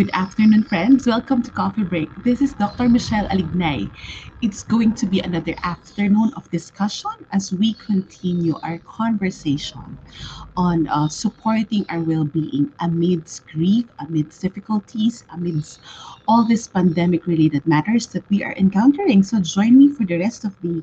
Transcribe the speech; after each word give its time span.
Good 0.00 0.14
afternoon, 0.14 0.62
friends. 0.62 1.06
Welcome 1.06 1.42
to 1.42 1.50
Coffee 1.50 1.82
Break. 1.82 2.08
This 2.24 2.40
is 2.40 2.54
Dr. 2.54 2.88
Michelle 2.88 3.28
Alignay. 3.28 3.90
It's 4.40 4.62
going 4.62 4.94
to 4.94 5.04
be 5.04 5.20
another 5.20 5.54
afternoon 5.62 6.32
of 6.38 6.50
discussion 6.50 7.10
as 7.32 7.52
we 7.52 7.74
continue 7.74 8.58
our 8.62 8.78
conversation 8.78 9.98
on 10.56 10.88
uh, 10.88 11.06
supporting 11.06 11.84
our 11.90 12.00
well 12.00 12.24
being 12.24 12.72
amidst 12.80 13.46
grief, 13.48 13.84
amidst 13.98 14.40
difficulties, 14.40 15.24
amidst 15.34 15.80
all 16.26 16.48
these 16.48 16.66
pandemic 16.66 17.26
related 17.26 17.66
matters 17.66 18.06
that 18.06 18.24
we 18.30 18.42
are 18.42 18.54
encountering. 18.54 19.22
So, 19.22 19.38
join 19.40 19.76
me 19.76 19.90
for 19.90 20.06
the 20.06 20.16
rest 20.18 20.46
of 20.46 20.56
the 20.62 20.82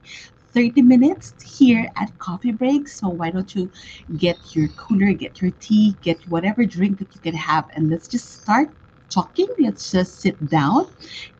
30 0.53 0.83
minutes 0.83 1.33
here 1.41 1.89
at 1.95 2.15
Coffee 2.19 2.51
Break. 2.51 2.87
So, 2.87 3.09
why 3.09 3.31
don't 3.31 3.55
you 3.55 3.71
get 4.17 4.37
your 4.55 4.67
cooler, 4.77 5.11
get 5.13 5.41
your 5.41 5.49
tea, 5.59 5.95
get 6.03 6.21
whatever 6.29 6.65
drink 6.65 6.99
that 6.99 7.15
you 7.15 7.21
can 7.21 7.33
have, 7.33 7.65
and 7.73 7.89
let's 7.89 8.07
just 8.07 8.43
start 8.43 8.69
talking. 9.09 9.47
Let's 9.59 9.91
just 9.91 10.19
sit 10.21 10.37
down 10.49 10.87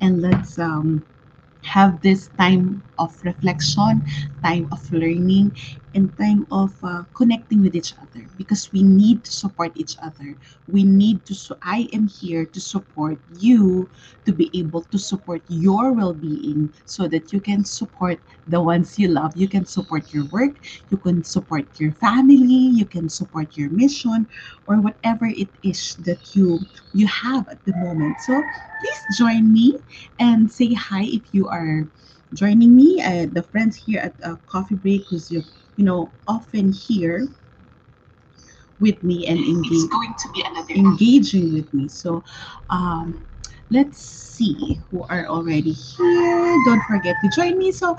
and 0.01 0.21
let's 0.21 0.57
um, 0.59 1.05
have 1.63 2.01
this 2.01 2.29
time 2.37 2.83
of 2.97 3.15
reflection, 3.23 4.03
time 4.43 4.67
of 4.71 4.91
learning, 4.91 5.55
and 5.97 6.13
time 6.17 6.45
of 6.53 6.71
uh, 6.83 7.01
connecting 7.17 7.63
with 7.65 7.75
each 7.75 7.93
other 7.97 8.21
because 8.37 8.71
we 8.71 8.83
need 8.83 9.25
to 9.25 9.33
support 9.33 9.73
each 9.75 9.97
other. 9.97 10.37
We 10.69 10.83
need 10.83 11.25
to, 11.25 11.33
so 11.33 11.57
I 11.63 11.89
am 11.91 12.07
here 12.07 12.45
to 12.45 12.61
support 12.61 13.17
you 13.39 13.89
to 14.25 14.31
be 14.31 14.51
able 14.53 14.83
to 14.93 14.99
support 14.99 15.41
your 15.49 15.91
well 15.93 16.13
being 16.13 16.71
so 16.85 17.07
that 17.09 17.33
you 17.33 17.41
can 17.41 17.65
support 17.65 18.19
the 18.47 18.61
ones 18.61 18.99
you 18.99 19.07
love. 19.09 19.35
You 19.35 19.47
can 19.49 19.65
support 19.65 20.13
your 20.13 20.25
work, 20.29 20.53
you 20.91 20.97
can 20.97 21.23
support 21.23 21.65
your 21.79 21.91
family, 21.93 22.69
you 22.77 22.85
can 22.85 23.09
support 23.09 23.57
your 23.57 23.71
mission, 23.71 24.27
or 24.67 24.77
whatever 24.77 25.25
it 25.25 25.49
is 25.63 25.95
that 26.05 26.35
you 26.35 26.59
you 26.93 27.07
have 27.07 27.47
at 27.49 27.63
the 27.65 27.75
moment. 27.77 28.21
So 28.21 28.43
please 28.79 29.17
join 29.17 29.51
me 29.51 29.81
and 30.19 30.51
say 30.51 30.73
hi 30.73 31.09
if 31.09 31.33
you 31.33 31.47
are 31.49 31.87
joining 32.33 32.75
me. 32.75 33.01
Uh, 33.01 33.25
the 33.31 33.41
friends 33.41 33.75
here 33.75 33.99
at 33.99 34.13
uh, 34.23 34.35
Coffee 34.47 34.75
Break, 34.75 35.05
who's 35.09 35.31
you, 35.31 35.43
you 35.77 35.85
know 35.85 36.11
often 36.27 36.71
here 36.73 37.27
with 38.79 39.01
me 39.03 39.27
and 39.27 39.39
engage, 39.39 39.89
going 39.89 40.13
to 40.19 40.31
be 40.33 40.43
another 40.45 40.73
engaging 40.73 41.53
with 41.53 41.73
me. 41.73 41.87
So 41.87 42.23
um, 42.69 43.25
let's 43.71 43.97
see 43.97 44.79
who 44.89 45.03
are 45.03 45.25
already 45.27 45.71
here. 45.71 46.55
Don't 46.65 46.83
forget 46.83 47.15
to 47.23 47.29
join 47.29 47.57
me. 47.57 47.71
So 47.71 47.97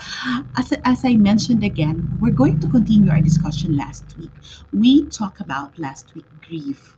as, 0.57 0.73
as 0.85 1.05
I 1.05 1.15
mentioned 1.15 1.65
again, 1.65 2.09
we're 2.21 2.33
going 2.33 2.61
to 2.61 2.69
continue 2.69 3.11
our 3.11 3.21
discussion 3.21 3.77
last 3.77 4.05
week. 4.19 4.31
We 4.73 5.07
talked 5.07 5.41
about 5.41 5.79
last 5.79 6.15
week 6.15 6.27
grief. 6.47 6.95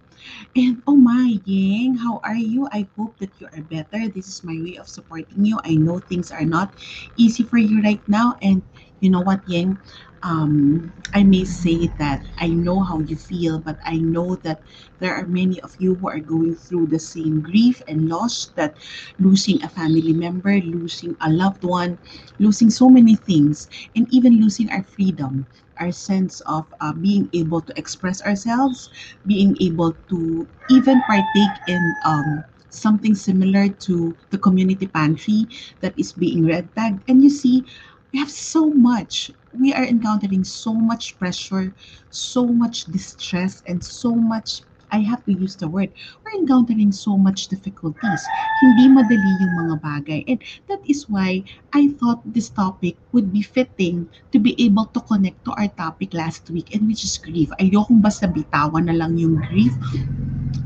And 0.56 0.82
oh 0.86 0.96
my, 0.96 1.40
Yang, 1.44 1.96
how 1.98 2.20
are 2.24 2.36
you? 2.36 2.68
I 2.72 2.86
hope 2.96 3.18
that 3.18 3.30
you 3.38 3.46
are 3.52 3.62
better. 3.62 4.08
This 4.08 4.28
is 4.28 4.44
my 4.44 4.58
way 4.58 4.77
of 4.77 4.88
supporting 4.88 5.44
you. 5.44 5.60
I 5.64 5.77
know 5.77 5.98
things 5.98 6.30
are 6.30 6.44
not 6.44 6.74
easy 7.16 7.42
for 7.42 7.58
you 7.58 7.82
right 7.82 8.02
now. 8.08 8.36
And 8.42 8.62
you 9.00 9.10
know 9.10 9.20
what, 9.20 9.40
Yang? 9.46 9.78
Um, 10.22 10.92
I 11.14 11.24
may 11.24 11.44
say 11.44 11.88
that 11.96 12.22
I 12.38 12.48
know 12.48 12.80
how 12.82 13.00
you 13.00 13.16
feel, 13.16 13.58
but 13.58 13.78
I 13.84 13.96
know 13.98 14.36
that 14.44 14.60
there 14.98 15.14
are 15.14 15.27
many 15.27 15.60
of 15.62 15.74
you 15.78 15.94
who 15.94 16.08
are 16.08 16.20
going 16.20 16.55
through 16.55 16.88
the 16.88 16.98
same 16.98 17.40
grief 17.40 17.80
and 17.88 18.08
loss 18.08 18.52
that 18.55 18.77
losing 19.18 19.62
a 19.64 19.68
family 19.68 20.12
member, 20.12 20.60
losing 20.60 21.16
a 21.22 21.30
loved 21.30 21.64
one, 21.64 21.98
losing 22.38 22.68
so 22.68 22.90
many 22.90 23.16
things, 23.16 23.68
and 23.96 24.06
even 24.12 24.40
losing 24.40 24.68
our 24.70 24.82
freedom, 24.82 25.46
our 25.81 25.92
sense 25.92 26.41
of 26.42 26.67
uh, 26.81 26.92
being 26.92 27.28
able 27.33 27.61
to 27.62 27.73
express 27.78 28.23
ourselves, 28.23 28.91
being 29.27 29.56
able 29.61 29.97
to 30.09 30.48
even 30.70 31.03
partake 31.03 31.59
in 31.67 31.97
um, 32.05 32.45
something 32.70 33.14
similar 33.14 33.69
to 33.69 34.17
the 34.31 34.39
community 34.39 34.86
pantry 34.86 35.48
that 35.80 35.95
is 35.98 36.13
being 36.13 36.46
red 36.46 36.69
tagged. 36.77 37.02
And 37.08 37.23
you 37.23 37.30
see, 37.30 37.67
we 38.13 38.19
have 38.19 38.30
so 38.30 38.70
much. 38.70 39.30
We 39.52 39.73
are 39.73 39.85
encountering 39.85 40.45
so 40.45 40.74
much 40.74 41.19
pressure, 41.19 41.74
so 42.11 42.46
much 42.46 42.85
distress, 42.86 43.63
and 43.67 43.83
so 43.85 44.14
much. 44.14 44.63
I 44.90 45.01
have 45.06 45.24
to 45.27 45.33
use 45.33 45.56
the 45.56 45.68
word. 45.68 45.90
We're 46.24 46.39
encountering 46.39 46.92
so 46.92 47.17
much 47.17 47.48
difficulties. 47.48 48.30
Hindi 48.58 48.90
madali 48.90 49.40
yung 49.40 49.55
mga 49.56 49.74
bagay. 49.80 50.20
And 50.28 50.39
that 50.68 50.83
is 50.86 51.08
why 51.08 51.42
I 51.73 51.95
thought 51.98 52.20
this 52.27 52.51
topic 52.51 52.96
would 53.12 53.33
be 53.33 53.42
fitting 53.42 54.11
to 54.33 54.39
be 54.39 54.55
able 54.58 54.86
to 54.92 55.01
connect 55.01 55.45
to 55.46 55.52
our 55.55 55.68
topic 55.74 56.14
last 56.14 56.51
week 56.51 56.74
and 56.74 56.86
which 56.86 57.05
is 57.05 57.18
grief. 57.18 57.51
Ayokong 57.58 58.02
basta 58.02 58.27
bitawan 58.28 58.90
na 58.90 58.95
lang 58.95 59.18
yung 59.18 59.40
grief, 59.48 59.73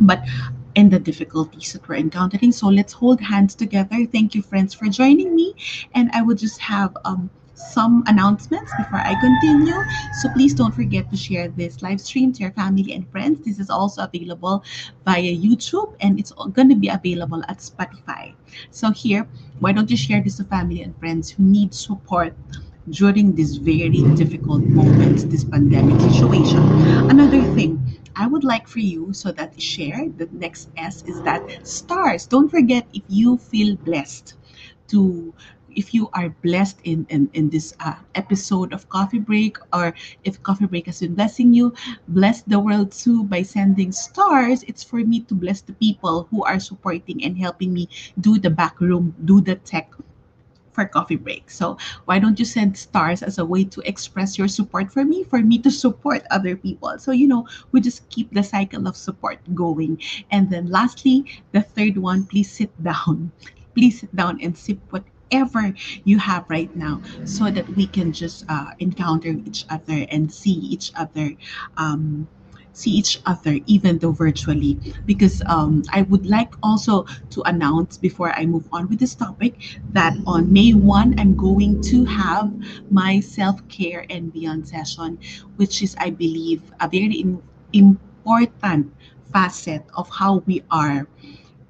but 0.00 0.24
and 0.76 0.90
the 0.90 0.98
difficulties 0.98 1.72
that 1.72 1.86
we're 1.88 1.96
encountering. 1.96 2.52
So 2.52 2.68
let's 2.68 2.92
hold 2.92 3.20
hands 3.20 3.54
together. 3.54 4.06
Thank 4.10 4.34
you, 4.34 4.42
friends, 4.42 4.74
for 4.74 4.88
joining 4.88 5.34
me. 5.34 5.54
And 5.94 6.10
I 6.12 6.22
would 6.22 6.38
just 6.38 6.58
have 6.60 6.96
um, 7.04 7.30
some 7.54 8.04
announcements 8.06 8.72
before 8.76 9.00
I 9.00 9.14
continue. 9.20 9.80
So 10.20 10.28
please 10.32 10.54
don't 10.54 10.74
forget 10.74 11.10
to 11.10 11.16
share 11.16 11.48
this 11.48 11.82
live 11.82 12.00
stream 12.00 12.32
to 12.34 12.40
your 12.40 12.52
family 12.52 12.92
and 12.92 13.08
friends. 13.10 13.44
This 13.44 13.58
is 13.58 13.70
also 13.70 14.04
available 14.04 14.64
via 15.04 15.22
YouTube 15.22 15.94
and 16.00 16.18
it's 16.18 16.32
going 16.52 16.68
to 16.68 16.76
be 16.76 16.88
available 16.88 17.42
at 17.48 17.58
Spotify. 17.58 18.34
So 18.70 18.90
here, 18.90 19.26
why 19.60 19.72
don't 19.72 19.90
you 19.90 19.96
share 19.96 20.22
this 20.22 20.36
to 20.36 20.44
family 20.44 20.82
and 20.82 20.96
friends 20.98 21.30
who 21.30 21.44
need 21.44 21.74
support 21.74 22.34
during 22.90 23.34
this 23.34 23.56
very 23.56 24.02
difficult 24.14 24.62
moment, 24.62 25.30
this 25.30 25.44
pandemic 25.44 26.00
situation. 26.00 26.58
Another 27.08 27.42
thing, 27.54 27.80
I 28.16 28.26
would 28.26 28.44
like 28.44 28.68
for 28.68 28.80
you 28.80 29.12
so 29.12 29.32
that 29.32 29.60
share 29.60 30.08
the 30.16 30.28
next 30.32 30.68
S 30.76 31.02
is 31.04 31.20
that 31.22 31.66
stars. 31.66 32.26
Don't 32.26 32.48
forget 32.48 32.86
if 32.92 33.02
you 33.08 33.38
feel 33.38 33.76
blessed 33.76 34.34
to 34.88 35.32
if 35.76 35.94
you 35.94 36.08
are 36.14 36.28
blessed 36.42 36.78
in 36.84 37.06
in, 37.10 37.28
in 37.34 37.50
this 37.50 37.74
uh, 37.80 37.94
episode 38.14 38.72
of 38.72 38.88
coffee 38.88 39.18
break 39.18 39.58
or 39.72 39.94
if 40.24 40.42
coffee 40.42 40.66
break 40.66 40.86
has 40.86 41.00
been 41.00 41.14
blessing 41.14 41.52
you 41.54 41.74
bless 42.08 42.42
the 42.42 42.58
world 42.58 42.92
too 42.92 43.24
by 43.24 43.42
sending 43.42 43.92
stars 43.92 44.62
it's 44.64 44.82
for 44.82 44.98
me 45.04 45.20
to 45.20 45.34
bless 45.34 45.60
the 45.60 45.74
people 45.74 46.28
who 46.30 46.44
are 46.44 46.60
supporting 46.60 47.22
and 47.24 47.38
helping 47.38 47.72
me 47.72 47.88
do 48.20 48.38
the 48.38 48.50
back 48.50 48.80
room 48.80 49.14
do 49.24 49.40
the 49.40 49.56
tech 49.56 49.92
for 50.74 50.84
coffee 50.84 51.16
break. 51.16 51.48
So 51.50 51.78
why 52.04 52.18
don't 52.18 52.38
you 52.38 52.44
send 52.44 52.76
stars 52.76 53.22
as 53.22 53.38
a 53.38 53.44
way 53.44 53.64
to 53.64 53.80
express 53.88 54.36
your 54.36 54.48
support 54.48 54.92
for 54.92 55.04
me, 55.04 55.22
for 55.22 55.38
me 55.38 55.58
to 55.58 55.70
support 55.70 56.26
other 56.30 56.56
people? 56.56 56.98
So 56.98 57.12
you 57.12 57.28
know, 57.28 57.46
we 57.70 57.80
just 57.80 58.08
keep 58.10 58.34
the 58.34 58.42
cycle 58.42 58.86
of 58.86 58.96
support 58.96 59.38
going. 59.54 60.02
And 60.30 60.50
then 60.50 60.66
lastly, 60.66 61.24
the 61.52 61.62
third 61.62 61.96
one, 61.96 62.26
please 62.26 62.50
sit 62.50 62.74
down. 62.82 63.30
Please 63.74 64.06
sit 64.06 64.14
down 64.14 64.38
and 64.40 64.56
sip 64.56 64.78
whatever 65.30 65.74
you 66.04 66.18
have 66.18 66.44
right 66.48 66.74
now 66.76 67.00
so 67.24 67.50
that 67.50 67.68
we 67.76 67.86
can 67.86 68.12
just 68.12 68.44
uh, 68.48 68.70
encounter 68.78 69.28
each 69.28 69.64
other 69.70 70.06
and 70.10 70.32
see 70.32 70.52
each 70.52 70.92
other 70.96 71.30
um, 71.76 72.28
see 72.72 72.90
each 72.90 73.20
other 73.24 73.58
even 73.66 73.98
though 73.98 74.10
virtually. 74.10 74.74
Because 75.06 75.42
um, 75.46 75.82
i 75.92 76.02
would 76.02 76.26
like 76.26 76.52
also 76.62 77.04
to 77.30 77.42
announce 77.46 77.96
before 77.96 78.32
i 78.32 78.44
move 78.44 78.68
on 78.72 78.88
with 78.88 78.98
this 78.98 79.14
topic 79.14 79.54
that 79.92 80.14
on 80.26 80.52
may 80.52 80.72
1 80.74 81.18
i'm 81.18 81.36
going 81.36 81.80
to 81.82 82.04
have 82.04 82.52
my 82.90 83.20
self-care 83.20 84.06
and 84.10 84.32
beyond 84.32 84.66
session 84.66 85.18
which 85.56 85.82
is 85.82 85.94
i 85.98 86.10
believe 86.10 86.62
a 86.80 86.88
very 86.88 87.14
im- 87.22 87.42
important 87.72 88.92
facet 89.32 89.84
of 89.96 90.08
how 90.10 90.38
we 90.46 90.62
are 90.70 91.06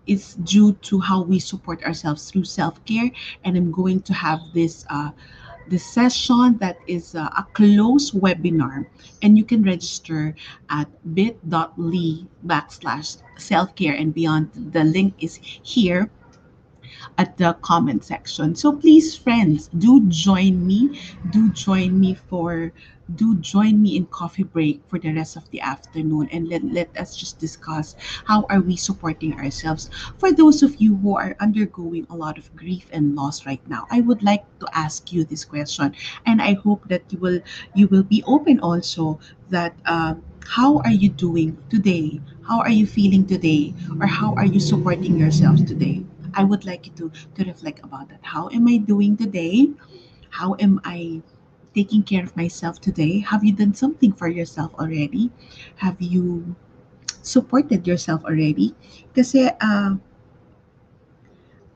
is 0.06 0.34
due 0.44 0.72
to 0.88 1.00
how 1.00 1.22
we 1.22 1.38
support 1.38 1.82
ourselves 1.84 2.30
through 2.30 2.44
self-care. 2.44 3.10
And 3.44 3.56
i'm 3.56 3.72
going 3.72 4.02
to 4.02 4.12
have 4.12 4.40
this 4.52 4.84
uh, 4.90 5.10
this 5.66 5.84
session 5.84 6.58
that 6.58 6.76
is 6.86 7.14
uh, 7.14 7.28
a 7.36 7.46
closed 7.54 8.14
webinar. 8.14 8.86
And 9.22 9.38
you 9.38 9.44
can 9.44 9.62
register 9.62 10.34
at 10.68 10.88
bit.ly 11.14 12.26
backslash 12.46 13.16
self-care. 13.38 13.94
And 13.94 14.12
beyond 14.12 14.50
the 14.72 14.84
link 14.84 15.14
is 15.18 15.36
here 15.42 16.10
at 17.18 17.36
the 17.36 17.54
comment 17.62 18.04
section. 18.04 18.54
So 18.54 18.72
please, 18.72 19.16
friends, 19.16 19.68
do 19.78 20.06
join 20.08 20.66
me. 20.66 21.00
Do 21.30 21.50
join 21.50 21.98
me 21.98 22.14
for 22.14 22.72
do 23.16 23.36
join 23.36 23.82
me 23.82 23.96
in 23.96 24.06
coffee 24.06 24.44
break 24.44 24.80
for 24.88 24.98
the 24.98 25.12
rest 25.12 25.36
of 25.36 25.48
the 25.50 25.60
afternoon. 25.60 26.28
And 26.32 26.48
let, 26.48 26.64
let 26.64 26.96
us 26.96 27.16
just 27.16 27.38
discuss 27.38 27.96
how 28.24 28.46
are 28.48 28.60
we 28.60 28.76
supporting 28.76 29.34
ourselves. 29.34 29.90
For 30.16 30.32
those 30.32 30.62
of 30.62 30.76
you 30.80 30.96
who 30.96 31.16
are 31.16 31.36
undergoing 31.40 32.06
a 32.08 32.16
lot 32.16 32.38
of 32.38 32.54
grief 32.56 32.86
and 32.92 33.14
loss 33.14 33.44
right 33.44 33.60
now 33.68 33.86
i 33.90 34.00
would 34.00 34.22
like 34.22 34.44
to 34.60 34.66
ask 34.72 35.12
you 35.12 35.24
this 35.24 35.44
question. 35.44 35.94
And 36.26 36.40
i 36.40 36.54
hope 36.54 36.88
that 36.88 37.02
you 37.10 37.18
will 37.18 37.40
you 37.74 37.88
will 37.88 38.04
be 38.04 38.22
open 38.26 38.60
also 38.60 39.20
that 39.50 39.74
uh, 39.86 40.14
how 40.46 40.78
are 40.80 40.92
you 40.92 41.08
doing 41.08 41.56
today? 41.70 42.20
How 42.46 42.60
are 42.60 42.70
you 42.70 42.86
feeling 42.86 43.26
today? 43.26 43.74
Or 44.00 44.06
how 44.06 44.34
are 44.34 44.44
you 44.44 44.60
supporting 44.60 45.18
yourselves 45.18 45.64
today 45.64 46.04
I 46.34 46.44
would 46.44 46.64
like 46.66 46.86
you 46.86 46.92
to, 46.98 47.10
to 47.36 47.44
reflect 47.44 47.80
about 47.84 48.08
that. 48.10 48.20
How 48.22 48.48
am 48.50 48.68
I 48.68 48.78
doing 48.78 49.16
today? 49.16 49.70
How 50.30 50.56
am 50.58 50.80
I 50.84 51.22
taking 51.74 52.02
care 52.02 52.22
of 52.24 52.36
myself 52.36 52.80
today? 52.80 53.20
Have 53.20 53.44
you 53.44 53.52
done 53.52 53.74
something 53.74 54.12
for 54.12 54.28
yourself 54.28 54.74
already? 54.74 55.30
Have 55.76 56.00
you 56.00 56.54
supported 57.22 57.86
yourself 57.86 58.24
already? 58.24 58.74
Kasi 59.14 59.48
uh, 59.60 59.96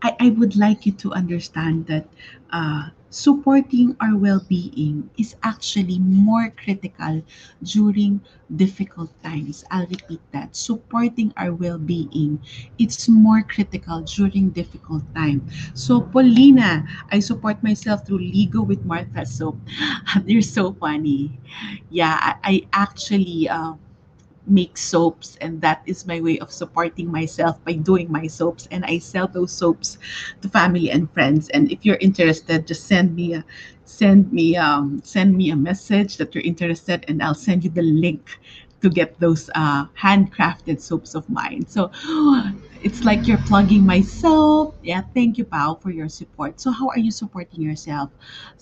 I, 0.02 0.16
I 0.20 0.28
would 0.30 0.56
like 0.56 0.86
you 0.86 0.92
to 0.92 1.12
understand 1.12 1.86
that 1.86 2.06
uh, 2.50 2.90
supporting 3.10 3.96
our 4.00 4.16
well-being 4.16 5.10
is 5.18 5.34
actually 5.42 5.98
more 5.98 6.50
critical 6.50 7.22
during 7.62 8.20
difficult 8.54 9.10
times. 9.22 9.64
I'll 9.70 9.86
repeat 9.86 10.20
that. 10.32 10.54
Supporting 10.56 11.32
our 11.36 11.52
well-being, 11.52 12.40
it's 12.78 13.08
more 13.08 13.42
critical 13.42 14.02
during 14.02 14.50
difficult 14.50 15.02
time. 15.14 15.46
So, 15.74 16.00
Paulina, 16.00 16.86
I 17.10 17.20
support 17.20 17.62
myself 17.62 18.06
through 18.06 18.20
Ligo 18.20 18.66
with 18.66 18.84
Martha 18.84 19.24
Soap. 19.26 19.58
They're 20.24 20.42
so 20.42 20.72
funny. 20.72 21.38
Yeah, 21.90 22.16
I, 22.20 22.34
I 22.44 22.54
actually 22.72 23.48
uh, 23.48 23.74
make 24.48 24.76
soaps 24.76 25.36
and 25.40 25.60
that 25.60 25.82
is 25.86 26.06
my 26.06 26.20
way 26.20 26.38
of 26.38 26.50
supporting 26.50 27.10
myself 27.10 27.62
by 27.64 27.72
doing 27.72 28.10
my 28.10 28.26
soaps. 28.26 28.68
And 28.70 28.84
I 28.84 28.98
sell 28.98 29.28
those 29.28 29.52
soaps 29.52 29.98
to 30.42 30.48
family 30.48 30.90
and 30.90 31.10
friends. 31.12 31.48
And 31.50 31.70
if 31.70 31.84
you're 31.84 31.96
interested 32.00 32.66
just 32.66 32.86
send 32.86 33.14
me 33.14 33.34
a 33.34 33.44
send 33.84 34.32
me 34.32 34.56
um 34.56 35.00
send 35.04 35.36
me 35.36 35.50
a 35.50 35.56
message 35.56 36.16
that 36.18 36.34
you're 36.34 36.44
interested 36.44 37.04
and 37.08 37.22
I'll 37.22 37.34
send 37.34 37.64
you 37.64 37.70
the 37.70 37.82
link 37.82 38.38
to 38.82 38.88
get 38.88 39.18
those 39.18 39.50
uh 39.54 39.86
handcrafted 39.98 40.80
soaps 40.80 41.14
of 41.14 41.28
mine. 41.28 41.66
So 41.66 41.90
it's 42.82 43.04
like 43.04 43.26
you're 43.26 43.42
plugging 43.46 43.84
myself. 43.84 44.74
Yeah 44.82 45.02
thank 45.14 45.38
you 45.38 45.44
pal 45.44 45.76
for 45.76 45.90
your 45.90 46.08
support. 46.08 46.60
So 46.60 46.70
how 46.70 46.88
are 46.88 46.98
you 46.98 47.10
supporting 47.10 47.60
yourself? 47.62 48.10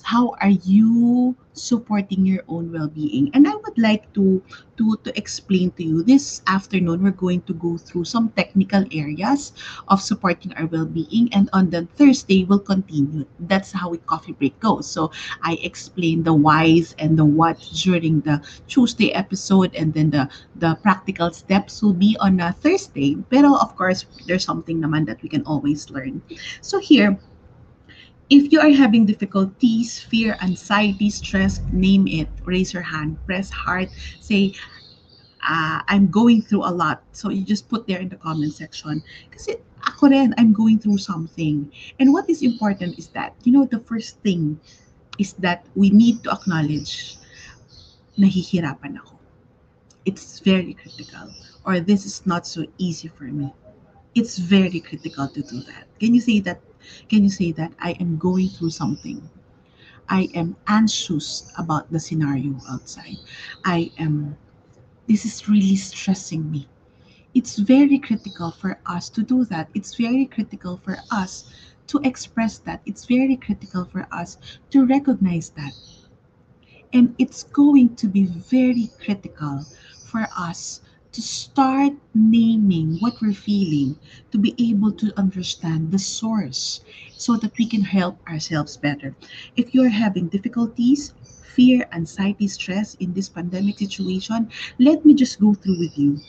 How 0.02 0.34
are 0.40 0.54
you 0.64 1.36
supporting 1.52 2.24
your 2.24 2.42
own 2.48 2.72
well-being? 2.72 3.30
And 3.34 3.48
i 3.48 3.54
would 3.54 3.76
like 3.78 4.12
to 4.14 4.42
to 4.76 4.96
to 5.04 5.10
explain 5.16 5.70
to 5.72 5.84
you 5.84 6.02
this 6.02 6.42
afternoon 6.46 7.02
we're 7.02 7.16
going 7.16 7.40
to 7.48 7.54
go 7.54 7.76
through 7.76 8.04
some 8.04 8.28
technical 8.36 8.84
areas 8.92 9.52
of 9.88 10.00
supporting 10.00 10.52
our 10.54 10.66
well-being. 10.66 11.28
And 11.32 11.48
on 11.52 11.70
the 11.70 11.84
thursday 11.96 12.44
we'll 12.44 12.64
continue. 12.64 13.26
That's 13.40 13.72
how 13.72 13.90
we 13.90 13.98
coffee 13.98 14.32
break 14.32 14.58
goes. 14.60 14.88
So 14.88 15.12
i 15.42 15.58
explain 15.60 16.22
the 16.22 16.32
whys 16.34 16.94
and 16.98 17.18
the 17.18 17.24
what 17.24 17.60
during 17.74 18.20
the 18.22 18.40
tuesday 18.68 19.12
episode 19.12 19.74
and 19.74 19.92
then 19.92 20.10
the 20.10 20.28
the 20.56 20.76
practical 20.80 21.32
steps 21.32 21.82
will 21.82 21.96
be 21.96 22.16
on 22.20 22.40
a 22.40 22.52
thursday. 22.52 23.16
Pero 23.28 23.56
of 23.60 23.76
course 23.76 24.05
there's 24.26 24.44
something 24.44 24.80
naman 24.80 25.06
that 25.06 25.20
we 25.22 25.28
can 25.28 25.42
always 25.44 25.90
learn 25.90 26.22
so 26.60 26.78
here 26.78 27.18
if 28.28 28.52
you 28.52 28.60
are 28.60 28.70
having 28.70 29.06
difficulties, 29.06 30.00
fear, 30.00 30.36
anxiety, 30.42 31.10
stress, 31.10 31.60
name 31.70 32.08
it, 32.08 32.28
raise 32.44 32.72
your 32.72 32.82
hand, 32.82 33.18
press 33.24 33.50
heart, 33.50 33.88
say, 34.20 34.52
uh, 35.46 35.80
I'm 35.86 36.10
going 36.10 36.42
through 36.42 36.64
a 36.64 36.72
lot. 36.74 37.02
So 37.12 37.30
you 37.30 37.44
just 37.44 37.68
put 37.68 37.86
there 37.86 38.00
in 38.00 38.08
the 38.08 38.16
comment 38.16 38.52
section. 38.54 39.02
Kasi 39.30 39.56
ako 39.86 40.08
rin, 40.08 40.34
I'm 40.38 40.52
going 40.52 40.78
through 40.78 40.98
something. 40.98 41.70
And 42.00 42.12
what 42.12 42.28
is 42.28 42.42
important 42.42 42.98
is 42.98 43.08
that, 43.14 43.34
you 43.44 43.52
know, 43.52 43.64
the 43.64 43.78
first 43.80 44.18
thing 44.20 44.58
is 45.18 45.34
that 45.34 45.64
we 45.74 45.90
need 45.90 46.24
to 46.24 46.32
acknowledge 46.32 47.16
nahihirapan 48.18 48.98
ako. 48.98 49.14
It's 50.04 50.40
very 50.40 50.74
critical. 50.74 51.30
Or 51.64 51.78
this 51.78 52.06
is 52.06 52.26
not 52.26 52.46
so 52.46 52.66
easy 52.78 53.08
for 53.08 53.24
me. 53.30 53.54
It's 54.16 54.38
very 54.38 54.80
critical 54.80 55.28
to 55.28 55.42
do 55.42 55.60
that. 55.62 55.86
Can 56.00 56.14
you 56.14 56.20
say 56.20 56.40
that? 56.40 56.60
Can 57.08 57.22
you 57.22 57.30
say 57.30 57.52
that 57.52 57.72
I 57.80 57.92
am 58.00 58.16
going 58.18 58.48
through 58.48 58.70
something? 58.70 59.30
I 60.08 60.28
am 60.34 60.56
anxious 60.66 61.52
about 61.58 61.90
the 61.92 62.00
scenario 62.00 62.58
outside. 62.68 63.18
I 63.64 63.92
am, 63.98 64.36
this 65.06 65.24
is 65.24 65.48
really 65.48 65.76
stressing 65.76 66.50
me. 66.50 66.66
It's 67.34 67.56
very 67.58 67.98
critical 67.98 68.50
for 68.50 68.80
us 68.86 69.10
to 69.10 69.22
do 69.22 69.44
that. 69.46 69.68
It's 69.74 69.94
very 69.94 70.26
critical 70.26 70.78
for 70.78 70.98
us 71.10 71.52
to 71.88 72.00
express 72.02 72.58
that. 72.60 72.80
It's 72.86 73.04
very 73.04 73.36
critical 73.36 73.84
for 73.84 74.08
us 74.12 74.38
to 74.70 74.86
recognize 74.86 75.50
that. 75.50 75.74
And 76.92 77.14
it's 77.18 77.44
going 77.44 77.96
to 77.96 78.08
be 78.08 78.24
very 78.24 78.90
critical 79.04 79.66
for 80.06 80.26
us 80.36 80.80
to 81.16 81.22
start 81.22 81.96
naming 82.12 83.00
what 83.00 83.16
we're 83.22 83.32
feeling, 83.32 83.96
to 84.30 84.36
be 84.36 84.52
able 84.60 84.92
to 84.92 85.08
understand 85.16 85.90
the 85.90 85.98
source 85.98 86.84
so 87.16 87.40
that 87.40 87.56
we 87.56 87.64
can 87.64 87.80
help 87.80 88.20
ourselves 88.28 88.76
better. 88.76 89.16
If 89.56 89.72
you're 89.72 89.88
having 89.88 90.28
difficulties, 90.28 91.14
fear, 91.56 91.88
anxiety, 91.92 92.46
stress 92.48 93.00
in 93.00 93.14
this 93.14 93.30
pandemic 93.30 93.78
situation, 93.78 94.52
let 94.78 95.06
me 95.06 95.14
just 95.14 95.40
go 95.40 95.54
through 95.54 95.78
with 95.78 95.96
you. 95.96 96.20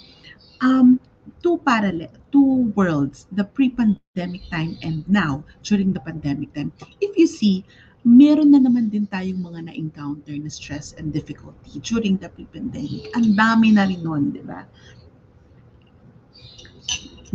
Um, 0.61 1.01
two 1.43 1.57
parallel, 1.67 2.07
two 2.31 2.71
worlds, 2.71 3.27
the 3.33 3.43
pre-pandemic 3.43 4.49
time 4.49 4.79
and 4.81 5.03
now 5.09 5.43
during 5.63 5.91
the 5.91 5.99
pandemic 5.99 6.53
time. 6.55 6.71
If 7.01 7.17
you 7.17 7.27
see, 7.27 7.65
meron 8.07 8.55
na 8.55 8.63
naman 8.63 8.87
din 8.87 9.03
tayong 9.03 9.43
mga 9.43 9.67
na-encounter 9.67 10.31
na 10.39 10.47
stress 10.47 10.95
and 10.95 11.11
difficulty 11.11 11.83
during 11.83 12.15
the 12.15 12.31
pre-pandemic. 12.31 13.11
Ang 13.11 13.35
dami 13.35 13.75
na 13.75 13.83
rin 13.83 13.99
nun, 13.99 14.31
di 14.31 14.39
ba? 14.47 14.63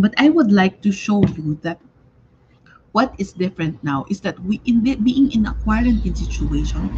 But 0.01 0.17
I 0.17 0.33
would 0.33 0.49
like 0.49 0.81
to 0.89 0.91
show 0.91 1.21
you 1.37 1.61
that 1.61 1.77
what 2.97 3.13
is 3.21 3.37
different 3.37 3.85
now 3.85 4.09
is 4.09 4.25
that 4.25 4.41
we 4.41 4.65
in 4.65 4.81
the, 4.81 4.97
being 4.97 5.29
in 5.37 5.45
a 5.45 5.53
quarantine 5.61 6.17
situation, 6.17 6.89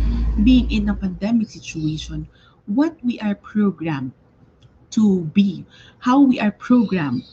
being 0.47 0.71
in 0.71 0.87
a 0.87 0.95
pandemic 0.95 1.51
situation, 1.51 2.31
what 2.71 2.95
we 3.03 3.19
are 3.19 3.35
programmed 3.35 4.15
to 4.95 5.27
be, 5.35 5.67
how 5.99 6.23
we 6.23 6.39
are 6.39 6.55
programmed 6.55 7.27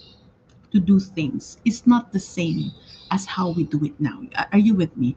to 0.74 0.80
do 0.82 0.98
things 0.98 1.62
is 1.66 1.86
not 1.86 2.10
the 2.12 2.20
same 2.20 2.74
as 3.12 3.26
how 3.26 3.50
we 3.50 3.64
do 3.64 3.84
it 3.86 3.94
now. 4.00 4.24
Are 4.52 4.58
you 4.58 4.74
with 4.74 4.96
me? 4.98 5.16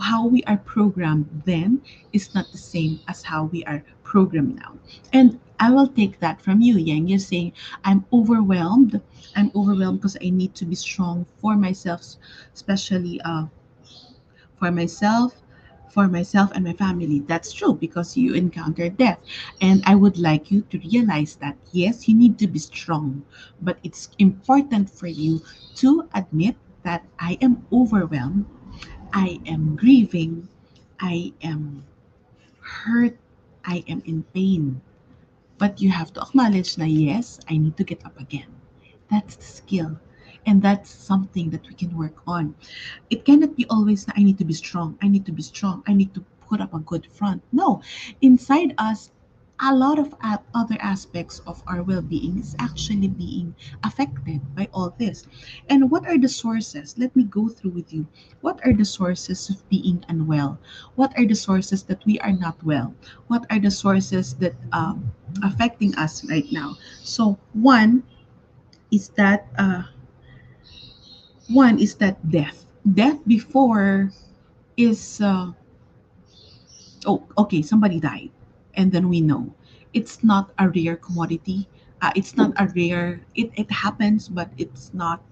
How 0.00 0.26
we 0.26 0.42
are 0.44 0.56
programmed 0.58 1.42
then 1.44 1.82
is 2.12 2.34
not 2.34 2.50
the 2.52 2.58
same 2.58 3.00
as 3.08 3.22
how 3.22 3.44
we 3.44 3.64
are 3.64 3.82
programmed 4.02 4.56
now. 4.56 4.78
And 5.12 5.38
I 5.60 5.70
will 5.70 5.88
take 5.88 6.18
that 6.20 6.40
from 6.40 6.60
you, 6.60 6.76
Yang. 6.76 7.08
You're 7.08 7.18
saying, 7.18 7.52
I'm 7.84 8.04
overwhelmed. 8.12 9.00
I'm 9.36 9.50
overwhelmed 9.54 10.00
because 10.00 10.16
I 10.24 10.30
need 10.30 10.54
to 10.56 10.64
be 10.64 10.74
strong 10.74 11.26
for 11.40 11.56
myself, 11.56 12.16
especially 12.54 13.20
uh, 13.22 13.46
for 14.58 14.70
myself, 14.70 15.42
for 15.88 16.08
myself 16.08 16.50
and 16.54 16.64
my 16.64 16.72
family. 16.72 17.20
That's 17.20 17.52
true 17.52 17.74
because 17.74 18.16
you 18.16 18.34
encounter 18.34 18.88
death. 18.88 19.18
And 19.60 19.82
I 19.86 19.94
would 19.94 20.18
like 20.18 20.50
you 20.50 20.62
to 20.70 20.78
realize 20.78 21.36
that 21.36 21.56
yes, 21.72 22.08
you 22.08 22.14
need 22.14 22.38
to 22.38 22.46
be 22.46 22.58
strong, 22.58 23.24
but 23.60 23.78
it's 23.82 24.10
important 24.18 24.90
for 24.90 25.06
you 25.06 25.42
to 25.76 26.08
admit 26.14 26.56
that 26.82 27.04
I 27.18 27.38
am 27.40 27.66
overwhelmed, 27.72 28.46
I 29.12 29.40
am 29.46 29.76
grieving, 29.76 30.48
I 31.00 31.32
am 31.42 31.84
hurt, 32.60 33.16
I 33.64 33.84
am 33.88 34.02
in 34.06 34.22
pain. 34.34 34.80
But 35.58 35.80
you 35.80 35.90
have 35.90 36.12
to 36.14 36.22
acknowledge 36.22 36.76
that 36.76 36.88
yes, 36.88 37.38
I 37.48 37.56
need 37.58 37.76
to 37.76 37.84
get 37.84 38.04
up 38.04 38.18
again. 38.18 38.48
That's 39.10 39.36
the 39.36 39.44
skill. 39.44 39.98
And 40.46 40.60
that's 40.60 40.90
something 40.90 41.50
that 41.50 41.68
we 41.68 41.74
can 41.74 41.96
work 41.96 42.16
on. 42.26 42.54
It 43.10 43.24
cannot 43.24 43.54
be 43.54 43.66
always 43.70 44.06
I 44.16 44.22
need 44.22 44.38
to 44.38 44.44
be 44.44 44.54
strong, 44.54 44.98
I 45.02 45.08
need 45.08 45.26
to 45.26 45.32
be 45.32 45.42
strong, 45.42 45.84
I 45.86 45.92
need 45.92 46.14
to 46.14 46.24
put 46.48 46.60
up 46.60 46.74
a 46.74 46.80
good 46.80 47.06
front. 47.06 47.42
No, 47.52 47.82
inside 48.22 48.74
us, 48.78 49.10
a 49.62 49.72
lot 49.72 49.98
of 49.98 50.12
other 50.54 50.76
aspects 50.80 51.38
of 51.46 51.62
our 51.68 51.82
well-being 51.82 52.38
is 52.38 52.56
actually 52.58 53.06
being 53.06 53.54
affected 53.84 54.42
by 54.56 54.68
all 54.74 54.92
this. 54.98 55.26
And 55.70 55.88
what 55.88 56.04
are 56.06 56.18
the 56.18 56.28
sources? 56.28 56.98
Let 56.98 57.14
me 57.14 57.22
go 57.24 57.48
through 57.48 57.70
with 57.70 57.94
you. 57.94 58.06
What 58.40 58.58
are 58.66 58.72
the 58.72 58.84
sources 58.84 59.48
of 59.50 59.62
being 59.70 60.04
unwell? 60.08 60.58
What 60.96 61.16
are 61.16 61.24
the 61.24 61.36
sources 61.36 61.84
that 61.84 62.04
we 62.04 62.18
are 62.20 62.32
not 62.32 62.58
well? 62.64 62.92
What 63.28 63.46
are 63.50 63.60
the 63.60 63.70
sources 63.70 64.34
that 64.42 64.54
um, 64.72 65.12
affecting 65.44 65.94
us 65.94 66.24
right 66.24 66.50
now? 66.50 66.76
So 67.02 67.38
one 67.52 68.02
is 68.90 69.10
that 69.14 69.46
uh, 69.58 69.84
one 71.48 71.78
is 71.78 71.94
that 72.02 72.18
death. 72.30 72.66
Death 72.94 73.18
before 73.28 74.10
is 74.76 75.20
uh, 75.20 75.52
oh 77.06 77.22
okay 77.38 77.62
somebody 77.62 78.00
died 78.00 78.30
and 78.74 78.92
then 78.92 79.08
we 79.08 79.20
know. 79.20 79.54
It's 79.92 80.22
not 80.24 80.50
a 80.58 80.68
rare 80.68 80.96
commodity. 80.96 81.68
Uh, 82.00 82.12
it's 82.16 82.36
not 82.36 82.52
a 82.56 82.66
rare 82.74 83.20
it, 83.34 83.50
it 83.56 83.70
happens 83.70 84.28
but 84.28 84.50
it's 84.58 84.92
not 84.92 85.22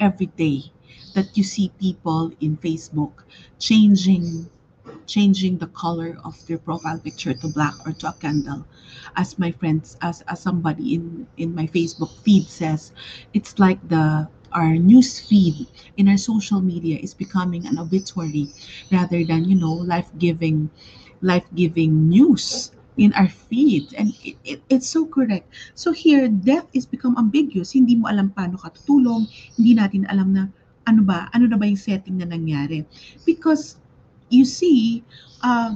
every 0.00 0.26
day 0.36 0.72
that 1.14 1.36
you 1.36 1.42
see 1.44 1.70
people 1.80 2.32
in 2.40 2.56
facebook 2.58 3.22
changing 3.58 4.48
changing 5.06 5.58
the 5.58 5.66
color 5.68 6.18
of 6.24 6.34
their 6.46 6.58
profile 6.58 6.98
picture 6.98 7.32
to 7.34 7.48
black 7.48 7.74
or 7.86 7.92
to 7.92 8.08
a 8.08 8.12
candle. 8.14 8.64
As 9.16 9.38
my 9.38 9.50
friends 9.52 9.96
as, 10.02 10.22
as 10.28 10.40
somebody 10.40 10.94
in 10.94 11.26
in 11.36 11.54
my 11.54 11.66
facebook 11.66 12.10
feed 12.22 12.46
says 12.48 12.92
it's 13.34 13.58
like 13.58 13.80
the 13.88 14.28
our 14.52 14.76
news 14.76 15.18
feed 15.20 15.66
in 15.96 16.08
our 16.08 16.16
social 16.18 16.60
media 16.60 16.98
is 16.98 17.14
becoming 17.14 17.66
an 17.66 17.78
obituary 17.78 18.48
rather 18.92 19.24
than 19.24 19.44
you 19.44 19.56
know 19.56 19.72
life-giving 19.72 20.70
life-giving 21.22 22.08
news 22.08 22.72
in 22.96 23.12
our 23.14 23.28
feed 23.28 23.92
and 24.00 24.16
it, 24.24 24.36
it, 24.44 24.58
it's 24.68 24.88
so 24.88 25.04
correct 25.04 25.48
so 25.76 25.92
here 25.92 26.28
death 26.28 26.66
is 26.72 26.88
become 26.88 27.12
ambiguous 27.20 27.76
hindi 27.76 27.96
mo 27.96 28.08
alam 28.08 28.32
paano 28.32 28.56
ka 28.56 28.72
tutulong 28.72 29.28
hindi 29.60 29.76
natin 29.76 30.08
alam 30.08 30.32
na 30.32 30.48
ano 30.86 31.02
ba, 31.02 31.28
ano 31.34 31.50
na 31.50 31.58
ba 31.58 31.66
yung 31.66 31.78
setting 31.78 32.18
na 32.18 32.30
nangyari? 32.30 32.86
Because 33.26 33.76
you 34.30 34.46
see, 34.46 35.02
uh, 35.42 35.74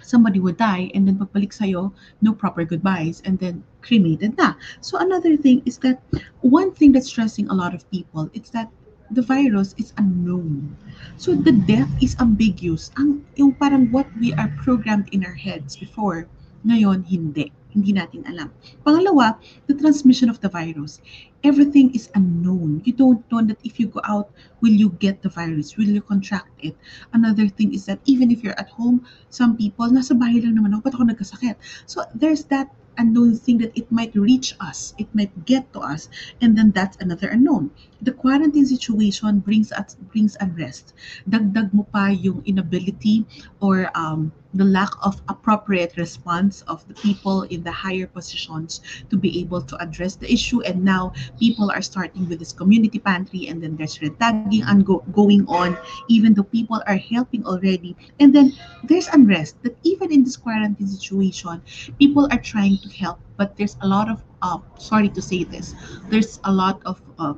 somebody 0.00 0.40
would 0.40 0.56
die 0.56 0.90
and 0.92 1.08
then 1.08 1.20
pagbalik 1.20 1.52
sa'yo, 1.52 1.92
no 2.20 2.32
proper 2.32 2.64
goodbyes 2.64 3.22
and 3.24 3.38
then 3.38 3.62
cremated 3.84 4.36
na. 4.36 4.56
So 4.80 4.98
another 4.98 5.36
thing 5.36 5.62
is 5.64 5.78
that 5.84 6.00
one 6.40 6.72
thing 6.72 6.92
that's 6.92 7.08
stressing 7.08 7.48
a 7.48 7.56
lot 7.56 7.72
of 7.76 7.88
people 7.92 8.28
is 8.32 8.50
that 8.56 8.68
the 9.12 9.22
virus 9.22 9.76
is 9.76 9.92
unknown. 9.96 10.76
So 11.16 11.34
the 11.34 11.52
death 11.52 11.90
is 12.02 12.18
ambiguous. 12.18 12.90
Ang 12.98 13.22
yung 13.38 13.54
parang 13.54 13.88
what 13.94 14.10
we 14.18 14.34
are 14.34 14.50
programmed 14.60 15.08
in 15.14 15.22
our 15.22 15.36
heads 15.36 15.78
before, 15.78 16.26
ngayon 16.66 17.06
hindi. 17.06 17.54
Hindi 17.74 17.90
natin 17.90 18.22
alam. 18.30 18.54
Pangalawa, 18.86 19.34
the 19.66 19.74
transmission 19.74 20.30
of 20.30 20.38
the 20.38 20.46
virus. 20.46 21.02
Everything 21.42 21.90
is 21.90 22.06
unknown. 22.14 22.82
You 22.86 22.94
don't 22.94 23.22
know 23.34 23.42
that 23.42 23.58
if 23.66 23.82
you 23.82 23.90
go 23.90 23.98
out, 24.06 24.30
will 24.62 24.74
you 24.74 24.94
get 25.02 25.26
the 25.26 25.28
virus? 25.30 25.74
Will 25.74 25.90
you 25.90 26.02
contract 26.02 26.54
it? 26.62 26.78
Another 27.10 27.50
thing 27.50 27.74
is 27.74 27.86
that 27.90 27.98
even 28.06 28.30
if 28.30 28.46
you're 28.46 28.58
at 28.62 28.70
home, 28.70 29.02
some 29.26 29.58
people, 29.58 29.90
nasa 29.90 30.14
bahay 30.14 30.38
lang 30.38 30.54
naman 30.54 30.78
ako, 30.78 30.86
ba't 30.86 30.94
ako 30.94 31.04
nagkasakit? 31.10 31.56
So 31.90 32.06
there's 32.14 32.46
that 32.54 32.70
unknown 32.98 33.36
thing 33.36 33.58
that 33.58 33.76
it 33.76 33.90
might 33.90 34.14
reach 34.14 34.54
us, 34.60 34.94
it 34.98 35.08
might 35.14 35.44
get 35.44 35.72
to 35.72 35.80
us, 35.80 36.08
and 36.40 36.56
then 36.56 36.70
that's 36.70 36.96
another 37.00 37.28
unknown. 37.28 37.70
The 38.02 38.12
quarantine 38.12 38.66
situation 38.66 39.40
brings 39.40 39.72
us 39.72 39.96
brings 40.12 40.36
unrest. 40.40 40.92
Dagdag 41.28 41.72
mo 41.72 41.86
pa 41.90 42.08
yung 42.12 42.42
inability 42.46 43.24
or 43.60 43.90
um, 43.94 44.32
the 44.54 44.64
lack 44.64 44.90
of 45.02 45.20
appropriate 45.28 45.96
response 45.96 46.62
of 46.62 46.86
the 46.88 46.94
people 46.94 47.42
in 47.42 47.62
the 47.62 47.72
higher 47.72 48.06
positions 48.06 48.80
to 49.10 49.16
be 49.16 49.40
able 49.40 49.60
to 49.60 49.76
address 49.82 50.16
the 50.16 50.32
issue. 50.32 50.62
And 50.62 50.84
now 50.84 51.12
people 51.38 51.70
are 51.70 51.82
starting 51.82 52.28
with 52.28 52.38
this 52.38 52.52
community 52.52 52.98
pantry, 52.98 53.48
and 53.48 53.62
then 53.62 53.76
there's 53.76 54.00
red 54.00 54.18
tagging 54.20 54.62
and 54.62 54.86
go, 54.86 55.02
going 55.12 55.44
on, 55.48 55.76
even 56.08 56.34
though 56.34 56.44
people 56.44 56.82
are 56.86 56.96
helping 56.96 57.44
already. 57.44 57.96
And 58.20 58.34
then 58.34 58.52
there's 58.84 59.08
unrest 59.08 59.62
that 59.62 59.76
even 59.82 60.12
in 60.12 60.24
this 60.24 60.36
quarantine 60.36 60.86
situation, 60.86 61.60
people 61.98 62.28
are 62.30 62.38
trying 62.38 62.78
to 62.78 62.88
help, 62.90 63.18
but 63.36 63.56
there's 63.56 63.76
a 63.82 63.88
lot 63.88 64.08
of, 64.08 64.22
uh, 64.42 64.58
sorry 64.78 65.08
to 65.10 65.22
say 65.22 65.44
this, 65.44 65.74
there's 66.08 66.40
a 66.44 66.52
lot 66.52 66.80
of 66.86 67.02
uh, 67.18 67.34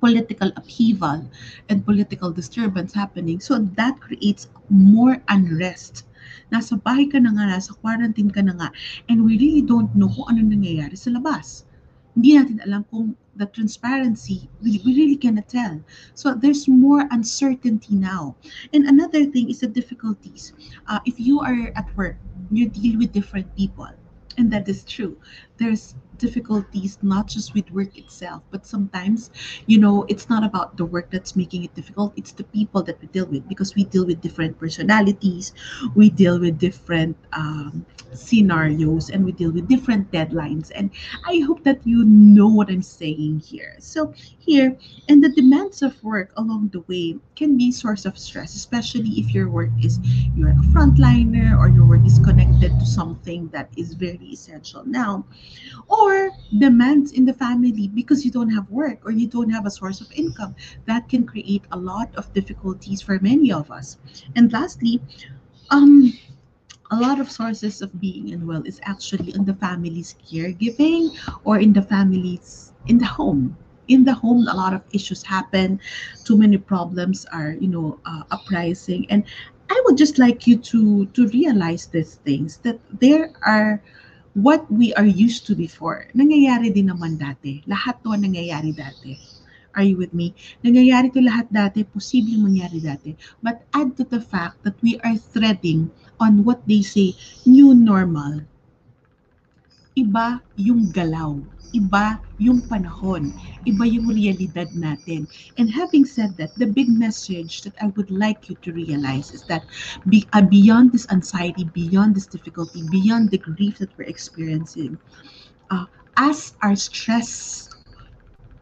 political 0.00 0.48
upheaval 0.56 1.28
and 1.68 1.84
political 1.84 2.30
disturbance 2.30 2.94
happening. 2.94 3.40
So 3.40 3.58
that 3.58 4.00
creates 4.00 4.48
more 4.70 5.20
unrest. 5.28 6.04
Nasa 6.48 6.80
bahay 6.80 7.08
ka 7.08 7.20
na 7.20 7.32
nga, 7.34 7.44
nasa 7.44 7.76
quarantine 7.78 8.32
ka 8.32 8.40
na 8.40 8.56
nga, 8.56 8.68
and 9.08 9.24
we 9.24 9.36
really 9.36 9.62
don't 9.64 9.92
know 9.92 10.08
kung 10.08 10.32
ano 10.32 10.40
nangyayari 10.44 10.96
sa 10.96 11.12
labas. 11.12 11.68
Hindi 12.16 12.34
natin 12.34 12.58
alam 12.64 12.82
kung 12.90 13.14
the 13.38 13.46
transparency, 13.46 14.50
we, 14.62 14.82
we 14.84 14.90
really 14.98 15.16
cannot 15.16 15.48
tell. 15.48 15.78
So 16.14 16.34
there's 16.34 16.66
more 16.66 17.06
uncertainty 17.10 17.94
now. 17.94 18.34
And 18.74 18.86
another 18.86 19.24
thing 19.30 19.48
is 19.48 19.60
the 19.60 19.70
difficulties. 19.70 20.52
Uh, 20.90 20.98
if 21.06 21.20
you 21.20 21.40
are 21.40 21.70
at 21.76 21.86
work, 21.96 22.18
you 22.50 22.68
deal 22.68 22.98
with 22.98 23.12
different 23.12 23.46
people. 23.56 23.88
And 24.36 24.50
that 24.52 24.68
is 24.68 24.84
true. 24.84 25.16
There's 25.58 25.94
difficulties 26.18 26.98
not 27.02 27.26
just 27.26 27.54
with 27.54 27.70
work 27.70 27.96
itself, 27.96 28.42
but 28.50 28.66
sometimes, 28.66 29.30
you 29.66 29.78
know, 29.78 30.04
it's 30.08 30.28
not 30.28 30.44
about 30.44 30.76
the 30.76 30.84
work 30.84 31.10
that's 31.10 31.36
making 31.36 31.64
it 31.64 31.74
difficult, 31.74 32.12
it's 32.16 32.32
the 32.32 32.44
people 32.44 32.82
that 32.82 33.00
we 33.00 33.08
deal 33.08 33.26
with 33.26 33.48
because 33.48 33.74
we 33.74 33.84
deal 33.84 34.04
with 34.06 34.20
different 34.20 34.58
personalities, 34.58 35.52
we 35.94 36.10
deal 36.10 36.38
with 36.38 36.58
different 36.58 37.16
um, 37.32 37.86
scenarios, 38.12 39.10
and 39.10 39.24
we 39.24 39.32
deal 39.32 39.52
with 39.52 39.68
different 39.68 40.10
deadlines. 40.10 40.70
And 40.74 40.90
I 41.26 41.40
hope 41.46 41.62
that 41.64 41.86
you 41.86 42.04
know 42.04 42.48
what 42.48 42.68
I'm 42.68 42.82
saying 42.82 43.40
here. 43.40 43.76
So, 43.78 44.12
here, 44.38 44.76
and 45.08 45.22
the 45.22 45.28
demands 45.28 45.82
of 45.82 46.02
work 46.02 46.32
along 46.36 46.70
the 46.72 46.80
way 46.88 47.18
can 47.36 47.56
be 47.56 47.70
source 47.70 48.04
of 48.04 48.18
stress, 48.18 48.54
especially 48.54 49.10
if 49.20 49.32
your 49.34 49.48
work 49.50 49.70
is 49.82 49.98
you're 50.34 50.50
a 50.50 50.64
frontliner 50.72 51.58
or 51.58 51.68
your 51.68 51.86
work 51.86 52.04
is 52.04 52.18
connected 52.18 52.70
to 52.78 52.86
something 52.86 53.48
that 53.48 53.68
is 53.76 53.94
very 53.94 54.28
essential 54.32 54.84
now 54.86 55.24
or 55.88 56.07
demands 56.58 57.12
in 57.12 57.24
the 57.24 57.32
family 57.32 57.88
because 57.88 58.24
you 58.24 58.30
don't 58.30 58.50
have 58.50 58.68
work 58.70 58.98
or 59.04 59.10
you 59.10 59.26
don't 59.26 59.50
have 59.50 59.66
a 59.66 59.70
source 59.70 60.00
of 60.00 60.10
income 60.12 60.54
that 60.86 61.08
can 61.08 61.24
create 61.26 61.64
a 61.72 61.76
lot 61.76 62.08
of 62.16 62.32
difficulties 62.32 63.00
for 63.02 63.18
many 63.20 63.52
of 63.52 63.70
us. 63.70 63.98
And 64.36 64.52
lastly 64.52 65.00
um 65.70 66.12
a 66.90 66.96
lot 66.96 67.20
of 67.20 67.30
sources 67.30 67.82
of 67.82 67.92
being 68.00 68.32
unwell 68.32 68.62
is 68.64 68.80
actually 68.84 69.34
in 69.34 69.44
the 69.44 69.54
family's 69.54 70.14
caregiving 70.24 71.12
or 71.44 71.58
in 71.58 71.72
the 71.72 71.82
family's 71.82 72.72
in 72.86 72.98
the 72.98 73.06
home. 73.06 73.56
In 73.88 74.04
the 74.04 74.14
home 74.14 74.46
a 74.48 74.54
lot 74.54 74.72
of 74.74 74.82
issues 74.92 75.22
happen. 75.22 75.80
Too 76.24 76.36
many 76.36 76.56
problems 76.58 77.26
are 77.32 77.52
you 77.60 77.68
know 77.68 77.98
uh, 78.04 78.22
uprising. 78.30 79.06
And 79.10 79.24
i 79.70 79.82
would 79.84 79.98
just 79.98 80.18
like 80.18 80.46
you 80.46 80.56
to 80.56 81.06
to 81.12 81.28
realize 81.28 81.86
these 81.92 82.16
things 82.24 82.56
that 82.64 82.80
there 83.00 83.32
are 83.44 83.82
what 84.38 84.62
we 84.70 84.94
are 84.94 85.08
used 85.08 85.50
to 85.50 85.58
before. 85.58 86.06
Nangyayari 86.14 86.70
din 86.70 86.94
naman 86.94 87.18
dati. 87.18 87.66
Lahat 87.66 87.98
to 88.06 88.14
nangyayari 88.14 88.70
dati. 88.70 89.18
Are 89.74 89.82
you 89.82 89.98
with 89.98 90.14
me? 90.14 90.30
Nangyayari 90.62 91.10
to 91.10 91.18
lahat 91.18 91.50
dati, 91.50 91.82
posibleng 91.82 92.46
mangyari 92.46 92.78
dati. 92.78 93.18
But 93.42 93.66
add 93.74 93.98
to 93.98 94.06
the 94.06 94.22
fact 94.22 94.62
that 94.62 94.78
we 94.78 94.94
are 95.02 95.18
threading 95.18 95.90
on 96.22 96.46
what 96.46 96.62
they 96.70 96.86
say, 96.86 97.18
new 97.42 97.74
normal. 97.74 98.46
Iba 99.98 100.38
yung 100.54 100.86
galaw 100.94 101.42
iba 101.74 102.20
yung 102.38 102.62
panahon, 102.66 103.32
iba 103.66 103.84
yung 103.84 104.08
realidad 104.08 104.70
natin. 104.72 105.26
And 105.58 105.70
having 105.70 106.04
said 106.04 106.36
that, 106.38 106.54
the 106.56 106.66
big 106.66 106.88
message 106.88 107.62
that 107.62 107.74
I 107.80 107.88
would 107.98 108.10
like 108.10 108.48
you 108.48 108.56
to 108.62 108.72
realize 108.72 109.32
is 109.32 109.42
that 109.50 109.64
be, 110.08 110.26
uh, 110.32 110.42
beyond 110.42 110.92
this 110.92 111.06
anxiety, 111.10 111.64
beyond 111.64 112.14
this 112.14 112.26
difficulty, 112.26 112.84
beyond 112.90 113.30
the 113.30 113.38
grief 113.38 113.78
that 113.78 113.90
we're 113.98 114.08
experiencing, 114.08 114.98
uh, 115.70 115.86
as 116.16 116.54
our 116.62 116.74
stress 116.74 117.68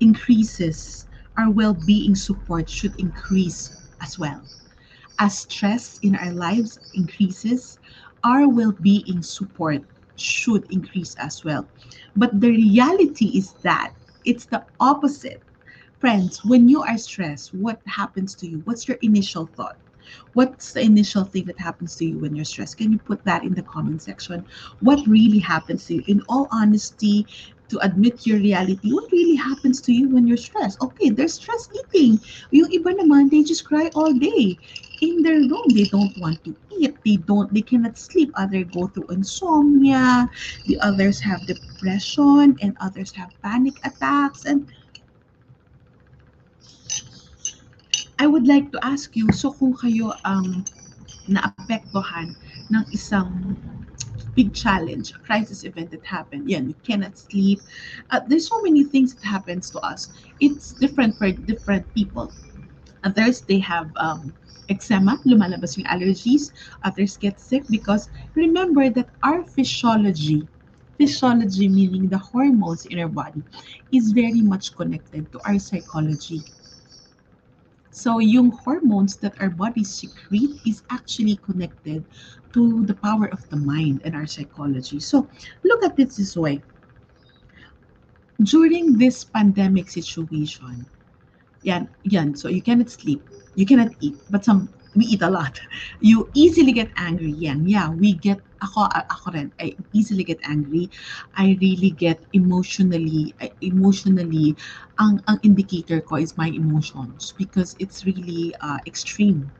increases, 0.00 1.06
our 1.36 1.50
well-being 1.50 2.14
support 2.14 2.68
should 2.68 2.98
increase 2.98 3.76
as 4.00 4.18
well. 4.18 4.42
As 5.18 5.38
stress 5.48 5.98
in 6.00 6.16
our 6.16 6.32
lives 6.32 6.78
increases, 6.94 7.78
our 8.24 8.48
well-being 8.48 9.22
support 9.22 9.82
should 10.20 10.70
increase 10.70 11.14
as 11.16 11.44
well. 11.44 11.66
But 12.16 12.40
the 12.40 12.50
reality 12.50 13.36
is 13.36 13.52
that 13.62 13.92
it's 14.24 14.46
the 14.46 14.64
opposite. 14.80 15.42
Friends, 15.98 16.44
when 16.44 16.68
you 16.68 16.82
are 16.82 16.98
stressed, 16.98 17.54
what 17.54 17.80
happens 17.86 18.34
to 18.36 18.46
you? 18.46 18.60
What's 18.64 18.88
your 18.88 18.98
initial 19.02 19.48
thought? 19.56 19.76
What's 20.34 20.72
the 20.72 20.82
initial 20.82 21.24
thing 21.24 21.44
that 21.46 21.58
happens 21.58 21.96
to 21.96 22.04
you 22.04 22.18
when 22.18 22.34
you're 22.36 22.44
stressed? 22.44 22.78
Can 22.78 22.92
you 22.92 22.98
put 22.98 23.24
that 23.24 23.42
in 23.42 23.54
the 23.54 23.62
comment 23.62 24.02
section? 24.02 24.44
What 24.80 25.04
really 25.06 25.38
happens 25.38 25.86
to 25.86 25.94
you? 25.94 26.04
In 26.06 26.22
all 26.28 26.48
honesty, 26.52 27.26
to 27.68 27.78
admit 27.84 28.26
your 28.26 28.38
reality, 28.38 28.92
what 28.92 29.10
really 29.10 29.34
happens 29.34 29.80
to 29.82 29.92
you 29.92 30.08
when 30.08 30.26
you're 30.26 30.36
stressed? 30.36 30.80
Okay, 30.80 31.10
there's 31.10 31.34
stress 31.34 31.68
eating. 31.74 32.20
Yung 32.50 32.70
iba 32.70 32.94
naman, 32.94 33.30
they 33.30 33.42
just 33.42 33.64
cry 33.64 33.90
all 33.94 34.12
day 34.12 34.58
in 35.00 35.22
their 35.22 35.40
room. 35.40 35.66
They 35.68 35.84
don't 35.84 36.16
want 36.18 36.42
to 36.44 36.54
eat. 36.78 36.96
They 37.04 37.16
don't. 37.16 37.52
They 37.52 37.62
cannot 37.62 37.98
sleep. 37.98 38.30
Others 38.34 38.72
go 38.72 38.86
through 38.88 39.08
insomnia. 39.10 40.28
The 40.66 40.80
others 40.80 41.20
have 41.20 41.46
depression, 41.46 42.56
and 42.60 42.76
others 42.80 43.12
have 43.12 43.30
panic 43.42 43.74
attacks. 43.84 44.44
And 44.44 44.66
I 48.18 48.26
would 48.26 48.46
like 48.46 48.72
to 48.72 48.78
ask 48.84 49.14
you, 49.16 49.30
so 49.32 49.52
kung 49.52 49.76
kayo 49.76 50.16
ang 50.24 50.64
naapektuhan 51.28 52.34
ng 52.72 52.84
isang 52.94 53.56
big 54.36 54.52
challenge, 54.52 55.12
a 55.16 55.18
crisis 55.24 55.64
event 55.64 55.90
that 55.90 56.04
happened. 56.04 56.48
Yeah, 56.48 56.60
you 56.60 56.76
cannot 56.84 57.16
sleep. 57.16 57.60
Uh, 58.10 58.20
there's 58.28 58.48
so 58.48 58.60
many 58.62 58.84
things 58.84 59.14
that 59.16 59.24
happens 59.24 59.70
to 59.70 59.80
us. 59.80 60.12
It's 60.40 60.72
different 60.72 61.16
for 61.16 61.32
different 61.32 61.88
people. 61.94 62.32
Others, 63.04 63.42
they 63.48 63.58
have 63.60 63.90
um, 63.96 64.34
eczema, 64.68 65.18
lumalabas 65.24 65.76
yung 65.76 65.86
allergies. 65.86 66.52
Others 66.84 67.16
get 67.16 67.40
sick 67.40 67.64
because 67.70 68.08
remember 68.34 68.90
that 68.90 69.08
our 69.22 69.44
physiology, 69.44 70.46
physiology 70.98 71.68
meaning 71.68 72.08
the 72.08 72.18
hormones 72.18 72.86
in 72.86 72.98
our 72.98 73.08
body, 73.08 73.42
is 73.92 74.12
very 74.12 74.42
much 74.42 74.74
connected 74.74 75.30
to 75.32 75.40
our 75.44 75.58
psychology. 75.58 76.42
So 77.96 78.18
yung 78.20 78.52
hormones 78.52 79.16
that 79.24 79.40
our 79.40 79.48
bodies 79.48 79.88
secrete 79.88 80.60
is 80.66 80.84
actually 80.90 81.40
connected 81.40 82.04
to 82.52 82.84
the 82.84 82.92
power 82.92 83.32
of 83.32 83.48
the 83.48 83.56
mind 83.56 84.02
and 84.04 84.14
our 84.14 84.26
psychology. 84.26 85.00
So 85.00 85.28
look 85.64 85.82
at 85.82 85.98
it 85.98 86.10
this 86.12 86.36
way. 86.36 86.60
During 88.42 88.98
this 88.98 89.24
pandemic 89.24 89.88
situation, 89.88 90.84
yan, 91.66 91.88
yan, 92.06 92.34
so 92.38 92.48
you 92.48 92.62
cannot 92.62 92.88
sleep 92.90 93.20
you 93.56 93.64
cannot 93.66 93.88
eat, 94.00 94.14
but 94.30 94.44
some 94.44 94.68
we 94.94 95.04
eat 95.04 95.22
a 95.22 95.30
lot. 95.30 95.60
You 96.00 96.28
easily 96.34 96.72
get 96.72 96.92
angry. 96.96 97.32
Yeah, 97.32 97.56
yeah, 97.64 97.88
we 97.90 98.12
get 98.14 98.40
ako, 98.62 98.88
ako 98.92 99.26
rin, 99.32 99.48
I 99.60 99.76
easily 99.92 100.24
get 100.24 100.40
angry. 100.44 100.88
I 101.36 101.56
really 101.60 101.90
get 101.92 102.20
emotionally, 102.32 103.34
emotionally, 103.60 104.56
ang, 105.00 105.20
ang 105.28 105.40
indicator 105.44 106.00
ko 106.00 106.16
is 106.16 106.36
my 106.36 106.48
emotions 106.48 107.32
because 107.36 107.76
it's 107.80 108.04
really 108.04 108.54
uh, 108.60 108.78
extreme. 108.86 109.52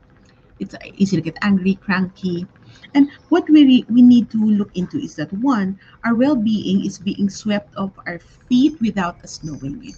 It's 0.59 0.75
easy 0.97 1.17
to 1.17 1.21
get 1.25 1.37
angry, 1.41 1.75
cranky. 1.75 2.47
And 2.93 3.09
what 3.29 3.49
we, 3.49 3.65
re- 3.65 3.87
we 3.89 4.01
need 4.01 4.31
to 4.31 4.41
look 4.43 4.71
into 4.75 4.97
is 4.97 5.15
that 5.17 5.33
one, 5.33 5.79
our 6.05 6.15
well-being 6.15 6.85
is 6.85 6.99
being 6.99 7.29
swept 7.29 7.75
off 7.77 7.93
our 8.07 8.19
feet 8.49 8.77
without 8.81 9.23
us 9.23 9.43
knowing 9.43 9.81
it. 9.85 9.95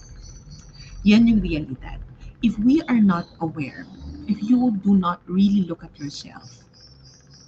Yan 1.03 1.27
yung 1.27 1.41
realidad. 1.41 1.99
If 2.41 2.57
we 2.59 2.81
are 2.87 2.99
not 3.01 3.27
aware, 3.39 3.87
if 4.27 4.41
you 4.43 4.71
do 4.83 4.95
not 4.95 5.21
really 5.27 5.63
look 5.67 5.83
at 5.83 5.95
yourself, 5.99 6.65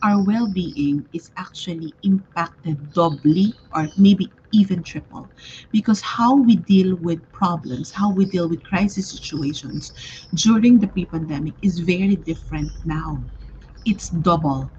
our 0.04 0.22
well-being 0.22 1.06
is 1.14 1.32
actually 1.38 1.94
impacted 2.04 2.94
doubly 2.94 3.54
or 3.74 3.90
maybe 3.98 4.32
even 4.52 4.84
triple. 4.84 5.30
Because 5.72 6.02
how 6.02 6.36
we 6.36 6.56
deal 6.56 6.96
with 6.96 7.22
problems 7.32 7.92
how 7.92 8.12
we 8.12 8.26
deal 8.26 8.48
with 8.50 8.64
crisis 8.64 9.10
situations 9.10 9.94
during 10.34 10.80
the 10.80 10.88
pre-pandemic 10.88 11.54
is 11.62 11.80
very 11.80 12.16
different 12.16 12.72
now. 12.86 13.22
It's 13.86 14.10
double. 14.10 14.70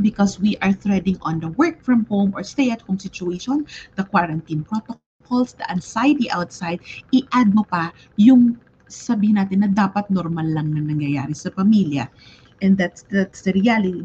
Because 0.00 0.40
we 0.40 0.56
are 0.62 0.72
threading 0.72 1.18
on 1.22 1.40
the 1.40 1.48
work 1.48 1.82
from 1.82 2.06
home 2.06 2.32
or 2.34 2.42
stay 2.44 2.70
at 2.70 2.82
home 2.82 2.98
situation 2.98 3.66
the 3.96 4.04
quarantine 4.04 4.64
protocols 5.30 5.54
the 5.54 5.70
anxiety 5.70 6.26
outside 6.34 6.82
i-add 7.14 7.54
mo 7.54 7.62
pa 7.62 7.94
yung 8.18 8.58
sabihin 8.90 9.38
natin 9.38 9.62
na 9.62 9.70
dapat 9.70 10.10
normal 10.10 10.42
lang 10.50 10.74
na 10.74 10.82
nangyayari 10.82 11.30
sa 11.30 11.54
pamilya. 11.54 12.10
And 12.58 12.74
that's 12.74 13.06
that's 13.06 13.46
the 13.46 13.54
reality. 13.54 14.04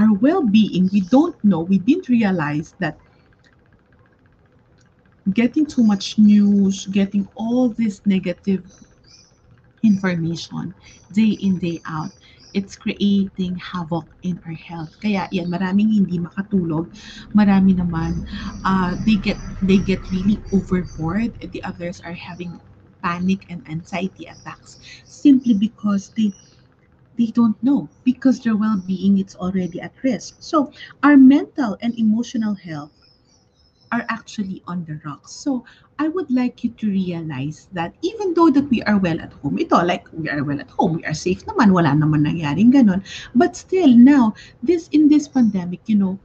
Our 0.00 0.16
well-being 0.16 0.88
we 0.88 1.04
don't 1.12 1.36
know 1.44 1.60
we 1.60 1.76
didn't 1.76 2.08
realize 2.08 2.72
that 2.80 2.96
getting 5.36 5.68
too 5.68 5.84
much 5.84 6.16
news 6.18 6.88
getting 6.90 7.28
all 7.36 7.70
this 7.70 8.02
negative 8.08 8.64
information 9.84 10.74
day 11.12 11.38
in 11.38 11.60
day 11.62 11.78
out 11.86 12.10
it's 12.54 12.76
creating 12.76 13.56
havoc 13.56 14.06
in 14.22 14.40
our 14.46 14.56
health. 14.56 14.96
Kaya 15.00 15.28
yan 15.32 15.48
maraming 15.50 15.92
hindi 15.92 16.18
makatulog. 16.20 16.88
Marami 17.34 17.76
naman 17.76 18.24
uh, 18.64 18.94
they 19.04 19.16
get 19.16 19.38
they 19.64 19.78
get 19.78 20.00
really 20.12 20.38
overboard. 20.52 21.34
The 21.40 21.62
others 21.64 22.00
are 22.04 22.16
having 22.16 22.60
panic 23.02 23.44
and 23.50 23.66
anxiety 23.68 24.26
attacks 24.30 24.78
simply 25.04 25.54
because 25.54 26.10
they 26.14 26.30
they 27.18 27.26
don't 27.32 27.58
know 27.62 27.88
because 28.04 28.40
their 28.40 28.56
well-being 28.56 29.18
is 29.18 29.36
already 29.36 29.80
at 29.80 29.92
risk. 30.02 30.36
So 30.40 30.72
our 31.02 31.16
mental 31.16 31.76
and 31.80 31.96
emotional 31.98 32.54
health 32.54 32.92
are 33.92 34.04
actually 34.08 34.62
on 34.66 34.84
the 34.84 35.00
rocks. 35.04 35.32
So 35.32 35.64
i 35.98 36.08
would 36.08 36.30
like 36.30 36.64
you 36.64 36.70
to 36.70 36.88
realize 36.88 37.68
that 37.72 37.94
even 38.02 38.34
though 38.34 38.50
that 38.50 38.68
we 38.70 38.82
are 38.82 38.98
well 38.98 39.20
at 39.20 39.32
home 39.44 39.58
ito 39.58 39.76
like 39.84 40.06
we 40.12 40.28
are 40.28 40.44
well 40.44 40.60
at 40.60 40.70
home 40.70 40.96
we 40.96 41.04
are 41.04 41.14
safe 41.14 41.44
naman 41.46 41.72
wala 41.72 41.92
naman 41.92 42.24
nangyaring 42.24 42.72
ganon 42.72 43.02
but 43.34 43.56
still 43.56 43.90
now 43.92 44.32
this 44.62 44.88
in 44.92 45.08
this 45.08 45.28
pandemic 45.28 45.80
you 45.86 45.96
know 45.96 46.18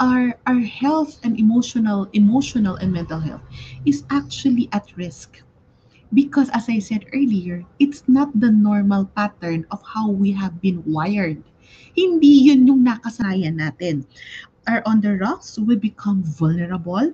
our 0.00 0.34
our 0.50 0.60
health 0.60 1.20
and 1.22 1.38
emotional 1.38 2.08
emotional 2.12 2.76
and 2.82 2.92
mental 2.92 3.20
health 3.20 3.44
is 3.86 4.04
actually 4.10 4.68
at 4.72 4.84
risk 4.98 5.40
because 6.12 6.48
as 6.52 6.68
I 6.68 6.78
said 6.78 7.06
earlier, 7.12 7.64
it's 7.80 8.04
not 8.06 8.28
the 8.38 8.50
normal 8.50 9.06
pattern 9.16 9.66
of 9.70 9.80
how 9.82 10.08
we 10.10 10.32
have 10.32 10.60
been 10.60 10.84
wired. 10.84 11.42
Hindi 11.96 12.52
yun 12.52 12.68
yung 12.68 12.84
nakasanayan 12.84 13.56
natin. 13.60 14.04
Are 14.68 14.84
on 14.86 15.00
the 15.00 15.18
rocks, 15.18 15.58
we 15.58 15.74
become 15.74 16.22
vulnerable, 16.22 17.10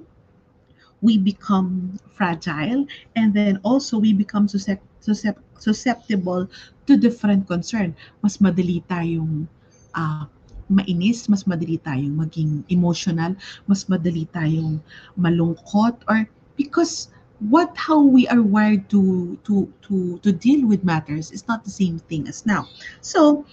we 1.03 1.19
become 1.19 1.99
fragile, 2.15 2.87
and 3.17 3.35
then 3.35 3.61
also 3.63 3.99
we 3.99 4.13
become 4.13 4.47
suscep- 4.47 4.83
suscep- 5.03 5.43
susceptible 5.59 6.49
to 6.87 6.97
different 6.97 7.47
concern. 7.47 7.95
Mas 8.23 8.39
madali 8.39 8.83
tayong 8.91 9.47
ah, 9.95 10.27
mainis, 10.71 11.29
mas 11.29 11.45
madali 11.45 11.79
tayong 11.83 12.19
maging 12.19 12.65
emotional, 12.69 13.35
mas 13.71 13.87
madali 13.87 14.27
tayong 14.35 14.83
malungkot, 15.15 16.03
or 16.11 16.27
because 16.59 17.09
what 17.39 17.71
how 17.79 18.03
we 18.03 18.27
are 18.27 18.43
wired 18.43 18.91
to 18.91 19.39
to 19.47 19.71
to 19.83 20.19
to 20.27 20.35
deal 20.35 20.67
with 20.67 20.83
matters 20.83 21.31
is 21.31 21.47
not 21.47 21.63
the 21.63 21.71
same 21.71 22.03
thing 22.11 22.27
as 22.27 22.43
now 22.43 22.67
so 23.01 23.47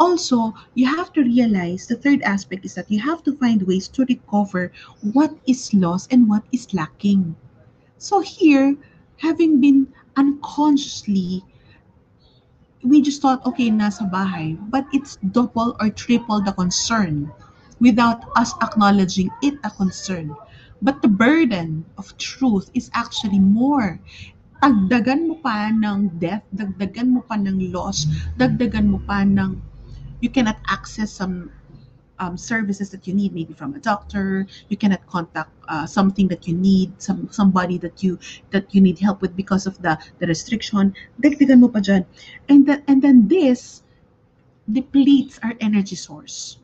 also 0.00 0.56
you 0.74 0.88
have 0.88 1.12
to 1.12 1.20
realize 1.20 1.86
the 1.86 1.94
third 1.94 2.24
aspect 2.24 2.64
is 2.64 2.74
that 2.74 2.90
you 2.90 2.98
have 2.98 3.22
to 3.22 3.36
find 3.36 3.62
ways 3.68 3.86
to 3.86 4.08
recover 4.08 4.72
what 5.12 5.36
is 5.46 5.72
lost 5.76 6.10
and 6.10 6.26
what 6.26 6.42
is 6.50 6.72
lacking. 6.72 7.36
So 8.00 8.24
here 8.24 8.74
having 9.20 9.60
been 9.60 9.92
unconsciously 10.16 11.44
we 12.82 13.04
just 13.04 13.20
thought 13.20 13.44
okay 13.44 13.68
nasa 13.68 14.08
bahay 14.08 14.56
but 14.72 14.88
it's 14.96 15.20
double 15.36 15.76
or 15.76 15.92
triple 15.92 16.40
the 16.40 16.56
concern 16.56 17.28
without 17.78 18.24
us 18.40 18.56
acknowledging 18.64 19.28
it 19.44 19.54
a 19.64 19.70
concern. 19.70 20.32
But 20.80 21.04
the 21.04 21.12
burden 21.12 21.84
of 22.00 22.16
truth 22.16 22.72
is 22.72 22.88
actually 22.96 23.38
more. 23.38 24.00
Dagdagan 24.64 25.28
mo 25.28 25.34
pa 25.44 25.68
ng 25.68 26.20
death, 26.20 26.44
dagdagan 26.56 27.16
mo 27.16 27.20
pa 27.24 27.36
ng 27.36 27.72
loss, 27.72 28.08
dagdagan 28.40 28.96
mo 28.96 29.00
pa 29.04 29.24
ng 29.24 29.60
you 30.20 30.28
cannot 30.28 30.58
access 30.68 31.12
some 31.12 31.50
um, 32.20 32.36
services 32.36 32.90
that 32.90 33.08
you 33.08 33.14
need, 33.14 33.34
maybe 33.34 33.54
from 33.54 33.74
a 33.74 33.78
doctor. 33.78 34.46
You 34.68 34.76
cannot 34.76 35.04
contact 35.06 35.50
uh, 35.68 35.86
something 35.86 36.28
that 36.28 36.46
you 36.46 36.54
need, 36.54 37.00
some 37.00 37.28
somebody 37.32 37.78
that 37.78 38.02
you 38.02 38.18
that 38.50 38.72
you 38.74 38.80
need 38.80 38.98
help 38.98 39.22
with 39.22 39.34
because 39.34 39.66
of 39.66 39.80
the 39.82 39.98
the 40.18 40.26
restriction. 40.26 40.94
And 42.48 42.66
then 42.66 42.84
and 42.86 43.02
then 43.02 43.28
this 43.28 43.82
depletes 44.70 45.40
our 45.42 45.54
energy 45.60 45.96
source. 45.96 46.58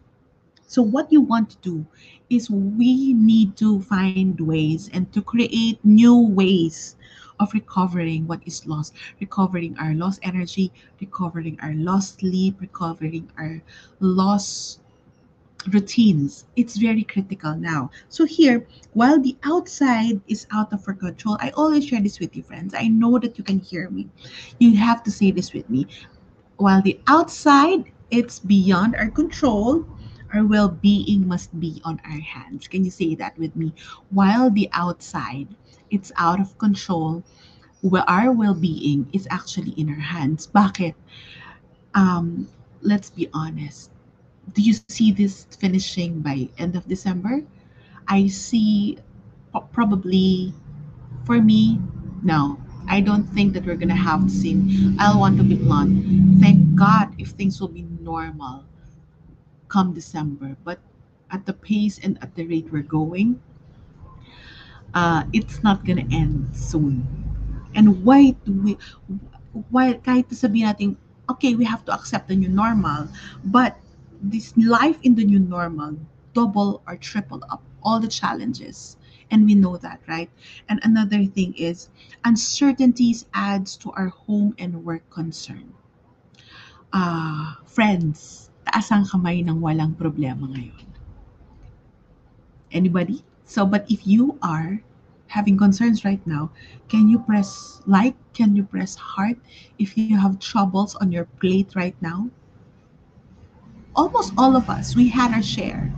So 0.68 0.82
what 0.82 1.10
you 1.10 1.20
want 1.20 1.50
to 1.50 1.56
do 1.62 1.86
is 2.28 2.50
we 2.50 3.14
need 3.14 3.56
to 3.56 3.80
find 3.82 4.38
ways 4.40 4.90
and 4.92 5.10
to 5.12 5.22
create 5.22 5.78
new 5.84 6.18
ways 6.18 6.96
of 7.40 7.52
recovering 7.52 8.26
what 8.26 8.40
is 8.46 8.66
lost, 8.66 8.94
recovering 9.20 9.76
our 9.78 9.94
lost 9.94 10.20
energy, 10.22 10.72
recovering 11.00 11.58
our 11.62 11.74
lost 11.74 12.20
sleep, 12.20 12.60
recovering 12.60 13.30
our 13.38 13.62
lost 14.00 14.80
routines. 15.72 16.46
It's 16.56 16.76
very 16.76 17.02
critical 17.02 17.56
now. 17.56 17.90
So 18.08 18.24
here, 18.24 18.66
while 18.92 19.20
the 19.20 19.36
outside 19.42 20.20
is 20.28 20.46
out 20.52 20.72
of 20.72 20.86
our 20.86 20.94
control, 20.94 21.36
I 21.40 21.50
always 21.50 21.86
share 21.86 22.00
this 22.00 22.20
with 22.20 22.36
you, 22.36 22.42
friends. 22.42 22.74
I 22.74 22.88
know 22.88 23.18
that 23.18 23.38
you 23.38 23.44
can 23.44 23.58
hear 23.58 23.90
me. 23.90 24.08
You 24.58 24.76
have 24.76 25.02
to 25.04 25.10
say 25.10 25.30
this 25.30 25.52
with 25.52 25.68
me. 25.68 25.86
While 26.56 26.82
the 26.82 27.00
outside 27.06 27.92
it's 28.10 28.38
beyond 28.38 28.94
our 28.94 29.10
control, 29.10 29.84
our 30.32 30.44
well-being 30.44 31.26
must 31.26 31.58
be 31.58 31.80
on 31.84 32.00
our 32.04 32.20
hands. 32.20 32.68
Can 32.68 32.84
you 32.84 32.90
say 32.90 33.14
that 33.16 33.36
with 33.38 33.54
me? 33.56 33.72
While 34.10 34.50
the 34.50 34.68
outside 34.72 35.48
it's 35.90 36.12
out 36.16 36.40
of 36.40 36.56
control, 36.58 37.22
where 37.82 38.08
our 38.08 38.32
well-being 38.32 39.08
is 39.12 39.26
actually 39.30 39.72
in 39.72 39.88
our 39.88 40.00
hands. 40.00 40.46
Bakit? 40.46 40.94
Um, 41.94 42.48
let's 42.82 43.10
be 43.10 43.28
honest. 43.32 43.90
Do 44.52 44.62
you 44.62 44.74
see 44.88 45.12
this 45.12 45.44
finishing 45.58 46.20
by 46.20 46.48
end 46.58 46.76
of 46.76 46.86
December? 46.86 47.42
I 48.08 48.28
see 48.28 48.98
probably 49.72 50.52
for 51.24 51.40
me, 51.40 51.80
no. 52.22 52.58
I 52.88 53.00
don't 53.00 53.24
think 53.24 53.52
that 53.54 53.66
we're 53.66 53.76
gonna 53.76 53.96
have 53.96 54.24
the 54.24 54.30
same. 54.30 54.96
I'll 55.00 55.18
want 55.18 55.38
to 55.38 55.44
be 55.44 55.56
blunt. 55.56 56.40
Thank 56.40 56.76
God 56.76 57.14
if 57.18 57.30
things 57.30 57.60
will 57.60 57.68
be 57.68 57.82
normal 58.00 58.64
come 59.68 59.92
December. 59.92 60.56
But 60.64 60.78
at 61.30 61.44
the 61.46 61.52
pace 61.52 61.98
and 61.98 62.18
at 62.22 62.34
the 62.34 62.46
rate 62.46 62.70
we're 62.70 62.82
going, 62.86 63.40
uh, 64.96 65.22
it's 65.36 65.62
not 65.62 65.84
gonna 65.84 66.08
end 66.10 66.48
soon. 66.56 67.04
And 67.76 68.02
why 68.02 68.32
do 68.48 68.52
we, 68.64 68.72
why, 69.68 70.00
kahit 70.00 70.32
sabihin 70.32 70.72
natin, 70.72 70.90
okay, 71.28 71.52
we 71.52 71.68
have 71.68 71.84
to 71.84 71.92
accept 71.92 72.32
the 72.32 72.34
new 72.34 72.48
normal, 72.48 73.04
but 73.52 73.76
this 74.24 74.56
life 74.56 74.96
in 75.04 75.12
the 75.12 75.24
new 75.24 75.38
normal 75.38 75.92
double 76.32 76.80
or 76.88 76.96
triple 76.96 77.44
up 77.52 77.60
all 77.84 78.00
the 78.00 78.08
challenges. 78.08 78.96
And 79.30 79.44
we 79.44 79.54
know 79.54 79.76
that, 79.76 80.00
right? 80.08 80.30
And 80.70 80.80
another 80.82 81.26
thing 81.26 81.52
is 81.58 81.90
uncertainties 82.24 83.26
adds 83.34 83.76
to 83.84 83.90
our 83.92 84.08
home 84.08 84.54
and 84.56 84.86
work 84.86 85.04
concern. 85.10 85.74
Ah, 86.94 87.58
friends, 87.66 88.48
taas 88.64 88.88
ang 88.94 89.04
kamay 89.04 89.42
ng 89.44 89.60
walang 89.60 89.98
problema 89.98 90.46
ngayon. 90.46 90.88
Anybody? 92.70 93.26
So, 93.46 93.66
but 93.66 93.86
if 93.90 94.06
you 94.06 94.38
are 94.42 94.82
having 95.28 95.56
concerns 95.56 96.04
right 96.04 96.24
now, 96.26 96.50
can 96.88 97.08
you 97.08 97.18
press 97.18 97.82
like? 97.86 98.14
Can 98.34 98.56
you 98.56 98.64
press 98.64 98.94
heart 98.96 99.36
if 99.78 99.96
you 99.96 100.06
have 100.08 100.28
troubles 100.28 100.84
on 100.86 101.00
your 101.00 101.16
plate 101.24 101.64
right 101.66 101.86
now? 101.92 102.20
Almost 103.94 104.32
all 104.36 104.54
of 104.56 104.68
us, 104.68 104.94
we 104.94 105.08
had 105.08 105.32
our 105.32 105.42
share. 105.42 105.90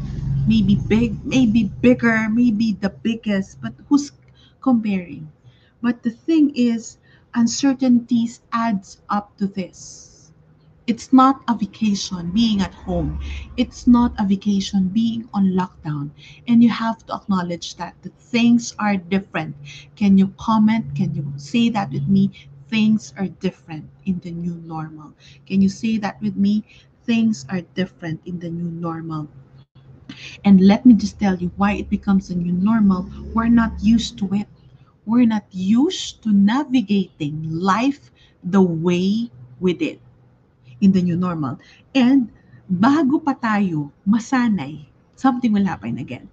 maybe 0.47 0.75
big, 0.77 1.25
maybe 1.25 1.64
bigger, 1.81 2.29
maybe 2.29 2.73
the 2.73 2.88
biggest, 2.91 3.61
but 3.61 3.73
who's 3.88 4.11
comparing? 4.61 5.31
But 5.83 6.03
the 6.03 6.11
thing 6.11 6.51
is, 6.55 6.99
uncertainties 7.35 8.41
adds 8.53 8.99
up 9.09 9.37
to 9.38 9.47
this. 9.47 10.08
It's 10.88 11.12
not 11.12 11.42
a 11.48 11.55
vacation 11.55 12.31
being 12.31 12.62
at 12.62 12.72
home. 12.72 13.20
It's 13.59 13.87
not 13.87 14.14
a 14.18 14.24
vacation 14.24 14.88
being 14.88 15.29
on 15.35 15.53
lockdown. 15.53 16.12
And 16.48 16.62
you 16.62 16.70
have 16.70 17.05
to 17.07 17.14
acknowledge 17.14 17.77
that 17.77 17.94
the 18.01 18.09
things 18.09 18.74
are 18.79 18.96
different. 18.96 19.55
Can 19.96 20.16
you 20.16 20.33
comment? 20.38 20.96
Can 20.96 21.14
you 21.14 21.31
say 21.37 21.68
that 21.68 21.92
with 21.92 22.09
me? 22.09 22.33
Things 22.68 23.12
are 23.18 23.29
different 23.29 23.90
in 24.07 24.18
the 24.20 24.31
new 24.31 24.55
normal. 24.64 25.12
Can 25.44 25.61
you 25.61 25.68
say 25.68 25.98
that 25.98 26.22
with 26.22 26.37
me? 26.37 26.64
Things 27.05 27.44
are 27.51 27.61
different 27.77 28.22
in 28.24 28.38
the 28.40 28.48
new 28.48 28.70
normal. 28.70 29.29
And 30.42 30.62
let 30.62 30.87
me 30.87 30.94
just 30.94 31.20
tell 31.20 31.37
you 31.37 31.53
why 31.57 31.74
it 31.74 31.90
becomes 31.90 32.31
a 32.31 32.35
new 32.35 32.53
normal. 32.53 33.05
We're 33.35 33.53
not 33.53 33.72
used 33.83 34.16
to 34.20 34.33
it. 34.33 34.48
We're 35.05 35.27
not 35.29 35.44
used 35.53 36.22
to 36.22 36.33
navigating 36.33 37.44
life 37.44 38.11
the 38.42 38.62
way 38.62 39.31
we 39.61 39.74
did 39.74 40.01
in 40.81 40.93
the 40.93 41.03
new 41.03 41.17
normal. 41.17 41.59
And 41.95 42.31
bago 42.69 43.23
pa 43.23 43.35
tayo 43.38 43.91
masanay, 44.05 44.87
something 45.19 45.51
will 45.51 45.67
happen 45.67 45.99
again. 45.99 46.29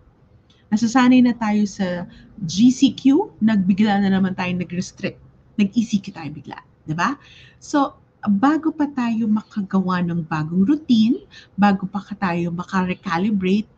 Nasasanay 0.73 1.21
na 1.21 1.33
tayo 1.37 1.63
sa 1.69 2.09
GCQ, 2.43 3.37
nagbigla 3.39 4.01
na 4.01 4.09
naman 4.09 4.33
tayo 4.33 4.51
nag-restrict. 4.57 5.21
Nag-ECQ 5.55 6.05
tayo 6.11 6.29
bigla. 6.35 6.59
'di 6.85 6.93
ba? 6.93 7.17
So, 7.57 7.97
bago 8.25 8.73
pa 8.73 8.89
tayo 8.89 9.29
makagawa 9.29 10.01
ng 10.05 10.25
bagong 10.25 10.65
routine, 10.65 11.25
bago 11.57 11.85
pa 11.89 12.01
ka 12.01 12.17
tayo 12.17 12.49
makarecalibrate, 12.53 13.69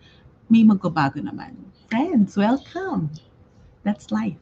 may 0.47 0.63
magbabago 0.63 1.19
naman. 1.19 1.55
Friends, 1.91 2.35
welcome. 2.35 3.11
That's 3.83 4.11
life. 4.11 4.39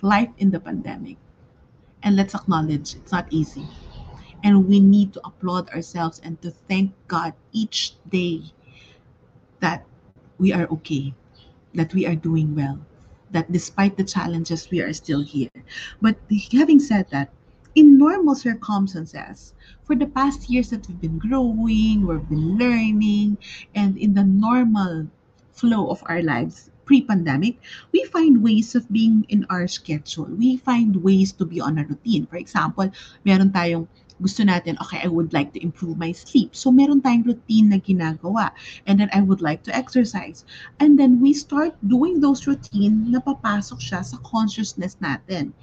Life 0.00 0.32
in 0.40 0.52
the 0.52 0.60
pandemic. 0.60 1.16
And 2.00 2.16
let's 2.16 2.32
acknowledge 2.32 2.96
it's 2.96 3.12
not 3.12 3.28
easy. 3.28 3.64
And 4.42 4.66
we 4.68 4.80
need 4.80 5.12
to 5.14 5.20
applaud 5.24 5.68
ourselves 5.70 6.20
and 6.24 6.40
to 6.42 6.50
thank 6.50 6.92
God 7.08 7.34
each 7.52 7.94
day 8.08 8.42
that 9.60 9.84
we 10.38 10.52
are 10.52 10.66
okay, 10.80 11.12
that 11.74 11.92
we 11.92 12.06
are 12.06 12.16
doing 12.16 12.54
well, 12.54 12.78
that 13.30 13.52
despite 13.52 13.96
the 13.96 14.04
challenges, 14.04 14.70
we 14.70 14.80
are 14.80 14.92
still 14.92 15.20
here. 15.20 15.52
But 16.00 16.16
having 16.52 16.80
said 16.80 17.06
that, 17.10 17.30
in 17.74 17.98
normal 17.98 18.34
circumstances, 18.34 19.54
for 19.84 19.94
the 19.94 20.06
past 20.06 20.50
years 20.50 20.70
that 20.70 20.88
we've 20.88 21.00
been 21.00 21.18
growing, 21.18 22.06
we've 22.06 22.28
been 22.28 22.58
learning, 22.58 23.38
and 23.74 23.96
in 23.98 24.14
the 24.14 24.24
normal 24.24 25.06
flow 25.52 25.90
of 25.90 26.02
our 26.06 26.22
lives 26.22 26.70
pre-pandemic, 26.90 27.54
we 27.92 28.02
find 28.10 28.42
ways 28.42 28.74
of 28.74 28.82
being 28.90 29.24
in 29.28 29.46
our 29.46 29.68
schedule. 29.68 30.26
We 30.26 30.56
find 30.56 30.96
ways 31.06 31.30
to 31.38 31.46
be 31.46 31.60
on 31.60 31.78
a 31.78 31.86
routine. 31.86 32.26
For 32.26 32.34
example, 32.34 32.90
meron 33.22 33.54
tayong 33.54 33.86
gusto 34.20 34.44
natin, 34.44 34.76
okay, 34.80 35.00
I 35.02 35.08
would 35.08 35.32
like 35.32 35.52
to 35.56 35.60
improve 35.64 35.96
my 35.96 36.12
sleep. 36.12 36.54
So, 36.54 36.70
meron 36.70 37.00
tayong 37.00 37.26
routine 37.26 37.72
na 37.72 37.80
ginagawa. 37.80 38.52
And 38.86 39.00
then, 39.00 39.08
I 39.12 39.20
would 39.24 39.40
like 39.40 39.64
to 39.64 39.72
exercise. 39.74 40.44
And 40.78 41.00
then, 41.00 41.20
we 41.20 41.32
start 41.32 41.74
doing 41.88 42.20
those 42.20 42.46
routine 42.46 43.10
na 43.10 43.20
papasok 43.24 43.80
siya 43.80 44.04
sa 44.04 44.20
consciousness 44.22 45.00
natin. 45.00 45.56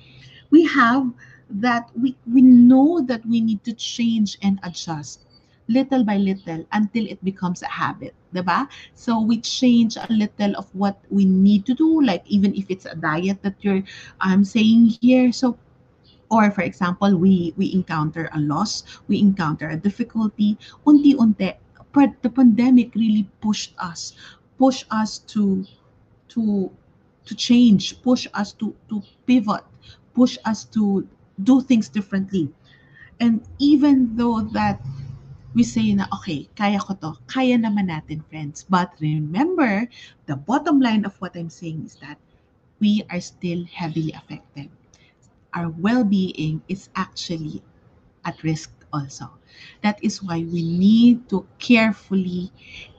We 0.50 0.66
have 0.66 1.14
that 1.50 1.88
we, 1.96 2.16
we 2.28 2.42
know 2.42 3.00
that 3.08 3.24
we 3.26 3.40
need 3.40 3.64
to 3.64 3.74
change 3.74 4.38
and 4.44 4.60
adjust 4.64 5.24
little 5.68 6.04
by 6.04 6.18
little 6.18 6.66
until 6.72 7.06
it 7.08 7.24
becomes 7.24 7.62
a 7.62 7.68
habit, 7.68 8.16
diba? 8.34 8.68
So 8.96 9.20
we 9.20 9.40
change 9.42 9.98
a 9.98 10.08
little 10.10 10.56
of 10.56 10.74
what 10.74 11.00
we 11.10 11.26
need 11.26 11.66
to 11.68 11.74
do, 11.74 12.02
like 12.02 12.24
even 12.26 12.56
if 12.56 12.66
it's 12.70 12.86
a 12.86 12.96
diet 12.96 13.44
that 13.44 13.56
you're 13.62 13.84
um, 14.22 14.44
saying 14.44 14.98
here. 15.02 15.32
So 15.32 15.58
or 16.30 16.52
for 16.52 16.62
example, 16.62 17.16
we 17.16 17.54
we 17.58 17.74
encounter 17.74 18.30
a 18.34 18.40
loss, 18.40 18.84
we 19.08 19.20
encounter 19.20 19.70
a 19.70 19.78
difficulty, 19.78 20.58
unti-unti. 20.86 21.56
The 21.98 22.30
pandemic 22.30 22.94
really 22.94 23.26
pushed 23.42 23.74
us, 23.80 24.14
push 24.60 24.86
us 24.92 25.18
to 25.34 25.66
to 26.30 26.70
to 27.26 27.34
change, 27.36 28.02
push 28.04 28.28
us 28.34 28.54
to 28.62 28.76
to 28.90 29.02
pivot, 29.26 29.66
push 30.14 30.38
us 30.46 30.64
to 30.78 31.08
do 31.42 31.62
things 31.62 31.90
differently. 31.90 32.54
And 33.20 33.42
even 33.58 34.16
though 34.16 34.42
that 34.54 34.82
we 35.58 35.64
say 35.66 35.90
na, 35.98 36.06
okay, 36.14 36.46
kaya 36.54 36.78
ko 36.78 36.94
to, 37.02 37.18
kaya 37.26 37.58
naman 37.58 37.90
natin, 37.90 38.22
friends. 38.30 38.62
But 38.70 38.94
remember, 39.02 39.90
the 40.30 40.38
bottom 40.38 40.78
line 40.78 41.02
of 41.02 41.18
what 41.18 41.34
I'm 41.34 41.50
saying 41.50 41.82
is 41.90 41.96
that 42.06 42.22
we 42.78 43.02
are 43.10 43.18
still 43.18 43.66
heavily 43.66 44.14
affected. 44.14 44.70
Our 45.54 45.70
well-being 45.70 46.62
is 46.68 46.90
actually 46.96 47.64
at 48.26 48.42
risk 48.44 48.72
also. 48.94 49.32
That 49.84 50.04
is 50.04 50.22
why 50.24 50.40
we 50.40 50.64
need 50.64 51.30
to 51.30 51.46
carefully, 51.60 52.52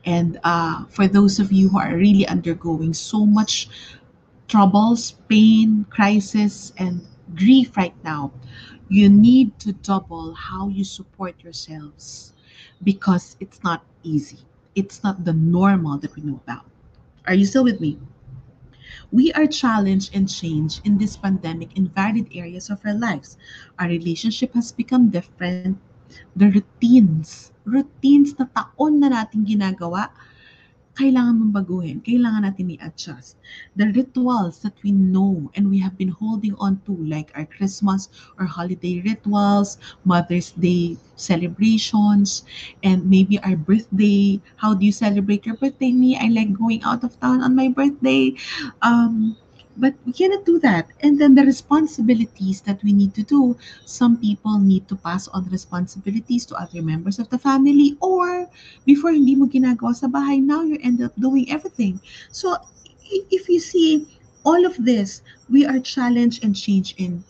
and 0.05 0.39
uh, 0.45 0.85
for 0.87 1.07
those 1.07 1.39
of 1.39 1.53
you 1.53 1.69
who 1.69 1.79
are 1.79 1.97
really 1.97 2.27
undergoing 2.27 2.95
so 2.95 3.25
much 3.27 3.69
troubles, 4.49 5.13
pain, 5.29 5.87
crisis, 5.91 6.73
and 6.79 7.03
grief 7.35 7.77
right 7.77 7.95
now, 8.05 8.33
you 8.89 9.09
need 9.09 9.59
to 9.61 9.73
double 9.73 10.35
how 10.35 10.69
you 10.69 10.85
support 10.85 11.35
yourselves 11.43 12.33
because 12.83 13.37
it's 13.41 13.63
not 13.63 13.85
easy. 14.03 14.39
It's 14.75 15.03
not 15.03 15.25
the 15.25 15.33
normal 15.33 15.99
that 15.99 16.15
we 16.17 16.23
know 16.23 16.41
about. 16.47 16.65
Are 17.27 17.35
you 17.35 17.45
still 17.45 17.65
with 17.65 17.81
me? 17.81 17.99
We 19.11 19.33
are 19.33 19.47
challenged 19.47 20.15
and 20.15 20.29
changed 20.29 20.81
in 20.85 20.99
this 20.99 21.17
pandemic 21.17 21.77
in 21.77 21.89
varied 21.89 22.29
areas 22.35 22.71
of 22.71 22.81
our 22.85 22.95
lives. 22.95 23.37
Our 23.79 23.89
relationship 23.89 24.55
has 24.55 24.73
become 24.73 25.11
different. 25.11 25.79
The 26.35 26.49
routines, 26.49 27.53
routines 27.65 28.33
na 28.39 28.49
taon 28.49 29.01
na 29.01 29.13
natin 29.13 29.45
ginagawa, 29.45 30.09
kailangan 30.99 31.39
mong 31.39 31.53
baguhin, 31.55 32.03
kailangan 32.03 32.43
natin 32.43 32.75
i-adjust. 32.75 33.39
The 33.79 33.95
rituals 33.95 34.59
that 34.67 34.75
we 34.83 34.91
know 34.91 35.49
and 35.55 35.71
we 35.71 35.79
have 35.79 35.95
been 35.95 36.11
holding 36.11 36.59
on 36.59 36.83
to, 36.91 36.95
like 37.07 37.31
our 37.39 37.47
Christmas 37.47 38.11
or 38.37 38.45
holiday 38.45 39.01
rituals, 39.07 39.79
Mother's 40.03 40.51
Day 40.59 40.99
celebrations, 41.15 42.43
and 42.83 43.07
maybe 43.07 43.39
our 43.47 43.55
birthday. 43.57 44.43
How 44.59 44.75
do 44.75 44.85
you 44.85 44.93
celebrate 44.93 45.47
your 45.47 45.57
birthday? 45.57 45.95
Me, 45.95 46.19
I 46.19 46.29
like 46.29 46.53
going 46.53 46.83
out 46.83 47.07
of 47.07 47.15
town 47.23 47.43
on 47.47 47.55
my 47.55 47.71
birthday. 47.71 48.35
Um, 48.83 49.39
but 49.79 49.95
we 50.05 50.13
cannot 50.13 50.45
do 50.45 50.59
that. 50.61 50.91
And 51.01 51.19
then 51.19 51.35
the 51.35 51.47
responsibilities 51.47 52.61
that 52.63 52.83
we 52.83 52.93
need 52.93 53.15
to 53.15 53.23
do, 53.23 53.57
some 53.87 54.19
people 54.19 54.59
need 54.59 54.89
to 54.89 54.97
pass 54.97 55.29
on 55.29 55.49
responsibilities 55.49 56.45
to 56.47 56.57
other 56.57 56.83
members 56.83 57.19
of 57.19 57.31
the 57.31 57.39
family 57.39 57.97
or 58.03 58.51
before 58.85 59.13
hindi 59.13 59.35
mo 59.39 59.47
ginagawa 59.47 59.95
sa 59.95 60.11
bahay, 60.11 60.43
now 60.43 60.63
you 60.63 60.79
end 60.83 61.01
up 61.01 61.15
doing 61.17 61.47
everything. 61.51 62.01
So 62.31 62.59
if 63.07 63.49
you 63.49 63.61
see 63.61 64.07
all 64.45 64.67
of 64.67 64.75
this, 64.83 65.23
we 65.49 65.65
are 65.65 65.79
challenged 65.79 66.45
and 66.45 66.55
changed 66.55 66.99
in 66.99 67.23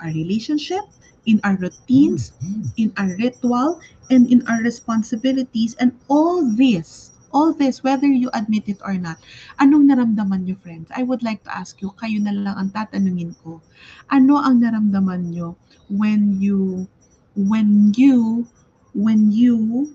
our 0.00 0.12
relationship, 0.12 0.84
in 1.24 1.40
our 1.44 1.56
routines, 1.56 2.32
in 2.76 2.92
our 2.96 3.16
ritual, 3.16 3.80
and 4.10 4.30
in 4.30 4.46
our 4.46 4.62
responsibilities. 4.62 5.74
And 5.80 5.96
all 6.08 6.44
this 6.44 7.15
all 7.36 7.52
this, 7.52 7.84
whether 7.84 8.08
you 8.08 8.32
admit 8.32 8.64
it 8.72 8.80
or 8.80 8.96
not, 8.96 9.20
anong 9.60 9.92
naramdaman 9.92 10.48
nyo, 10.48 10.56
friends? 10.64 10.88
I 10.96 11.04
would 11.04 11.20
like 11.20 11.44
to 11.44 11.52
ask 11.52 11.76
you, 11.84 11.92
kayo 12.00 12.16
na 12.24 12.32
lang 12.32 12.56
ang 12.56 12.70
tatanungin 12.72 13.36
ko. 13.44 13.60
Ano 14.08 14.40
ang 14.40 14.64
naramdaman 14.64 15.36
nyo 15.36 15.52
when 15.92 16.40
you, 16.40 16.88
when 17.36 17.92
you, 17.92 18.48
when 18.96 19.28
you 19.28 19.92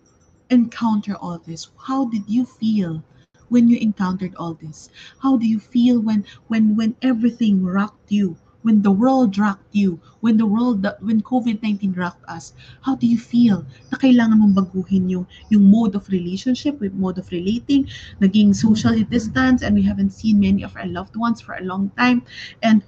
encounter 0.53 1.17
all 1.17 1.41
this? 1.41 1.73
How 1.81 2.05
did 2.05 2.29
you 2.29 2.45
feel 2.45 3.01
when 3.49 3.65
you 3.67 3.81
encountered 3.81 4.37
all 4.37 4.53
this? 4.53 4.93
How 5.25 5.33
do 5.33 5.49
you 5.49 5.57
feel 5.57 5.97
when, 5.97 6.23
when, 6.45 6.77
when 6.77 6.93
everything 7.01 7.65
rocked 7.65 8.13
you? 8.13 8.37
When 8.61 8.81
the 8.81 8.91
world 8.91 9.37
rocked 9.37 9.73
you, 9.73 9.99
when 10.21 10.37
the 10.37 10.45
world, 10.45 10.85
when 10.99 11.21
COVID-19 11.21 11.97
rocked 11.97 12.23
us, 12.29 12.53
how 12.81 12.95
do 12.95 13.07
you 13.07 13.17
feel 13.17 13.65
na 13.91 13.97
kailangan 13.97 14.37
mong 14.37 14.53
baguhin 14.53 15.09
yung, 15.09 15.25
yung 15.49 15.63
mode 15.63 15.95
of 15.95 16.07
relationship, 16.09 16.79
with 16.79 16.93
mode 16.93 17.17
of 17.17 17.29
relating, 17.31 17.87
naging 18.21 18.55
socially 18.55 19.03
distance, 19.03 19.61
and 19.61 19.75
we 19.75 19.81
haven't 19.81 20.11
seen 20.11 20.39
many 20.39 20.63
of 20.63 20.75
our 20.77 20.85
loved 20.87 21.15
ones 21.15 21.41
for 21.41 21.55
a 21.55 21.63
long 21.63 21.89
time. 21.97 22.21
And 22.61 22.83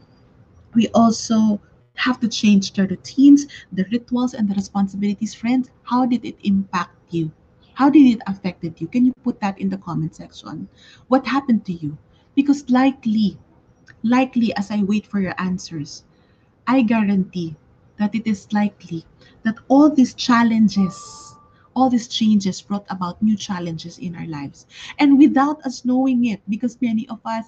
we 0.73 0.87
also 0.93 1.59
have 1.95 2.19
to 2.19 2.27
change 2.27 2.73
the 2.73 2.87
routines, 2.87 3.45
the 3.71 3.85
rituals, 3.91 4.33
and 4.33 4.49
the 4.49 4.55
responsibilities. 4.55 5.33
Friends, 5.33 5.69
how 5.83 6.05
did 6.05 6.25
it 6.25 6.37
impact 6.43 6.97
you? 7.09 7.31
How 7.73 7.89
did 7.89 8.05
it 8.05 8.21
affected 8.27 8.79
you? 8.81 8.87
Can 8.87 9.05
you 9.05 9.13
put 9.23 9.41
that 9.41 9.57
in 9.57 9.69
the 9.69 9.77
comment 9.77 10.15
section? 10.15 10.69
What 11.07 11.25
happened 11.25 11.65
to 11.65 11.73
you? 11.73 11.97
Because 12.35 12.69
likely 12.69 13.37
likely 14.03 14.53
as 14.55 14.69
I 14.71 14.83
wait 14.83 15.07
for 15.07 15.19
your 15.19 15.35
answers, 15.39 16.03
I 16.67 16.83
guarantee 16.83 17.55
that 17.97 18.15
it 18.15 18.27
is 18.27 18.51
likely 18.53 19.05
that 19.43 19.59
all 19.67 19.89
these 19.89 20.13
challenges 20.13 21.33
all 21.75 21.89
these 21.89 22.07
changes 22.07 22.61
brought 22.61 22.85
about 22.89 23.21
new 23.21 23.35
challenges 23.35 23.97
in 23.97 24.15
our 24.15 24.27
lives. 24.27 24.65
And 24.99 25.17
without 25.17 25.61
us 25.65 25.85
knowing 25.85 26.25
it, 26.25 26.41
because 26.49 26.77
many 26.81 27.07
of 27.09 27.19
us, 27.25 27.45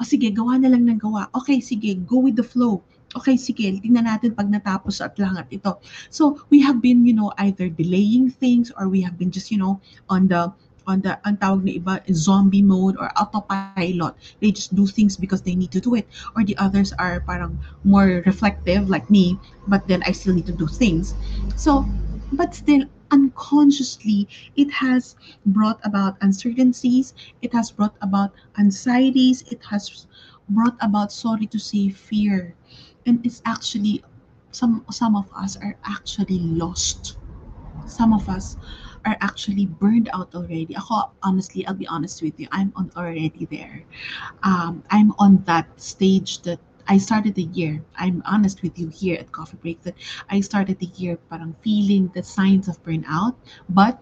oh, 0.00 0.04
sige, 0.04 0.34
gawa 0.36 0.60
na 0.60 0.68
lang 0.68 0.88
ng 0.88 1.00
gawa. 1.00 1.28
Okay, 1.34 1.60
sige, 1.60 1.96
go 2.06 2.18
with 2.18 2.36
the 2.36 2.44
flow. 2.44 2.82
Okay, 3.16 3.38
sige, 3.38 3.80
tingnan 3.80 4.10
natin 4.10 4.34
pag 4.34 4.50
natapos 4.50 5.00
at 5.00 5.16
lahat 5.16 5.46
ito. 5.48 5.78
So, 6.10 6.42
we 6.50 6.60
have 6.60 6.82
been, 6.82 7.06
you 7.06 7.14
know, 7.14 7.32
either 7.38 7.70
delaying 7.70 8.28
things 8.30 8.74
or 8.76 8.90
we 8.90 9.00
have 9.00 9.16
been 9.16 9.30
just, 9.30 9.50
you 9.54 9.58
know, 9.58 9.80
on 10.10 10.26
the 10.26 10.50
on 10.86 11.00
the 11.00 11.18
ang 11.26 11.36
tawag 11.38 11.64
na 11.64 11.72
iba 11.76 11.94
zombie 12.12 12.62
mode 12.62 12.96
or 12.96 13.10
autopilot. 13.16 13.96
They 14.22 14.32
just 14.32 14.54
do 14.54 14.68
things 14.68 14.96
because 14.98 15.24
they 15.24 15.38
need 15.38 15.54
to 15.56 15.62
do 15.64 15.80
it. 15.80 15.94
Or 16.22 16.30
the 16.32 16.44
others 16.46 16.92
are 16.92 17.20
parang 17.20 17.58
more 17.84 18.22
reflective 18.24 18.88
like 18.88 19.08
me 19.08 19.38
but 19.66 19.86
then 19.88 20.02
I 20.06 20.12
still 20.12 20.34
need 20.34 20.46
to 20.46 20.56
do 20.56 20.66
things. 20.66 21.14
So 21.56 21.86
but 22.32 22.54
still 22.54 22.84
unconsciously 23.10 24.28
it 24.56 24.70
has 24.82 25.14
brought 25.46 25.80
about 25.84 26.16
uncertainties. 26.20 27.14
It 27.42 27.52
has 27.52 27.70
brought 27.70 27.94
about 28.02 28.32
anxieties. 28.58 29.42
It 29.50 29.62
has 29.70 30.06
brought 30.48 30.76
about 30.80 31.12
sorry 31.12 31.46
to 31.48 31.58
say 31.58 31.88
fear. 31.88 32.54
And 33.06 33.24
it's 33.24 33.42
actually 33.44 34.02
some 34.52 34.84
some 34.90 35.16
of 35.16 35.30
us 35.34 35.56
are 35.56 35.76
actually 35.84 36.38
lost. 36.38 37.16
Some 37.86 38.12
of 38.12 38.28
us 38.28 38.56
are 39.06 39.16
actually 39.20 39.66
burned 39.66 40.08
out 40.12 40.34
already. 40.34 40.74
Ako, 40.76 41.10
honestly, 41.22 41.66
I'll 41.66 41.74
be 41.74 41.86
honest 41.86 42.22
with 42.22 42.38
you, 42.38 42.48
I'm 42.52 42.72
on 42.76 42.90
already 42.96 43.46
there. 43.50 43.84
Um, 44.42 44.82
I'm 44.90 45.12
on 45.18 45.42
that 45.46 45.68
stage 45.80 46.42
that 46.42 46.58
I 46.88 46.98
started 46.98 47.34
the 47.34 47.48
year. 47.56 47.82
I'm 47.96 48.22
honest 48.26 48.62
with 48.62 48.78
you 48.78 48.88
here 48.88 49.16
at 49.18 49.32
Coffee 49.32 49.56
Break 49.56 49.82
that 49.82 49.94
I 50.28 50.40
started 50.40 50.78
the 50.78 50.90
year 50.96 51.16
parang 51.30 51.56
feeling 51.62 52.12
the 52.14 52.22
signs 52.22 52.68
of 52.68 52.82
burnout, 52.84 53.36
but 53.68 54.00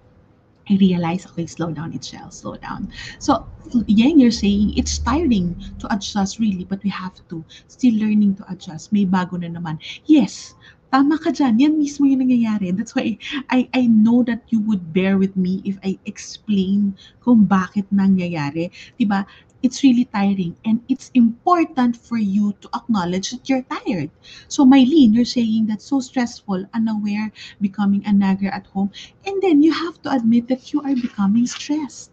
I 0.71 0.77
realized, 0.77 1.27
okay, 1.31 1.47
slow 1.47 1.71
down, 1.73 1.93
it 1.93 2.05
shall 2.05 2.31
slow 2.31 2.57
down. 2.57 2.93
So, 3.19 3.47
Yang, 3.87 4.21
you're 4.21 4.31
saying 4.31 4.75
it's 4.77 4.99
tiring 4.99 5.59
to 5.79 5.93
adjust 5.93 6.39
really, 6.39 6.65
but 6.65 6.83
we 6.83 6.91
have 6.91 7.15
to. 7.29 7.45
Still 7.67 7.95
learning 7.99 8.37
to 8.37 8.45
adjust. 8.51 8.93
May 8.93 9.07
bago 9.07 9.39
na 9.43 9.51
naman. 9.51 9.79
Yes, 10.07 10.55
tama 10.93 11.17
ka 11.17 11.33
dyan. 11.33 11.57
Yan 11.57 11.75
mismo 11.81 12.05
yung 12.05 12.21
nangyayari. 12.21 12.69
That's 12.77 12.93
why 12.93 13.17
I, 13.49 13.65
I 13.73 13.89
know 13.89 14.21
that 14.29 14.45
you 14.53 14.61
would 14.69 14.93
bear 14.93 15.17
with 15.17 15.33
me 15.41 15.65
if 15.65 15.81
I 15.81 15.97
explain 16.05 17.01
kung 17.25 17.49
bakit 17.49 17.89
nangyayari. 17.89 18.69
Diba? 19.01 19.25
It's 19.63 19.81
really 19.87 20.11
tiring 20.11 20.59
and 20.67 20.83
it's 20.91 21.09
important 21.15 21.95
for 21.95 22.19
you 22.19 22.53
to 22.61 22.69
acknowledge 22.75 23.31
that 23.31 23.47
you're 23.49 23.63
tired. 23.63 24.11
So, 24.51 24.67
Mylene, 24.67 25.15
you're 25.15 25.25
saying 25.25 25.71
that's 25.71 25.87
so 25.87 26.03
stressful, 26.03 26.67
unaware, 26.75 27.31
becoming 27.63 28.03
a 28.05 28.13
nagger 28.13 28.51
at 28.51 28.67
home. 28.75 28.91
And 29.25 29.41
then 29.41 29.63
you 29.63 29.73
have 29.73 30.03
to 30.03 30.11
admit 30.11 30.51
that 30.51 30.75
you 30.75 30.83
are 30.83 30.99
becoming 30.99 31.47
stressed. 31.47 32.11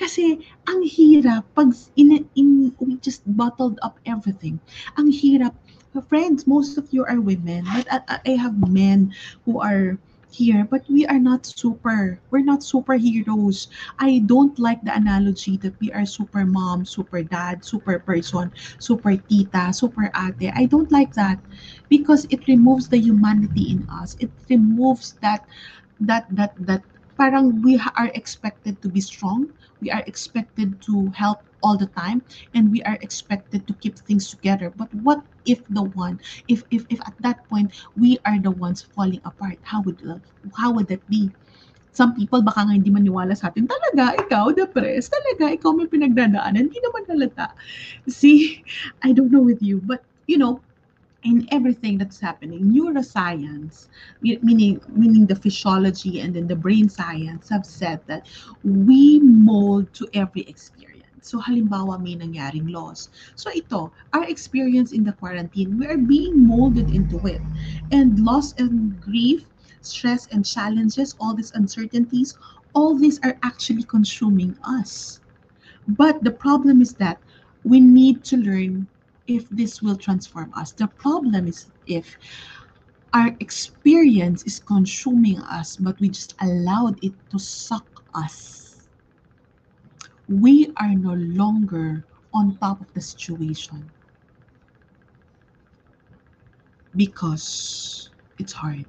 Kasi 0.00 0.40
ang 0.64 0.80
hirap 0.88 1.44
pag 1.52 1.76
in, 2.00 2.24
in, 2.32 2.72
we 2.80 2.96
just 3.04 3.20
bottled 3.28 3.76
up 3.84 4.00
everything. 4.08 4.56
Ang 4.96 5.12
hirap 5.12 5.52
friends, 5.98 6.46
most 6.46 6.78
of 6.78 6.86
you 6.94 7.04
are 7.04 7.20
women, 7.20 7.66
but 7.74 7.86
I, 7.90 8.38
have 8.38 8.54
men 8.70 9.10
who 9.44 9.58
are 9.60 9.98
here, 10.30 10.62
but 10.70 10.86
we 10.88 11.06
are 11.06 11.18
not 11.18 11.44
super. 11.44 12.20
We're 12.30 12.46
not 12.46 12.60
superheroes. 12.60 13.66
I 13.98 14.22
don't 14.26 14.54
like 14.58 14.82
the 14.84 14.94
analogy 14.94 15.56
that 15.58 15.74
we 15.80 15.90
are 15.90 16.06
super 16.06 16.46
mom, 16.46 16.86
super 16.86 17.22
dad, 17.22 17.64
super 17.64 17.98
person, 17.98 18.52
super 18.78 19.16
tita, 19.16 19.72
super 19.72 20.12
ate. 20.14 20.52
I 20.54 20.66
don't 20.66 20.92
like 20.92 21.12
that 21.14 21.40
because 21.88 22.26
it 22.30 22.46
removes 22.46 22.88
the 22.88 22.98
humanity 22.98 23.72
in 23.74 23.88
us. 23.90 24.16
It 24.20 24.30
removes 24.48 25.18
that 25.22 25.46
that 26.00 26.30
that 26.30 26.54
that 26.66 26.82
parang 27.18 27.62
we 27.62 27.82
are 27.98 28.10
expected 28.14 28.80
to 28.82 28.88
be 28.88 29.00
strong. 29.00 29.50
We 29.82 29.90
are 29.90 30.04
expected 30.06 30.80
to 30.86 31.10
help 31.10 31.42
all 31.62 31.76
the 31.76 31.86
time 31.92 32.22
and 32.54 32.70
we 32.70 32.82
are 32.84 32.98
expected 33.02 33.66
to 33.66 33.74
keep 33.84 33.98
things 33.98 34.30
together 34.30 34.72
but 34.76 34.88
what 35.04 35.20
if 35.46 35.62
the 35.70 35.82
one 35.82 36.20
if 36.48 36.64
if, 36.70 36.86
if 36.90 37.00
at 37.06 37.14
that 37.20 37.46
point 37.48 37.72
we 37.96 38.18
are 38.24 38.38
the 38.38 38.50
ones 38.50 38.82
falling 38.82 39.20
apart 39.24 39.58
how 39.62 39.80
would 39.82 39.98
uh, 40.08 40.18
how 40.56 40.72
would 40.72 40.88
that 40.88 41.02
be? 41.08 41.30
Some 41.92 42.14
people 42.14 42.40
baka 42.40 42.62
nga 42.62 42.72
hindi 42.78 42.88
maniwala 42.90 43.34
sa 43.34 43.50
atin 43.50 43.66
talaga 43.66 44.14
ikaw 44.22 44.54
depressed? 44.54 45.10
Talaga 45.10 45.58
ikaw 45.58 45.74
may 45.74 45.90
pinagdadaanan? 45.90 46.70
Hindi 46.70 46.78
naman 46.78 47.02
halata. 47.10 47.50
See 48.06 48.62
i 49.06 49.12
don't 49.12 49.30
know 49.30 49.42
with 49.42 49.62
you 49.62 49.82
but 49.82 50.04
you 50.26 50.38
know 50.38 50.60
in 51.22 51.46
everything 51.52 51.98
that's 51.98 52.18
happening 52.18 52.60
neuroscience 52.72 53.88
meaning 54.22 54.80
meaning 54.88 55.26
the 55.26 55.36
physiology 55.36 56.20
and 56.20 56.34
then 56.34 56.46
the 56.46 56.56
brain 56.56 56.88
science 56.88 57.48
have 57.48 57.66
said 57.66 58.00
that 58.06 58.26
we 58.64 59.18
mold 59.20 59.92
to 59.92 60.08
every 60.14 60.42
experience 60.42 60.99
So 61.20 61.38
halimbawa 61.40 62.00
may 62.00 62.16
nangyaring 62.16 62.70
loss. 62.70 63.08
So 63.34 63.50
ito, 63.52 63.92
our 64.12 64.24
experience 64.24 64.92
in 64.92 65.04
the 65.04 65.12
quarantine, 65.12 65.78
we 65.78 65.86
are 65.86 65.98
being 65.98 66.46
molded 66.46 66.90
into 66.90 67.18
it. 67.26 67.42
And 67.92 68.18
loss 68.20 68.54
and 68.58 69.00
grief, 69.00 69.44
stress 69.80 70.28
and 70.32 70.44
challenges, 70.44 71.16
all 71.20 71.34
these 71.34 71.52
uncertainties, 71.52 72.36
all 72.74 72.94
these 72.94 73.20
are 73.22 73.36
actually 73.42 73.84
consuming 73.84 74.56
us. 74.64 75.20
But 75.88 76.22
the 76.22 76.30
problem 76.30 76.80
is 76.80 76.94
that 76.94 77.18
we 77.64 77.80
need 77.80 78.24
to 78.24 78.36
learn 78.36 78.86
if 79.26 79.48
this 79.50 79.82
will 79.82 79.96
transform 79.96 80.52
us. 80.54 80.72
The 80.72 80.88
problem 80.88 81.46
is 81.46 81.66
if 81.86 82.16
our 83.12 83.34
experience 83.40 84.44
is 84.44 84.60
consuming 84.60 85.40
us, 85.42 85.76
but 85.76 85.98
we 86.00 86.08
just 86.08 86.34
allowed 86.40 87.02
it 87.02 87.12
to 87.30 87.38
suck 87.38 87.86
us 88.14 88.59
we 90.30 90.70
are 90.78 90.94
no 90.94 91.18
longer 91.34 92.06
on 92.32 92.54
top 92.62 92.80
of 92.80 92.86
the 92.94 93.02
situation 93.02 93.82
because 96.94 98.10
it's 98.38 98.52
hard. 98.54 98.86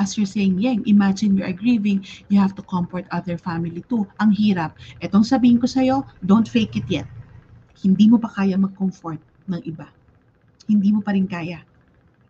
As 0.00 0.16
you're 0.16 0.26
saying, 0.26 0.58
Yang, 0.58 0.88
imagine 0.88 1.36
you 1.36 1.44
are 1.44 1.52
grieving, 1.52 2.04
you 2.28 2.40
have 2.40 2.56
to 2.56 2.62
comfort 2.62 3.04
other 3.12 3.36
family 3.38 3.84
too. 3.92 4.08
Ang 4.18 4.32
hirap. 4.32 4.74
Etong 5.04 5.22
sabihin 5.22 5.60
ko 5.60 5.68
sa'yo, 5.68 6.02
don't 6.24 6.48
fake 6.48 6.80
it 6.80 6.88
yet. 6.88 7.06
Hindi 7.78 8.08
mo 8.08 8.18
pa 8.18 8.32
kaya 8.32 8.56
mag-comfort 8.56 9.20
ng 9.46 9.60
iba. 9.68 9.86
Hindi 10.66 10.90
mo 10.90 11.04
pa 11.04 11.12
rin 11.12 11.28
kaya. 11.28 11.60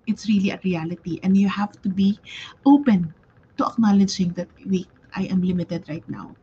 It's 0.04 0.28
really 0.28 0.50
a 0.50 0.60
reality 0.60 1.22
and 1.22 1.38
you 1.38 1.48
have 1.48 1.72
to 1.80 1.88
be 1.88 2.20
open 2.66 3.14
to 3.56 3.64
acknowledging 3.64 4.36
that, 4.36 4.50
wait, 4.66 4.90
I 5.16 5.30
am 5.30 5.40
limited 5.40 5.88
right 5.88 6.04
now. 6.10 6.36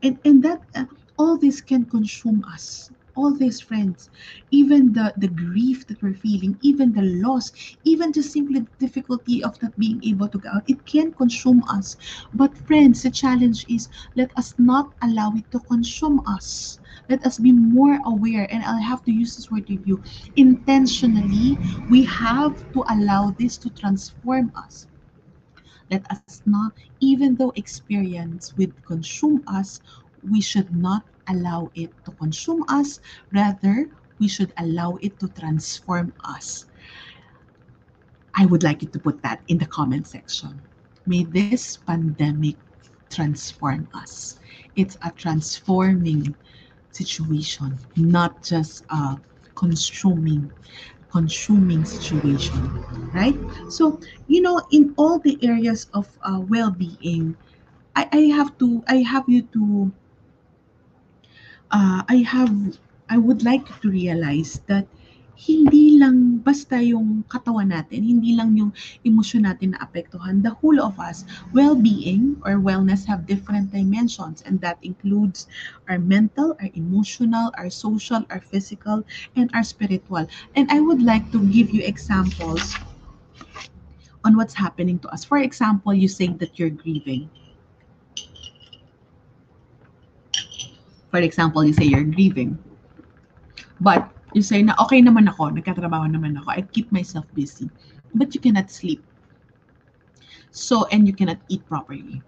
And, 0.00 0.16
and 0.24 0.40
that, 0.46 0.62
uh, 0.72 0.88
all 1.18 1.36
this 1.36 1.60
can 1.60 1.84
consume 1.84 2.44
us 2.52 2.90
all 3.16 3.32
these 3.32 3.60
friends 3.60 4.10
even 4.50 4.92
the 4.92 5.12
the 5.18 5.28
grief 5.28 5.86
that 5.86 6.00
we're 6.02 6.14
feeling 6.14 6.58
even 6.62 6.92
the 6.92 7.02
loss 7.22 7.52
even 7.84 8.12
just 8.12 8.32
simply 8.32 8.60
the 8.60 8.86
difficulty 8.86 9.42
of 9.42 9.60
not 9.62 9.76
being 9.78 10.02
able 10.04 10.28
to 10.28 10.38
go 10.38 10.48
out 10.50 10.64
it 10.68 10.84
can 10.86 11.12
consume 11.12 11.62
us. 11.68 11.96
But 12.34 12.56
friends 12.66 13.02
the 13.02 13.10
challenge 13.10 13.66
is 13.68 13.88
let 14.16 14.36
us 14.36 14.54
not 14.58 14.92
allow 15.02 15.32
it 15.36 15.50
to 15.52 15.60
consume 15.60 16.20
us. 16.26 16.80
Let 17.08 17.24
us 17.26 17.38
be 17.38 17.52
more 17.52 17.98
aware 18.04 18.46
and 18.50 18.64
i'll 18.64 18.82
have 18.82 19.04
to 19.04 19.12
use 19.12 19.36
this 19.36 19.50
word 19.50 19.68
with 19.68 19.86
you 19.86 20.02
intentionally 20.36 21.58
we 21.90 22.02
have 22.04 22.58
to 22.72 22.84
allow 22.90 23.30
this 23.38 23.56
to 23.58 23.70
transform 23.70 24.52
us. 24.56 24.86
Let 25.90 26.10
us 26.10 26.42
not 26.46 26.72
even 27.00 27.36
though 27.36 27.52
experience 27.54 28.54
would 28.56 28.72
consume 28.86 29.42
us 29.46 29.80
we 30.30 30.40
should 30.40 30.74
not 30.74 31.04
allow 31.28 31.70
it 31.74 31.92
to 32.04 32.12
consume 32.12 32.64
us. 32.68 33.00
Rather, 33.32 33.88
we 34.18 34.28
should 34.28 34.52
allow 34.58 34.96
it 35.00 35.18
to 35.20 35.28
transform 35.28 36.12
us. 36.24 36.66
I 38.34 38.46
would 38.46 38.62
like 38.62 38.82
you 38.82 38.88
to 38.88 38.98
put 38.98 39.22
that 39.22 39.42
in 39.48 39.58
the 39.58 39.66
comment 39.66 40.06
section. 40.06 40.60
May 41.06 41.24
this 41.24 41.76
pandemic 41.76 42.56
transform 43.10 43.88
us. 43.94 44.38
It's 44.76 44.96
a 45.02 45.10
transforming 45.10 46.34
situation, 46.90 47.78
not 47.96 48.42
just 48.42 48.84
a 48.90 49.18
consuming 49.54 50.50
consuming 51.10 51.84
situation, 51.84 52.58
right? 53.14 53.38
So, 53.70 54.00
you 54.26 54.42
know, 54.42 54.60
in 54.72 54.94
all 54.96 55.18
the 55.20 55.38
areas 55.42 55.86
of 55.94 56.08
uh, 56.22 56.40
well-being, 56.40 57.36
I, 57.94 58.08
I 58.12 58.20
have 58.34 58.58
to 58.58 58.82
I 58.88 58.96
have 59.06 59.24
you 59.28 59.42
to 59.54 59.92
uh, 61.74 62.02
I 62.08 62.22
have, 62.22 62.78
I 63.10 63.18
would 63.18 63.42
like 63.42 63.66
to 63.82 63.90
realize 63.90 64.62
that 64.70 64.86
hindi 65.34 65.98
lang 65.98 66.38
basta 66.46 66.78
yung 66.78 67.26
katawan 67.26 67.74
natin, 67.74 68.06
hindi 68.06 68.38
lang 68.38 68.54
yung 68.54 68.70
emosyon 69.02 69.50
natin 69.50 69.74
na 69.74 69.82
apektuhan. 69.82 70.46
The 70.46 70.54
whole 70.62 70.78
of 70.78 70.94
us, 71.02 71.26
well-being 71.50 72.38
or 72.46 72.62
wellness 72.62 73.02
have 73.10 73.26
different 73.26 73.74
dimensions 73.74 74.46
and 74.46 74.62
that 74.62 74.78
includes 74.86 75.50
our 75.90 75.98
mental, 75.98 76.54
our 76.62 76.70
emotional, 76.78 77.50
our 77.58 77.68
social, 77.68 78.22
our 78.30 78.38
physical, 78.38 79.02
and 79.34 79.50
our 79.58 79.66
spiritual. 79.66 80.30
And 80.54 80.70
I 80.70 80.78
would 80.78 81.02
like 81.02 81.26
to 81.34 81.42
give 81.50 81.74
you 81.74 81.82
examples 81.82 82.78
on 84.22 84.38
what's 84.38 84.54
happening 84.54 85.02
to 85.02 85.10
us. 85.10 85.26
For 85.26 85.42
example, 85.42 85.92
you 85.92 86.06
say 86.06 86.30
that 86.38 86.62
you're 86.62 86.72
grieving 86.72 87.28
For 91.14 91.22
example, 91.22 91.62
you 91.62 91.70
say 91.70 91.86
you're 91.86 92.02
grieving. 92.02 92.58
But 93.78 94.10
you 94.34 94.42
say 94.42 94.66
na 94.66 94.74
okay 94.82 94.98
naman 94.98 95.30
ako, 95.30 95.54
nagkatrabaho 95.54 96.10
naman 96.10 96.34
ako, 96.42 96.50
I 96.50 96.66
keep 96.74 96.90
myself 96.90 97.22
busy. 97.38 97.70
But 98.18 98.34
you 98.34 98.42
cannot 98.42 98.66
sleep. 98.66 98.98
So, 100.50 100.90
and 100.90 101.06
you 101.06 101.14
cannot 101.14 101.38
eat 101.46 101.62
properly. 101.70 102.18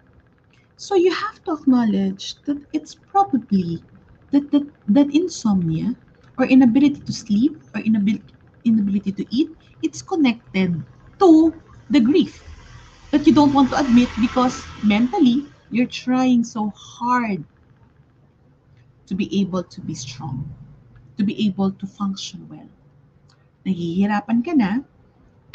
So 0.79 0.95
you 0.95 1.11
have 1.11 1.43
to 1.43 1.59
acknowledge 1.59 2.39
that 2.47 2.63
it's 2.71 2.95
probably 2.95 3.83
that 4.31 4.55
that, 4.55 4.63
that 4.95 5.11
insomnia 5.11 5.91
or 6.39 6.47
inability 6.47 7.03
to 7.03 7.11
sleep 7.11 7.59
or 7.75 7.83
inability 7.83 8.23
inability 8.63 9.11
to 9.19 9.27
eat, 9.35 9.51
it's 9.83 9.99
connected 9.99 10.79
to 11.19 11.51
the 11.91 11.99
grief 11.99 12.39
that 13.11 13.27
you 13.27 13.35
don't 13.35 13.51
want 13.51 13.67
to 13.75 13.83
admit 13.83 14.15
because 14.15 14.71
mentally 14.79 15.51
you're 15.75 15.91
trying 15.91 16.39
so 16.39 16.71
hard 16.71 17.43
to 19.07 19.15
be 19.15 19.27
able 19.41 19.63
to 19.63 19.79
be 19.81 19.95
strong, 19.95 20.45
to 21.17 21.23
be 21.23 21.33
able 21.47 21.71
to 21.71 21.87
function 21.87 22.45
well. 22.51 22.69
Nahihirapan 23.65 24.45
ka 24.45 24.53
na, 24.53 24.83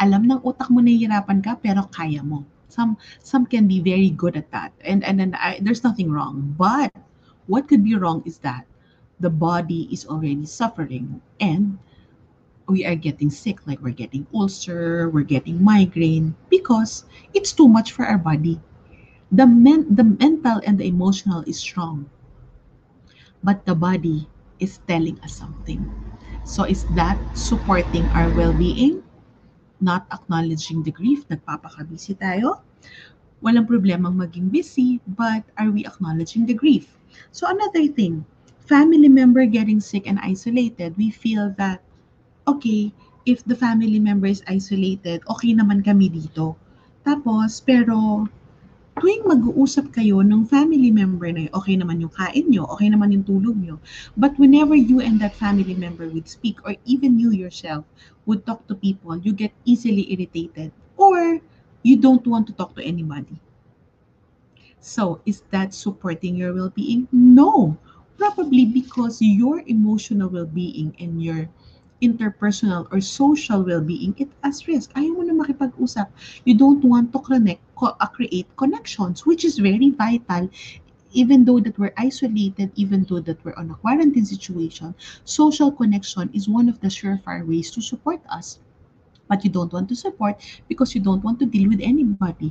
alam 0.00 0.26
ng 0.26 0.40
utak 0.42 0.72
mo 0.72 0.80
nahihirapan 0.80 1.44
ka, 1.44 1.56
pero 1.60 1.86
kaya 1.92 2.24
mo. 2.24 2.44
Some, 2.72 2.96
some 3.20 3.44
can 3.44 3.68
be 3.68 3.84
very 3.84 4.08
good 4.08 4.36
at 4.36 4.50
that. 4.50 4.72
And, 4.80 5.04
and, 5.04 5.20
and 5.20 5.36
I, 5.36 5.60
there's 5.60 5.84
nothing 5.84 6.10
wrong. 6.10 6.56
But 6.56 6.90
what 7.46 7.68
could 7.68 7.84
be 7.84 7.94
wrong 7.94 8.24
is 8.24 8.38
that 8.38 8.64
the 9.20 9.30
body 9.30 9.88
is 9.92 10.06
already 10.06 10.44
suffering 10.46 11.20
and 11.38 11.78
we 12.66 12.84
are 12.86 12.96
getting 12.96 13.30
sick 13.30 13.58
like 13.66 13.80
we're 13.82 13.94
getting 13.94 14.26
ulcer 14.34 15.08
we're 15.10 15.22
getting 15.26 15.62
migraine 15.62 16.34
because 16.48 17.04
it's 17.34 17.52
too 17.52 17.68
much 17.68 17.92
for 17.92 18.04
our 18.04 18.18
body 18.18 18.58
the 19.30 19.46
men 19.46 19.86
the 19.94 20.02
mental 20.02 20.60
and 20.66 20.78
the 20.78 20.86
emotional 20.86 21.42
is 21.46 21.58
strong 21.58 22.08
but 23.42 23.66
the 23.66 23.74
body 23.74 24.26
is 24.58 24.78
telling 24.86 25.18
us 25.22 25.34
something. 25.34 25.90
So 26.42 26.64
is 26.64 26.86
that 26.94 27.22
supporting 27.34 28.10
our 28.14 28.30
well-being? 28.30 29.02
Not 29.82 30.06
acknowledging 30.14 30.82
the 30.82 30.94
grief 30.94 31.26
nagpapakabisi 31.26 32.18
tayo. 32.18 32.62
Walang 33.42 33.66
problemang 33.66 34.14
maging 34.14 34.54
busy 34.54 35.02
but 35.18 35.42
are 35.58 35.70
we 35.74 35.82
acknowledging 35.82 36.46
the 36.46 36.54
grief? 36.54 36.98
So 37.34 37.50
another 37.50 37.90
thing 37.90 38.22
family 38.62 39.10
member 39.10 39.44
getting 39.44 39.82
sick 39.82 40.06
and 40.06 40.22
isolated 40.22 40.94
we 40.94 41.10
feel 41.10 41.50
that 41.58 41.82
okay, 42.46 42.94
if 43.26 43.44
the 43.44 43.54
family 43.54 43.98
member 43.98 44.26
is 44.26 44.42
isolated, 44.46 45.22
okay 45.30 45.54
naman 45.54 45.82
kami 45.84 46.10
dito. 46.10 46.58
Tapos, 47.06 47.62
pero 47.62 48.26
tuwing 49.00 49.24
mag-uusap 49.24 49.88
kayo 49.94 50.20
ng 50.20 50.44
family 50.44 50.92
member 50.92 51.30
na 51.32 51.48
okay 51.56 51.76
naman 51.78 52.04
yung 52.04 52.12
kain 52.12 52.44
nyo, 52.52 52.68
okay 52.68 52.92
naman 52.92 53.14
yung 53.14 53.24
tulog 53.24 53.56
nyo. 53.56 53.80
But 54.16 54.36
whenever 54.36 54.76
you 54.76 55.00
and 55.00 55.16
that 55.24 55.32
family 55.36 55.72
member 55.72 56.08
would 56.12 56.28
speak, 56.28 56.60
or 56.66 56.76
even 56.84 57.16
you 57.16 57.32
yourself 57.32 57.88
would 58.28 58.44
talk 58.44 58.68
to 58.68 58.76
people, 58.76 59.16
you 59.16 59.32
get 59.32 59.56
easily 59.64 60.12
irritated, 60.12 60.70
or 61.00 61.40
you 61.82 61.96
don't 61.96 62.26
want 62.26 62.46
to 62.48 62.54
talk 62.54 62.76
to 62.76 62.84
anybody. 62.84 63.40
So, 64.82 65.22
is 65.24 65.46
that 65.54 65.72
supporting 65.72 66.36
your 66.36 66.52
well-being? 66.52 67.06
No. 67.10 67.78
Probably 68.18 68.66
because 68.66 69.22
your 69.22 69.62
emotional 69.66 70.28
well-being 70.28 70.94
and 70.98 71.22
your 71.22 71.48
interpersonal 72.02 72.86
or 72.92 73.00
social 73.00 73.62
well-being, 73.64 74.14
it 74.18 74.28
as 74.42 74.66
risk. 74.68 74.92
Ayaw 74.98 75.14
mo 75.16 75.22
na 75.24 75.34
makipag-usap. 75.38 76.10
You 76.44 76.54
don't 76.58 76.82
want 76.84 77.12
to 77.14 77.20
connect, 77.22 77.62
co- 77.78 77.96
uh, 78.00 78.10
create 78.10 78.50
connections, 78.58 79.24
which 79.26 79.44
is 79.44 79.58
very 79.58 79.90
vital 79.90 80.50
even 81.12 81.44
though 81.44 81.60
that 81.60 81.78
we're 81.78 81.94
isolated, 81.96 82.70
even 82.76 83.04
though 83.08 83.20
that 83.20 83.42
we're 83.44 83.54
on 83.56 83.70
a 83.70 83.74
quarantine 83.74 84.24
situation, 84.24 84.94
social 85.24 85.70
connection 85.72 86.30
is 86.34 86.48
one 86.48 86.68
of 86.68 86.80
the 86.80 86.88
surefire 86.88 87.46
ways 87.46 87.70
to 87.72 87.80
support 87.80 88.20
us. 88.30 88.58
But 89.28 89.44
you 89.44 89.50
don't 89.50 89.72
want 89.72 89.88
to 89.90 89.96
support 89.96 90.42
because 90.68 90.94
you 90.94 91.00
don't 91.00 91.24
want 91.24 91.40
to 91.40 91.46
deal 91.46 91.68
with 91.68 91.80
anybody. 91.82 92.44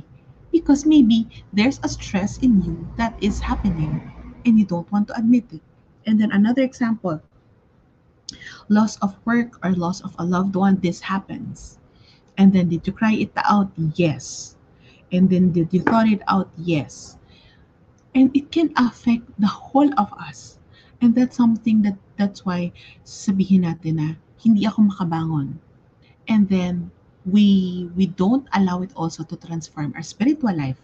Because 0.44 0.84
maybe 0.86 1.28
there's 1.46 1.80
a 1.82 1.88
stress 1.88 2.38
in 2.38 2.62
you 2.62 2.88
that 2.96 3.16
is 3.20 3.40
happening 3.40 4.12
and 4.44 4.58
you 4.58 4.64
don't 4.64 4.90
want 4.92 5.08
to 5.08 5.16
admit 5.16 5.44
it. 5.52 5.62
And 6.06 6.20
then 6.20 6.30
another 6.32 6.62
example, 6.62 7.20
loss 8.68 8.96
of 8.98 9.14
work 9.24 9.58
or 9.64 9.72
loss 9.72 10.00
of 10.00 10.14
a 10.18 10.24
loved 10.24 10.56
one, 10.56 10.80
this 10.80 11.00
happens. 11.00 11.78
And 12.38 12.52
then 12.52 12.68
did 12.68 12.86
you 12.86 12.92
cry 12.92 13.14
it 13.14 13.32
out? 13.36 13.70
Yes. 13.94 14.56
And 15.12 15.28
then 15.28 15.52
did 15.52 15.72
you 15.72 15.80
thought 15.80 16.08
it 16.08 16.22
out? 16.28 16.48
Yes. 16.56 17.18
And 18.14 18.34
it 18.36 18.50
can 18.50 18.72
affect 18.76 19.28
the 19.38 19.46
whole 19.46 19.92
of 19.98 20.12
us. 20.14 20.58
And 21.00 21.14
that's 21.14 21.36
something 21.36 21.82
that 21.82 21.98
that's 22.16 22.46
why 22.46 22.72
sabihin 23.04 23.66
natin 23.66 23.98
na 23.98 24.08
hindi 24.38 24.64
ako 24.64 24.88
makabangon. 24.88 25.58
And 26.28 26.48
then 26.48 26.90
we 27.26 27.90
we 27.98 28.06
don't 28.06 28.46
allow 28.54 28.82
it 28.82 28.94
also 28.94 29.22
to 29.26 29.36
transform 29.36 29.92
our 29.98 30.02
spiritual 30.06 30.54
life. 30.54 30.78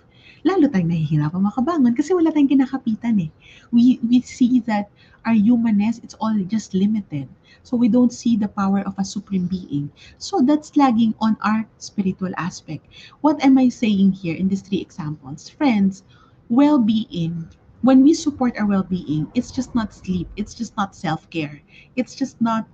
Lalo 0.49 0.65
tayong 0.73 0.89
nahihirapan 0.89 1.45
makabangon 1.45 1.93
kasi 1.93 2.17
wala 2.17 2.33
tayong 2.33 2.49
kinakapitan 2.49 3.29
eh. 3.29 3.31
We 3.69 4.01
we 4.01 4.25
see 4.25 4.65
that 4.65 4.89
our 5.29 5.37
humanness 5.37 6.01
it's 6.01 6.17
all 6.17 6.33
just 6.49 6.73
limited. 6.73 7.29
So 7.61 7.77
we 7.77 7.93
don't 7.93 8.17
see 8.17 8.41
the 8.41 8.49
power 8.49 8.81
of 8.81 8.97
a 8.97 9.05
supreme 9.05 9.45
being. 9.45 9.93
So 10.17 10.41
that's 10.41 10.73
lagging 10.73 11.13
on 11.21 11.37
our 11.45 11.69
spiritual 11.77 12.33
aspect. 12.41 12.89
What 13.21 13.45
am 13.45 13.61
I 13.61 13.69
saying 13.69 14.25
here 14.25 14.33
in 14.33 14.49
these 14.49 14.65
three 14.65 14.81
examples? 14.81 15.53
Friends, 15.53 16.01
well-being 16.49 17.45
when 17.83 18.03
we 18.03 18.13
support 18.13 18.57
our 18.59 18.67
well-being 18.67 19.31
it's 19.35 19.53
just 19.53 19.75
not 19.75 19.95
sleep 19.95 20.27
it's 20.37 20.55
just 20.55 20.77
not 20.77 20.97
self-care 20.97 21.63
it's 21.95 22.15
just 22.15 22.41
not 22.41 22.67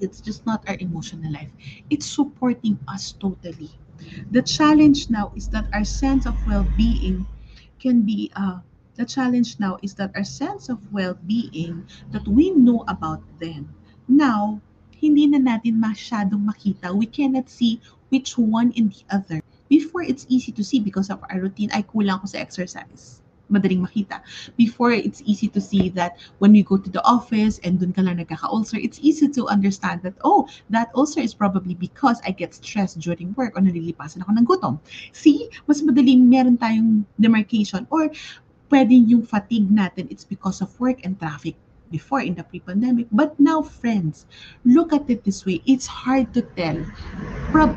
it's 0.00 0.20
just 0.20 0.46
not 0.46 0.62
our 0.68 0.76
emotional 0.80 1.30
life 1.32 1.50
it's 1.90 2.06
supporting 2.06 2.78
us 2.88 3.12
totally 3.18 3.70
the 4.30 4.42
challenge 4.42 5.10
now 5.10 5.32
is 5.36 5.48
that 5.48 5.66
our 5.72 5.84
sense 5.84 6.26
of 6.26 6.34
well-being 6.46 7.26
can 7.78 8.02
be 8.02 8.30
uh, 8.36 8.58
the 8.96 9.04
challenge 9.04 9.60
now 9.60 9.78
is 9.82 9.94
that 9.94 10.10
our 10.16 10.24
sense 10.24 10.68
of 10.68 10.80
well-being 10.92 11.84
that 12.10 12.26
we 12.26 12.50
know 12.50 12.84
about 12.88 13.20
them. 13.38 13.74
Now 14.08 14.60
hindi 14.96 15.28
na 15.28 15.38
natin 15.38 15.76
masyadong 15.76 16.48
makita. 16.48 16.96
We 16.96 17.04
cannot 17.06 17.52
see 17.52 17.80
which 18.08 18.38
one 18.40 18.72
in 18.72 18.88
the 18.88 19.04
other. 19.12 19.42
Before 19.68 20.00
it's 20.00 20.24
easy 20.28 20.52
to 20.52 20.64
see 20.64 20.80
because 20.80 21.10
of 21.10 21.20
our 21.28 21.40
routine. 21.40 21.68
Ay 21.74 21.84
kulang 21.84 22.22
ko 22.22 22.26
sa 22.30 22.40
exercise 22.40 23.25
madaling 23.52 23.86
makita. 23.86 24.20
Before, 24.56 24.90
it's 24.90 25.22
easy 25.24 25.46
to 25.48 25.60
see 25.60 25.88
that 25.90 26.18
when 26.38 26.52
we 26.52 26.62
go 26.62 26.76
to 26.76 26.90
the 26.90 27.04
office 27.06 27.60
and 27.62 27.78
dun 27.78 27.92
ka 27.92 28.02
lang 28.02 28.18
nagkaka-ulcer, 28.18 28.78
it's 28.82 28.98
easy 29.02 29.28
to 29.28 29.46
understand 29.46 30.02
that, 30.02 30.14
oh, 30.24 30.48
that 30.70 30.90
ulcer 30.94 31.20
is 31.20 31.34
probably 31.34 31.74
because 31.74 32.20
I 32.26 32.30
get 32.30 32.54
stressed 32.54 32.98
during 32.98 33.34
work 33.34 33.56
or 33.56 33.62
nalilipasan 33.62 34.26
ako 34.26 34.30
ng 34.34 34.46
gutom. 34.46 34.74
See, 35.14 35.46
mas 35.70 35.82
madaling 35.82 36.26
meron 36.26 36.58
tayong 36.58 37.06
demarcation 37.20 37.86
or 37.90 38.10
pwedeng 38.66 39.06
yung 39.06 39.22
fatigue 39.22 39.70
natin, 39.70 40.10
it's 40.10 40.26
because 40.26 40.58
of 40.58 40.74
work 40.82 41.06
and 41.06 41.14
traffic 41.22 41.54
before 41.86 42.18
in 42.18 42.34
the 42.34 42.42
pre-pandemic. 42.42 43.06
But 43.14 43.38
now, 43.38 43.62
friends, 43.62 44.26
look 44.66 44.92
at 44.92 45.06
it 45.06 45.22
this 45.22 45.46
way. 45.46 45.62
It's 45.70 45.86
hard 45.86 46.34
to 46.34 46.42
tell. 46.58 46.82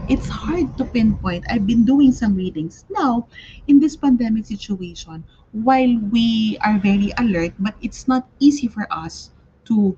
It's 0.09 0.25
hard 0.25 0.73
to 0.81 0.85
pinpoint. 0.85 1.45
I've 1.45 1.69
been 1.69 1.85
doing 1.85 2.11
some 2.11 2.33
readings. 2.33 2.85
Now, 2.89 3.29
in 3.69 3.79
this 3.79 3.95
pandemic 3.95 4.49
situation, 4.49 5.23
while 5.51 5.97
we 6.11 6.57
are 6.61 6.77
very 6.77 7.13
alert, 7.17 7.53
but 7.59 7.75
it's 7.81 8.07
not 8.07 8.27
easy 8.39 8.67
for 8.67 8.87
us 8.91 9.31
to 9.65 9.97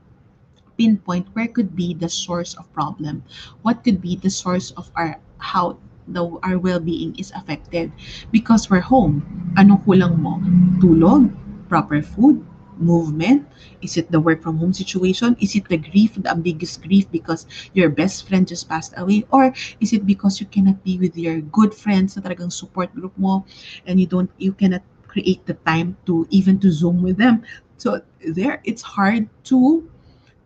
pinpoint 0.77 1.27
where 1.33 1.47
could 1.47 1.75
be 1.75 1.93
the 1.93 2.09
source 2.09 2.55
of 2.55 2.71
problem. 2.73 3.23
What 3.61 3.83
could 3.83 4.01
be 4.01 4.15
the 4.15 4.29
source 4.29 4.71
of 4.71 4.89
our 4.95 5.19
how 5.37 5.77
the 6.07 6.25
our 6.43 6.57
well-being 6.57 7.15
is 7.17 7.31
affected 7.35 7.91
because 8.31 8.69
we're 8.69 8.83
home. 8.83 9.23
Anong 9.57 9.83
kulang 9.85 10.17
mo? 10.17 10.41
Tulog, 10.81 11.29
proper 11.69 12.01
food, 12.01 12.41
movement? 12.81 13.45
Is 13.81 13.95
it 13.95 14.11
the 14.11 14.19
work 14.19 14.41
from 14.41 14.57
home 14.57 14.73
situation? 14.73 15.37
Is 15.39 15.55
it 15.55 15.69
the 15.69 15.77
grief, 15.77 16.17
the 16.17 16.33
biggest 16.35 16.81
grief 16.81 17.05
because 17.11 17.45
your 17.73 17.89
best 17.89 18.27
friend 18.27 18.47
just 18.47 18.67
passed 18.67 18.93
away? 18.97 19.23
Or 19.31 19.53
is 19.79 19.93
it 19.93 20.05
because 20.05 20.41
you 20.41 20.47
cannot 20.47 20.83
be 20.83 20.97
with 20.97 21.15
your 21.15 21.39
good 21.53 21.73
friends 21.73 22.17
na 22.17 22.25
talagang 22.25 22.51
support 22.51 22.91
group 22.97 23.13
mo 23.17 23.45
and 23.85 24.01
you 24.01 24.09
don't 24.09 24.29
you 24.41 24.51
cannot 24.53 24.81
create 25.11 25.45
the 25.45 25.53
time 25.67 25.97
to 26.05 26.25
even 26.31 26.59
to 26.59 26.71
zoom 26.71 27.03
with 27.03 27.17
them? 27.17 27.43
So 27.77 28.01
there 28.25 28.61
it's 28.63 28.81
hard 28.81 29.27
to 29.51 29.89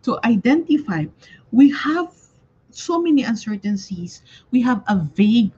to 0.02 0.18
identify. 0.24 1.06
We 1.52 1.70
have 1.72 2.12
so 2.70 3.00
many 3.00 3.22
uncertainties. 3.22 4.22
We 4.50 4.60
have 4.62 4.82
a 4.88 4.98
vague 5.14 5.52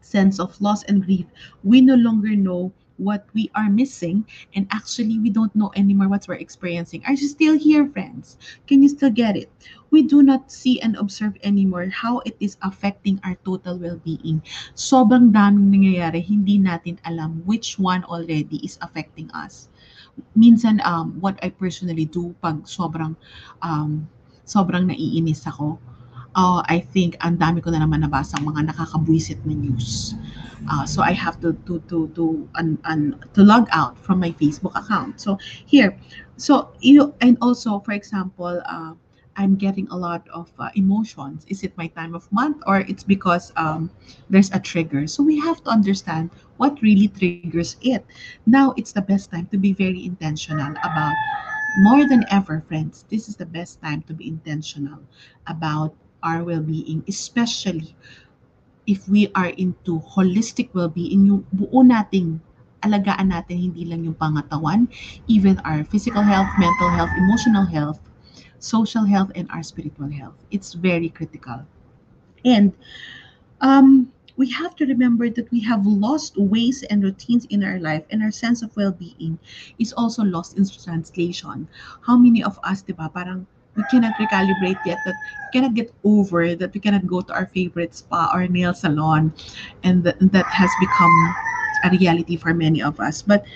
sense 0.00 0.40
of 0.40 0.60
loss 0.60 0.82
and 0.84 1.04
grief. 1.04 1.26
We 1.62 1.80
no 1.80 1.94
longer 1.94 2.34
know 2.34 2.72
what 3.00 3.24
we 3.32 3.48
are 3.56 3.72
missing, 3.72 4.28
and 4.52 4.68
actually, 4.70 5.16
we 5.18 5.32
don't 5.32 5.54
know 5.56 5.72
anymore 5.74 6.12
what 6.12 6.28
we're 6.28 6.36
experiencing. 6.36 7.00
Are 7.08 7.16
you 7.16 7.26
still 7.26 7.56
here, 7.56 7.88
friends? 7.88 8.36
Can 8.68 8.84
you 8.84 8.92
still 8.92 9.10
get 9.10 9.40
it? 9.40 9.48
We 9.88 10.04
do 10.04 10.22
not 10.22 10.52
see 10.52 10.78
and 10.84 10.94
observe 11.00 11.34
anymore 11.42 11.88
how 11.88 12.20
it 12.28 12.36
is 12.38 12.60
affecting 12.62 13.18
our 13.24 13.34
total 13.42 13.80
well-being. 13.80 14.44
Sobrang 14.76 15.32
daming 15.32 15.72
nangyayari, 15.72 16.20
hindi 16.20 16.60
natin 16.60 17.00
alam 17.08 17.42
which 17.48 17.80
one 17.80 18.04
already 18.04 18.60
is 18.62 18.78
affecting 18.84 19.32
us. 19.32 19.72
minsan 20.36 20.80
um, 20.84 21.16
what 21.20 21.38
I 21.42 21.50
personally 21.50 22.04
do 22.04 22.34
pag 22.42 22.64
sobrang 22.66 23.16
um, 23.62 24.08
sobrang 24.44 24.90
naiinis 24.90 25.46
ako, 25.46 25.78
uh, 26.36 26.62
I 26.66 26.80
think 26.80 27.16
ang 27.20 27.36
dami 27.38 27.62
ko 27.62 27.70
na 27.70 27.82
naman 27.82 28.02
nabasa 28.06 28.38
mga 28.38 28.70
nakakabwisit 28.72 29.42
na 29.46 29.54
news. 29.54 30.14
Uh, 30.70 30.84
so 30.84 31.02
I 31.02 31.12
have 31.12 31.40
to 31.40 31.56
to 31.66 31.80
to 31.88 32.08
to 32.14 32.46
un, 32.54 32.78
un, 32.84 33.16
to 33.34 33.40
log 33.42 33.68
out 33.72 33.96
from 33.98 34.20
my 34.20 34.30
Facebook 34.36 34.76
account. 34.76 35.20
So 35.20 35.38
here, 35.66 35.96
so 36.36 36.70
you 36.80 37.14
and 37.20 37.36
also 37.40 37.80
for 37.80 37.92
example, 37.92 38.60
uh, 38.68 38.92
I'm 39.36 39.56
getting 39.56 39.88
a 39.88 39.96
lot 39.96 40.28
of 40.28 40.52
uh, 40.58 40.68
emotions. 40.74 41.46
Is 41.48 41.64
it 41.64 41.72
my 41.76 41.88
time 41.88 42.14
of 42.14 42.30
month 42.30 42.60
or 42.66 42.84
it's 42.84 43.02
because 43.02 43.52
um, 43.56 43.90
there's 44.28 44.52
a 44.52 44.60
trigger? 44.60 45.06
So 45.06 45.22
we 45.22 45.40
have 45.40 45.64
to 45.64 45.70
understand 45.70 46.30
what 46.58 46.82
really 46.82 47.08
triggers 47.08 47.58
it. 47.64 47.88
Now 48.28 48.58
it's 48.60 48.76
the 48.76 48.84
best 48.84 49.16
time 49.16 49.32
to 49.36 49.40
be 49.42 49.72
very 49.72 50.04
intentional 50.04 50.72
about 50.84 51.14
more 51.80 52.06
than 52.06 52.24
ever, 52.30 52.60
friends. 52.68 53.04
This 53.08 53.28
is 53.28 53.36
the 53.36 53.46
best 53.46 53.80
time 53.80 54.02
to 54.02 54.12
be 54.12 54.28
intentional 54.28 55.00
about 55.46 55.94
our 56.22 56.44
well-being, 56.44 57.04
especially 57.08 57.94
if 58.86 59.08
we 59.08 59.30
are 59.34 59.54
into 59.54 60.00
holistic 60.00 60.70
well-being, 60.74 61.26
yung 61.26 61.46
buo 61.52 61.82
nating 61.84 62.40
alagaan 62.82 63.28
natin 63.28 63.60
hindi 63.60 63.84
lang 63.84 64.04
yung 64.04 64.16
pangatawan, 64.16 64.88
even 65.28 65.60
our 65.68 65.84
physical 65.84 66.22
health, 66.24 66.48
mental 66.58 66.90
health, 66.90 67.12
emotional 67.16 67.66
health, 67.66 68.00
social 68.58 69.04
health, 69.04 69.30
and 69.36 69.48
our 69.52 69.62
spiritual 69.62 70.08
health. 70.08 70.36
It's 70.50 70.72
very 70.72 71.08
critical. 71.08 71.64
And 72.44 72.72
um, 73.60 74.08
we 74.40 74.48
have 74.56 74.74
to 74.80 74.86
remember 74.88 75.28
that 75.28 75.50
we 75.52 75.60
have 75.60 75.84
lost 75.84 76.36
ways 76.40 76.82
and 76.88 77.04
routines 77.04 77.44
in 77.52 77.62
our 77.62 77.78
life, 77.78 78.04
and 78.08 78.22
our 78.24 78.32
sense 78.32 78.62
of 78.64 78.74
well-being 78.76 79.38
is 79.78 79.92
also 79.92 80.24
lost 80.24 80.56
in 80.56 80.64
translation. 80.64 81.68
How 82.00 82.16
many 82.16 82.42
of 82.42 82.58
us, 82.64 82.80
di 82.80 82.96
ba, 82.96 83.12
parang 83.12 83.44
we 83.80 83.84
cannot 83.88 84.20
recalibrate 84.20 84.84
yet 84.84 85.00
that 85.08 85.16
we 85.16 85.48
cannot 85.48 85.72
get 85.72 85.88
over 86.04 86.52
that 86.54 86.68
we 86.76 86.80
cannot 86.84 87.08
go 87.08 87.24
to 87.24 87.32
our 87.32 87.48
favorite 87.56 87.96
spa 87.96 88.28
or 88.36 88.44
nail 88.46 88.76
salon 88.76 89.32
and 89.82 90.04
that, 90.04 90.20
that 90.20 90.52
has 90.52 90.76
become 90.76 91.32
a 91.82 91.88
reality 91.88 92.36
for 92.36 92.52
many 92.52 92.82
of 92.84 93.00
us. 93.00 93.22
But 93.24 93.48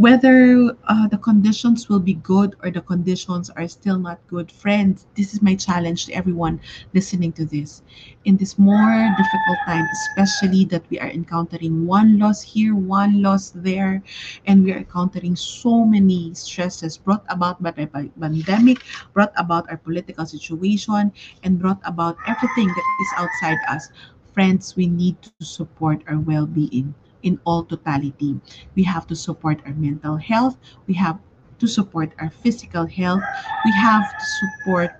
whether 0.00 0.72
uh, 0.88 1.06
the 1.08 1.18
conditions 1.18 1.90
will 1.90 2.00
be 2.00 2.14
good 2.14 2.56
or 2.64 2.70
the 2.70 2.80
conditions 2.80 3.50
are 3.50 3.68
still 3.68 3.98
not 3.98 4.16
good. 4.28 4.50
Friends 4.50 5.04
this 5.14 5.34
is 5.34 5.42
my 5.42 5.54
challenge 5.54 6.06
to 6.06 6.12
everyone 6.16 6.58
listening 6.94 7.32
to 7.36 7.44
this. 7.44 7.82
In 8.24 8.38
this 8.38 8.58
more 8.58 9.12
difficult 9.12 9.60
time 9.66 9.90
especially 9.92 10.64
that 10.72 10.88
we 10.88 10.98
are 11.00 11.10
encountering 11.12 11.84
one 11.86 12.18
loss 12.18 12.40
here 12.40 12.74
one 12.74 13.20
loss 13.20 13.50
there 13.50 14.02
and 14.46 14.64
we 14.64 14.72
are 14.72 14.80
encountering 14.80 15.36
so 15.36 15.84
many 15.84 16.32
stresses 16.32 16.96
brought 16.96 17.24
about 17.28 17.62
by 17.62 17.70
the 17.72 17.86
pandemic 18.16 18.80
brought 19.12 19.36
about 19.36 19.68
our 19.68 19.76
political 19.76 20.24
situation 20.24 21.12
and 21.44 21.60
brought 21.60 21.80
about 21.84 22.16
everything 22.26 22.68
that 22.68 22.88
is 23.04 23.12
outside 23.20 23.60
us. 23.68 23.92
Friends 24.32 24.74
we 24.76 24.86
need 24.88 25.20
to 25.20 25.44
support 25.44 26.00
our 26.08 26.16
well-being 26.16 26.94
in 27.22 27.40
all 27.44 27.64
totality. 27.64 28.40
We 28.74 28.82
have 28.84 29.06
to 29.08 29.16
support 29.16 29.60
our 29.66 29.74
mental 29.74 30.16
health. 30.16 30.56
We 30.86 30.94
have 30.94 31.18
to 31.58 31.66
support 31.66 32.12
our 32.18 32.30
physical 32.30 32.86
health. 32.86 33.22
We 33.64 33.72
have 33.72 34.08
to 34.18 34.24
support 34.24 34.90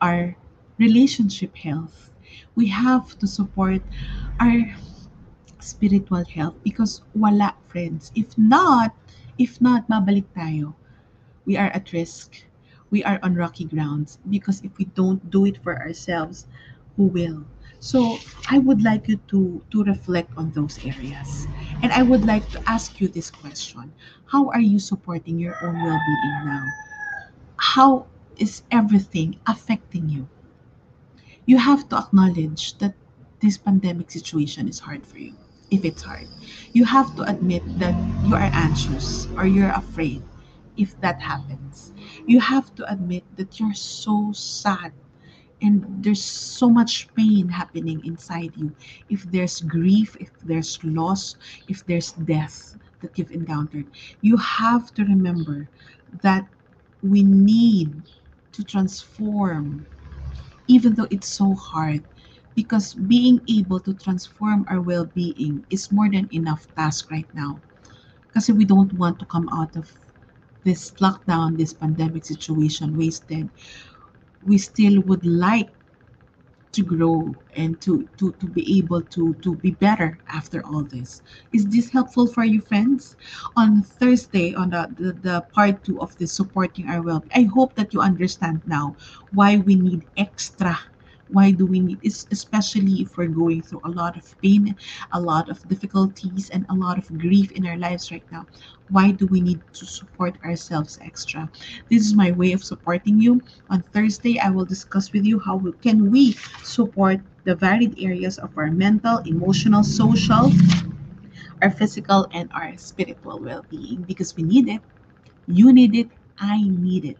our 0.00 0.36
relationship 0.78 1.56
health. 1.56 2.10
We 2.54 2.68
have 2.68 3.18
to 3.18 3.26
support 3.26 3.82
our 4.40 4.74
spiritual 5.60 6.24
health 6.24 6.54
because 6.62 7.02
wala 7.14 7.56
friends. 7.68 8.12
If 8.14 8.36
not, 8.36 8.92
if 9.38 9.60
not, 9.60 9.88
babalik 9.88 10.28
tayo. 10.36 10.74
We 11.48 11.56
are 11.56 11.72
at 11.72 11.92
risk. 11.92 12.44
We 12.90 13.02
are 13.02 13.18
on 13.22 13.34
rocky 13.34 13.64
grounds 13.64 14.18
because 14.30 14.60
if 14.62 14.76
we 14.78 14.84
don't 14.94 15.18
do 15.30 15.46
it 15.46 15.58
for 15.64 15.80
ourselves, 15.80 16.46
who 16.96 17.10
will? 17.10 17.44
So 17.84 18.16
I 18.48 18.56
would 18.56 18.80
like 18.80 19.08
you 19.08 19.20
to, 19.28 19.62
to 19.70 19.84
reflect 19.84 20.32
on 20.38 20.50
those 20.52 20.80
areas. 20.86 21.46
And 21.82 21.92
I 21.92 22.02
would 22.02 22.24
like 22.24 22.48
to 22.52 22.62
ask 22.66 22.98
you 22.98 23.08
this 23.08 23.30
question 23.30 23.92
How 24.24 24.48
are 24.48 24.60
you 24.60 24.78
supporting 24.78 25.38
your 25.38 25.58
own 25.60 25.82
well 25.82 25.98
being 25.98 26.40
now? 26.42 26.72
How 27.58 28.06
is 28.38 28.62
everything 28.70 29.38
affecting 29.46 30.08
you? 30.08 30.26
You 31.44 31.58
have 31.58 31.86
to 31.90 31.98
acknowledge 31.98 32.78
that 32.78 32.94
this 33.40 33.58
pandemic 33.58 34.10
situation 34.10 34.66
is 34.66 34.80
hard 34.80 35.04
for 35.04 35.18
you. 35.18 35.36
If 35.70 35.84
it's 35.84 36.00
hard, 36.00 36.26
you 36.72 36.86
have 36.86 37.14
to 37.16 37.28
admit 37.28 37.64
that 37.78 37.94
you 38.24 38.34
are 38.34 38.48
anxious 38.54 39.28
or 39.36 39.44
you're 39.44 39.76
afraid 39.76 40.22
if 40.78 40.98
that 41.02 41.20
happens. 41.20 41.92
You 42.24 42.40
have 42.40 42.74
to 42.76 42.90
admit 42.90 43.24
that 43.36 43.60
you're 43.60 43.76
so 43.76 44.32
sad 44.32 44.94
and 45.64 45.82
there's 46.04 46.22
so 46.22 46.68
much 46.68 47.08
pain 47.16 47.48
happening 47.48 48.04
inside 48.04 48.52
you. 48.56 48.74
If 49.08 49.24
there's 49.32 49.60
grief 49.62 50.16
if 50.20 50.30
there's 50.44 50.78
loss 50.84 51.36
if 51.68 51.84
there's 51.86 52.12
death 52.12 52.76
that 53.02 53.16
you've 53.18 53.32
encountered 53.32 53.86
you 54.20 54.36
have 54.36 54.94
to 54.94 55.04
remember 55.04 55.68
that 56.22 56.46
we 57.02 57.22
need 57.22 57.90
to 58.52 58.64
transform 58.64 59.86
even 60.68 60.94
though 60.94 61.08
it's 61.10 61.28
so 61.28 61.54
hard 61.54 62.02
because 62.54 62.94
being 62.94 63.40
able 63.48 63.80
to 63.80 63.94
transform 63.94 64.64
our 64.68 64.80
well-being 64.80 65.64
is 65.70 65.90
more 65.90 66.08
than 66.10 66.28
enough 66.32 66.68
task 66.76 67.10
right 67.10 67.26
now. 67.34 67.60
Because 68.28 68.48
we 68.50 68.64
don't 68.64 68.92
want 68.94 69.18
to 69.18 69.26
come 69.26 69.48
out 69.50 69.76
of 69.76 69.90
this 70.64 70.92
lockdown 70.92 71.58
this 71.58 71.74
pandemic 71.74 72.24
situation 72.24 72.96
wasted 72.96 73.50
we 74.46 74.58
still 74.58 75.00
would 75.02 75.24
like 75.24 75.70
to 76.72 76.82
grow 76.82 77.34
and 77.56 77.80
to, 77.80 78.08
to, 78.18 78.32
to 78.32 78.46
be 78.46 78.78
able 78.78 79.00
to, 79.00 79.34
to 79.34 79.54
be 79.56 79.70
better 79.70 80.18
after 80.28 80.64
all 80.66 80.82
this. 80.82 81.22
Is 81.52 81.66
this 81.68 81.88
helpful 81.88 82.26
for 82.26 82.44
you, 82.44 82.60
friends? 82.60 83.16
On 83.56 83.82
Thursday, 83.82 84.54
on 84.54 84.70
the, 84.70 84.90
the, 84.98 85.12
the 85.12 85.40
part 85.52 85.84
two 85.84 86.00
of 86.00 86.18
the 86.18 86.26
supporting 86.26 86.88
our 86.88 87.00
well, 87.00 87.24
I 87.34 87.42
hope 87.42 87.74
that 87.76 87.94
you 87.94 88.00
understand 88.00 88.60
now 88.66 88.96
why 89.32 89.58
we 89.58 89.76
need 89.76 90.02
extra 90.16 90.78
why 91.28 91.50
do 91.50 91.66
we 91.66 91.80
need 91.80 91.98
especially 92.04 93.00
if 93.00 93.16
we're 93.16 93.26
going 93.26 93.62
through 93.62 93.80
a 93.84 93.88
lot 93.88 94.16
of 94.16 94.24
pain 94.42 94.76
a 95.12 95.20
lot 95.20 95.48
of 95.48 95.66
difficulties 95.68 96.50
and 96.50 96.66
a 96.68 96.74
lot 96.74 96.98
of 96.98 97.08
grief 97.18 97.50
in 97.52 97.66
our 97.66 97.76
lives 97.78 98.10
right 98.10 98.24
now 98.30 98.46
why 98.90 99.10
do 99.10 99.26
we 99.26 99.40
need 99.40 99.60
to 99.72 99.86
support 99.86 100.36
ourselves 100.44 100.98
extra? 101.02 101.48
This 101.90 102.04
is 102.04 102.14
my 102.14 102.32
way 102.32 102.52
of 102.52 102.62
supporting 102.62 103.18
you. 103.18 103.42
On 103.70 103.82
thursday 103.92 104.38
i 104.38 104.50
will 104.50 104.66
discuss 104.66 105.12
with 105.12 105.24
you 105.24 105.38
how 105.38 105.56
we, 105.56 105.72
can 105.80 106.10
we 106.10 106.36
support 106.62 107.20
the 107.44 107.54
varied 107.54 107.94
areas 107.98 108.38
of 108.38 108.56
our 108.56 108.70
mental 108.70 109.18
emotional 109.24 109.82
social 109.82 110.52
our 111.62 111.70
physical 111.70 112.26
and 112.32 112.50
our 112.52 112.76
spiritual 112.76 113.38
well-being 113.40 114.02
because 114.02 114.36
we 114.36 114.42
need 114.42 114.68
it. 114.68 114.80
You 115.46 115.72
need 115.72 115.94
it 115.94 116.08
i 116.38 116.60
need 116.60 117.04
it 117.04 117.18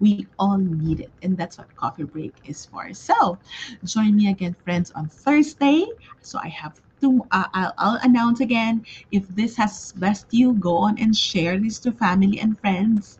we 0.00 0.26
all 0.38 0.58
need 0.58 1.00
it. 1.00 1.10
And 1.22 1.36
that's 1.36 1.58
what 1.58 1.74
coffee 1.76 2.04
break 2.04 2.34
is 2.46 2.66
for. 2.66 2.92
So 2.94 3.38
join 3.84 4.16
me 4.16 4.30
again, 4.30 4.56
friends, 4.64 4.90
on 4.92 5.08
Thursday. 5.08 5.86
So 6.20 6.38
I 6.42 6.48
have 6.48 6.80
to, 7.00 7.26
uh, 7.32 7.44
I'll, 7.52 7.74
I'll 7.78 8.00
announce 8.02 8.40
again 8.40 8.84
if 9.10 9.28
this 9.28 9.56
has 9.56 9.92
blessed 9.96 10.26
you, 10.30 10.54
go 10.54 10.76
on 10.76 10.98
and 10.98 11.14
share 11.14 11.58
this 11.58 11.78
to 11.80 11.92
family 11.92 12.40
and 12.40 12.58
friends. 12.60 13.18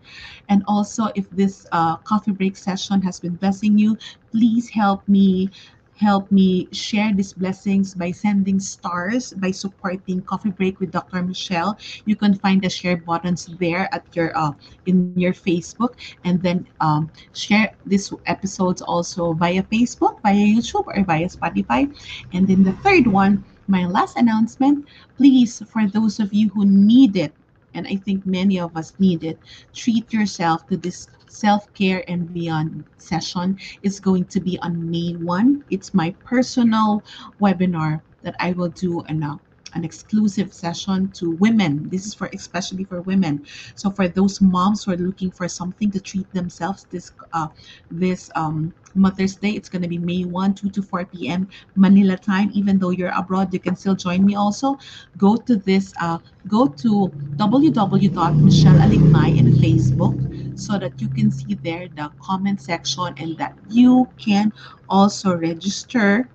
And 0.49 0.62
also, 0.66 1.11
if 1.14 1.29
this 1.31 1.66
uh, 1.72 1.97
coffee 1.99 2.33
break 2.33 2.57
session 2.57 3.03
has 3.03 3.20
been 3.20 3.37
blessing 3.37 3.79
you, 3.79 3.99
please 4.31 4.68
help 4.70 5.07
me 5.09 5.51
help 5.97 6.30
me 6.30 6.68
share 6.72 7.12
these 7.14 7.32
blessings 7.32 7.95
by 7.95 8.11
sending 8.11 8.59
stars 8.59 9.32
by 9.34 9.51
supporting 9.51 10.20
coffee 10.22 10.51
break 10.51 10.80
with 10.80 10.90
dr 10.90 11.22
michelle 11.22 11.78
you 12.05 12.16
can 12.16 12.34
find 12.34 12.62
the 12.62 12.68
share 12.68 12.97
buttons 12.97 13.47
there 13.59 13.88
at 13.92 14.05
your 14.14 14.36
uh, 14.36 14.53
in 14.86 15.12
your 15.16 15.32
facebook 15.32 15.95
and 16.24 16.42
then 16.42 16.66
um, 16.80 17.11
share 17.32 17.72
these 17.86 18.12
episodes 18.26 18.82
also 18.82 19.32
via 19.34 19.62
facebook 19.64 20.20
via 20.22 20.34
youtube 20.34 20.86
or 20.86 21.03
via 21.05 21.28
spotify 21.28 21.86
and 22.32 22.49
then 22.49 22.62
the 22.64 22.72
third 22.82 23.07
one 23.07 23.45
my 23.68 23.86
last 23.86 24.16
announcement 24.16 24.86
please 25.16 25.62
for 25.70 25.86
those 25.86 26.18
of 26.18 26.32
you 26.34 26.49
who 26.51 26.64
need 26.66 27.16
it 27.16 27.32
and 27.74 27.86
I 27.86 27.97
think 27.97 28.24
many 28.24 28.59
of 28.59 28.76
us 28.76 28.95
need 28.99 29.24
it. 29.24 29.38
Treat 29.74 30.12
yourself 30.12 30.66
to 30.68 30.76
this 30.76 31.09
self 31.35 31.72
care 31.74 32.05
and 32.09 32.32
beyond 32.32 32.85
session. 32.99 33.59
is 33.82 34.01
going 34.01 34.24
to 34.26 34.41
be 34.41 34.59
on 34.61 34.91
May 34.91 35.14
1. 35.14 35.64
It's 35.70 35.93
my 35.93 36.11
personal 36.24 37.03
webinar 37.41 38.01
that 38.22 38.37
I 38.41 38.53
will 38.53 38.70
do 38.70 39.03
and 39.09 39.24
uh, 39.24 39.37
an 39.75 39.85
exclusive 39.85 40.53
session 40.53 41.11
to 41.12 41.33
women. 41.33 41.89
This 41.89 42.07
is 42.07 42.14
for 42.14 42.31
especially 42.33 42.85
for 42.85 43.01
women. 43.03 43.45
So 43.75 43.91
for 43.91 44.09
those 44.09 44.41
moms 44.41 44.85
who 44.85 44.93
are 44.93 44.97
looking 44.97 45.31
for 45.31 45.49
something 45.49 45.91
to 45.91 46.01
treat 46.01 46.33
themselves 46.33 46.87
this 46.91 47.12
uh, 47.33 47.49
this 47.91 48.31
um, 48.35 48.72
Mother's 48.95 49.37
Day, 49.37 49.51
it's 49.51 49.68
going 49.68 49.83
to 49.83 49.89
be 49.89 49.99
May 49.99 50.25
1, 50.25 50.55
2 50.55 50.70
to 50.70 50.83
4 50.83 51.05
p.m. 51.07 51.49
Manila 51.75 52.16
time. 52.16 52.51
Even 52.55 52.79
though 52.79 52.91
you're 52.91 53.12
abroad, 53.16 53.53
you 53.53 53.59
can 53.59 53.75
still 53.77 53.97
join 53.97 54.25
me 54.25 54.37
also. 54.37 54.79
Go 55.18 55.37
to 55.37 55.57
this, 55.57 55.93
uh, 56.01 56.18
go 56.47 56.68
to 56.68 57.12
www.michellealignay 57.37 59.39
in 59.39 59.53
Facebook 59.55 60.14
so 60.59 60.79
that 60.79 61.01
you 61.01 61.09
can 61.09 61.31
see 61.31 61.55
there 61.55 61.89
the 61.97 62.11
comment 62.20 62.61
section 62.61 63.14
and 63.16 63.39
that 63.39 63.57
you 63.68 64.09
can 64.18 64.53
also 64.89 65.35
register 65.35 66.29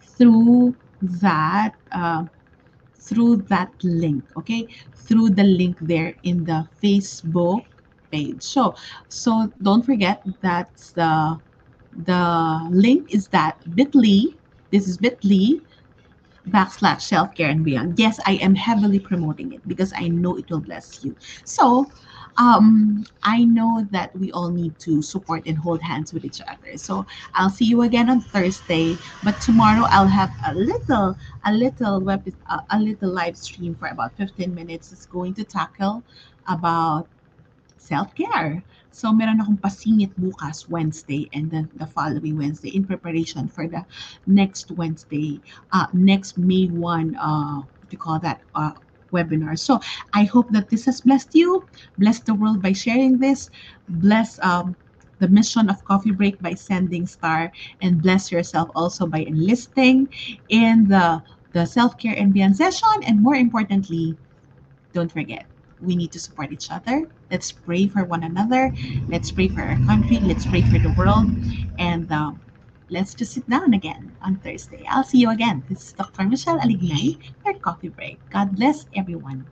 through 0.00 0.74
that 1.02 1.74
uh, 1.92 2.24
through 2.94 3.36
that 3.48 3.72
link 3.82 4.24
okay? 4.36 4.68
Through 4.94 5.30
the 5.30 5.44
link 5.44 5.76
there 5.80 6.14
in 6.24 6.44
the 6.44 6.68
facebook 6.82 7.64
page. 8.10 8.42
So 8.42 8.74
so 9.08 9.52
don't 9.62 9.84
forget 9.84 10.22
that 10.42 10.70
the 10.94 11.38
the 12.04 12.68
link 12.70 13.14
is 13.14 13.28
that 13.28 13.56
bit.ly 13.74 14.34
this 14.70 14.86
is 14.88 14.98
bit.ly 14.98 15.60
backslash 16.50 17.02
self-care 17.02 17.50
and 17.50 17.64
beyond. 17.64 17.98
Yes 17.98 18.20
i 18.26 18.34
am 18.34 18.54
heavily 18.54 18.98
promoting 18.98 19.52
it 19.52 19.66
because 19.68 19.92
i 19.96 20.08
know 20.08 20.36
it 20.36 20.50
will 20.50 20.60
bless 20.60 21.04
you. 21.04 21.14
So 21.44 21.90
um, 22.38 23.04
I 23.24 23.44
know 23.44 23.86
that 23.90 24.14
we 24.16 24.30
all 24.30 24.48
need 24.48 24.78
to 24.80 25.02
support 25.02 25.42
and 25.46 25.58
hold 25.58 25.82
hands 25.82 26.12
with 26.12 26.24
each 26.24 26.40
other. 26.40 26.78
So 26.78 27.04
I'll 27.34 27.50
see 27.50 27.64
you 27.64 27.82
again 27.82 28.08
on 28.08 28.20
Thursday, 28.20 28.96
but 29.24 29.40
tomorrow 29.40 29.84
I'll 29.90 30.06
have 30.06 30.30
a 30.46 30.54
little, 30.54 31.16
a 31.44 31.52
little 31.52 32.00
web, 32.00 32.32
a, 32.70 32.78
little 32.78 33.10
live 33.10 33.36
stream 33.36 33.74
for 33.74 33.88
about 33.88 34.16
15 34.16 34.54
minutes. 34.54 34.92
It's 34.92 35.06
going 35.06 35.34
to 35.34 35.44
tackle 35.44 36.02
about 36.46 37.08
self-care. 37.76 38.62
So 38.92 39.12
meron 39.12 39.42
akong 39.42 39.58
pasingit 39.58 40.14
bukas 40.18 40.68
Wednesday 40.70 41.28
and 41.32 41.50
then 41.50 41.68
the 41.76 41.86
following 41.86 42.38
Wednesday 42.38 42.70
in 42.70 42.86
preparation 42.86 43.46
for 43.46 43.66
the 43.66 43.84
next 44.26 44.70
Wednesday, 44.70 45.40
uh, 45.72 45.86
next 45.92 46.38
May 46.38 46.66
1, 46.66 47.14
uh, 47.14 47.62
what 47.62 47.86
do 47.90 47.94
you 47.94 47.98
call 47.98 48.18
that, 48.20 48.40
uh, 48.54 48.72
webinar. 49.10 49.58
So 49.58 49.80
I 50.14 50.24
hope 50.24 50.50
that 50.50 50.68
this 50.68 50.84
has 50.86 51.00
blessed 51.00 51.34
you, 51.34 51.66
blessed 51.98 52.26
the 52.26 52.34
world 52.34 52.62
by 52.62 52.72
sharing 52.72 53.18
this, 53.18 53.50
bless 53.88 54.38
um, 54.42 54.76
the 55.18 55.28
mission 55.28 55.68
of 55.68 55.84
Coffee 55.84 56.12
Break 56.12 56.40
by 56.40 56.54
sending 56.54 57.06
star, 57.06 57.50
and 57.82 58.02
bless 58.02 58.30
yourself 58.30 58.70
also 58.74 59.06
by 59.06 59.20
enlisting 59.26 60.08
in 60.48 60.88
the 60.88 61.22
the 61.52 61.64
self-care 61.64 62.14
and 62.16 62.34
beyond 62.34 62.56
session. 62.56 62.88
And 63.06 63.22
more 63.22 63.34
importantly, 63.34 64.16
don't 64.92 65.10
forget, 65.10 65.46
we 65.80 65.96
need 65.96 66.12
to 66.12 66.20
support 66.20 66.52
each 66.52 66.70
other. 66.70 67.08
Let's 67.30 67.52
pray 67.52 67.88
for 67.88 68.04
one 68.04 68.22
another. 68.22 68.72
Let's 69.08 69.30
pray 69.30 69.48
for 69.48 69.62
our 69.62 69.78
country. 69.86 70.18
Let's 70.20 70.44
pray 70.44 70.62
for 70.62 70.78
the 70.78 70.92
world. 70.92 71.28
And 71.78 72.10
um, 72.12 72.40
let's 72.90 73.14
just 73.14 73.32
sit 73.32 73.48
down 73.48 73.74
again 73.74 74.16
on 74.22 74.36
Thursday. 74.40 74.84
I'll 74.88 75.04
see 75.04 75.18
you 75.18 75.30
again. 75.30 75.64
This 75.68 75.88
is 75.88 75.92
Dr. 75.92 76.24
Michelle 76.24 76.58
Alignay 76.60 77.18
for 77.42 77.54
Coffee 77.54 77.88
Break. 77.88 78.20
God 78.30 78.56
bless 78.56 78.86
everyone. 78.94 79.46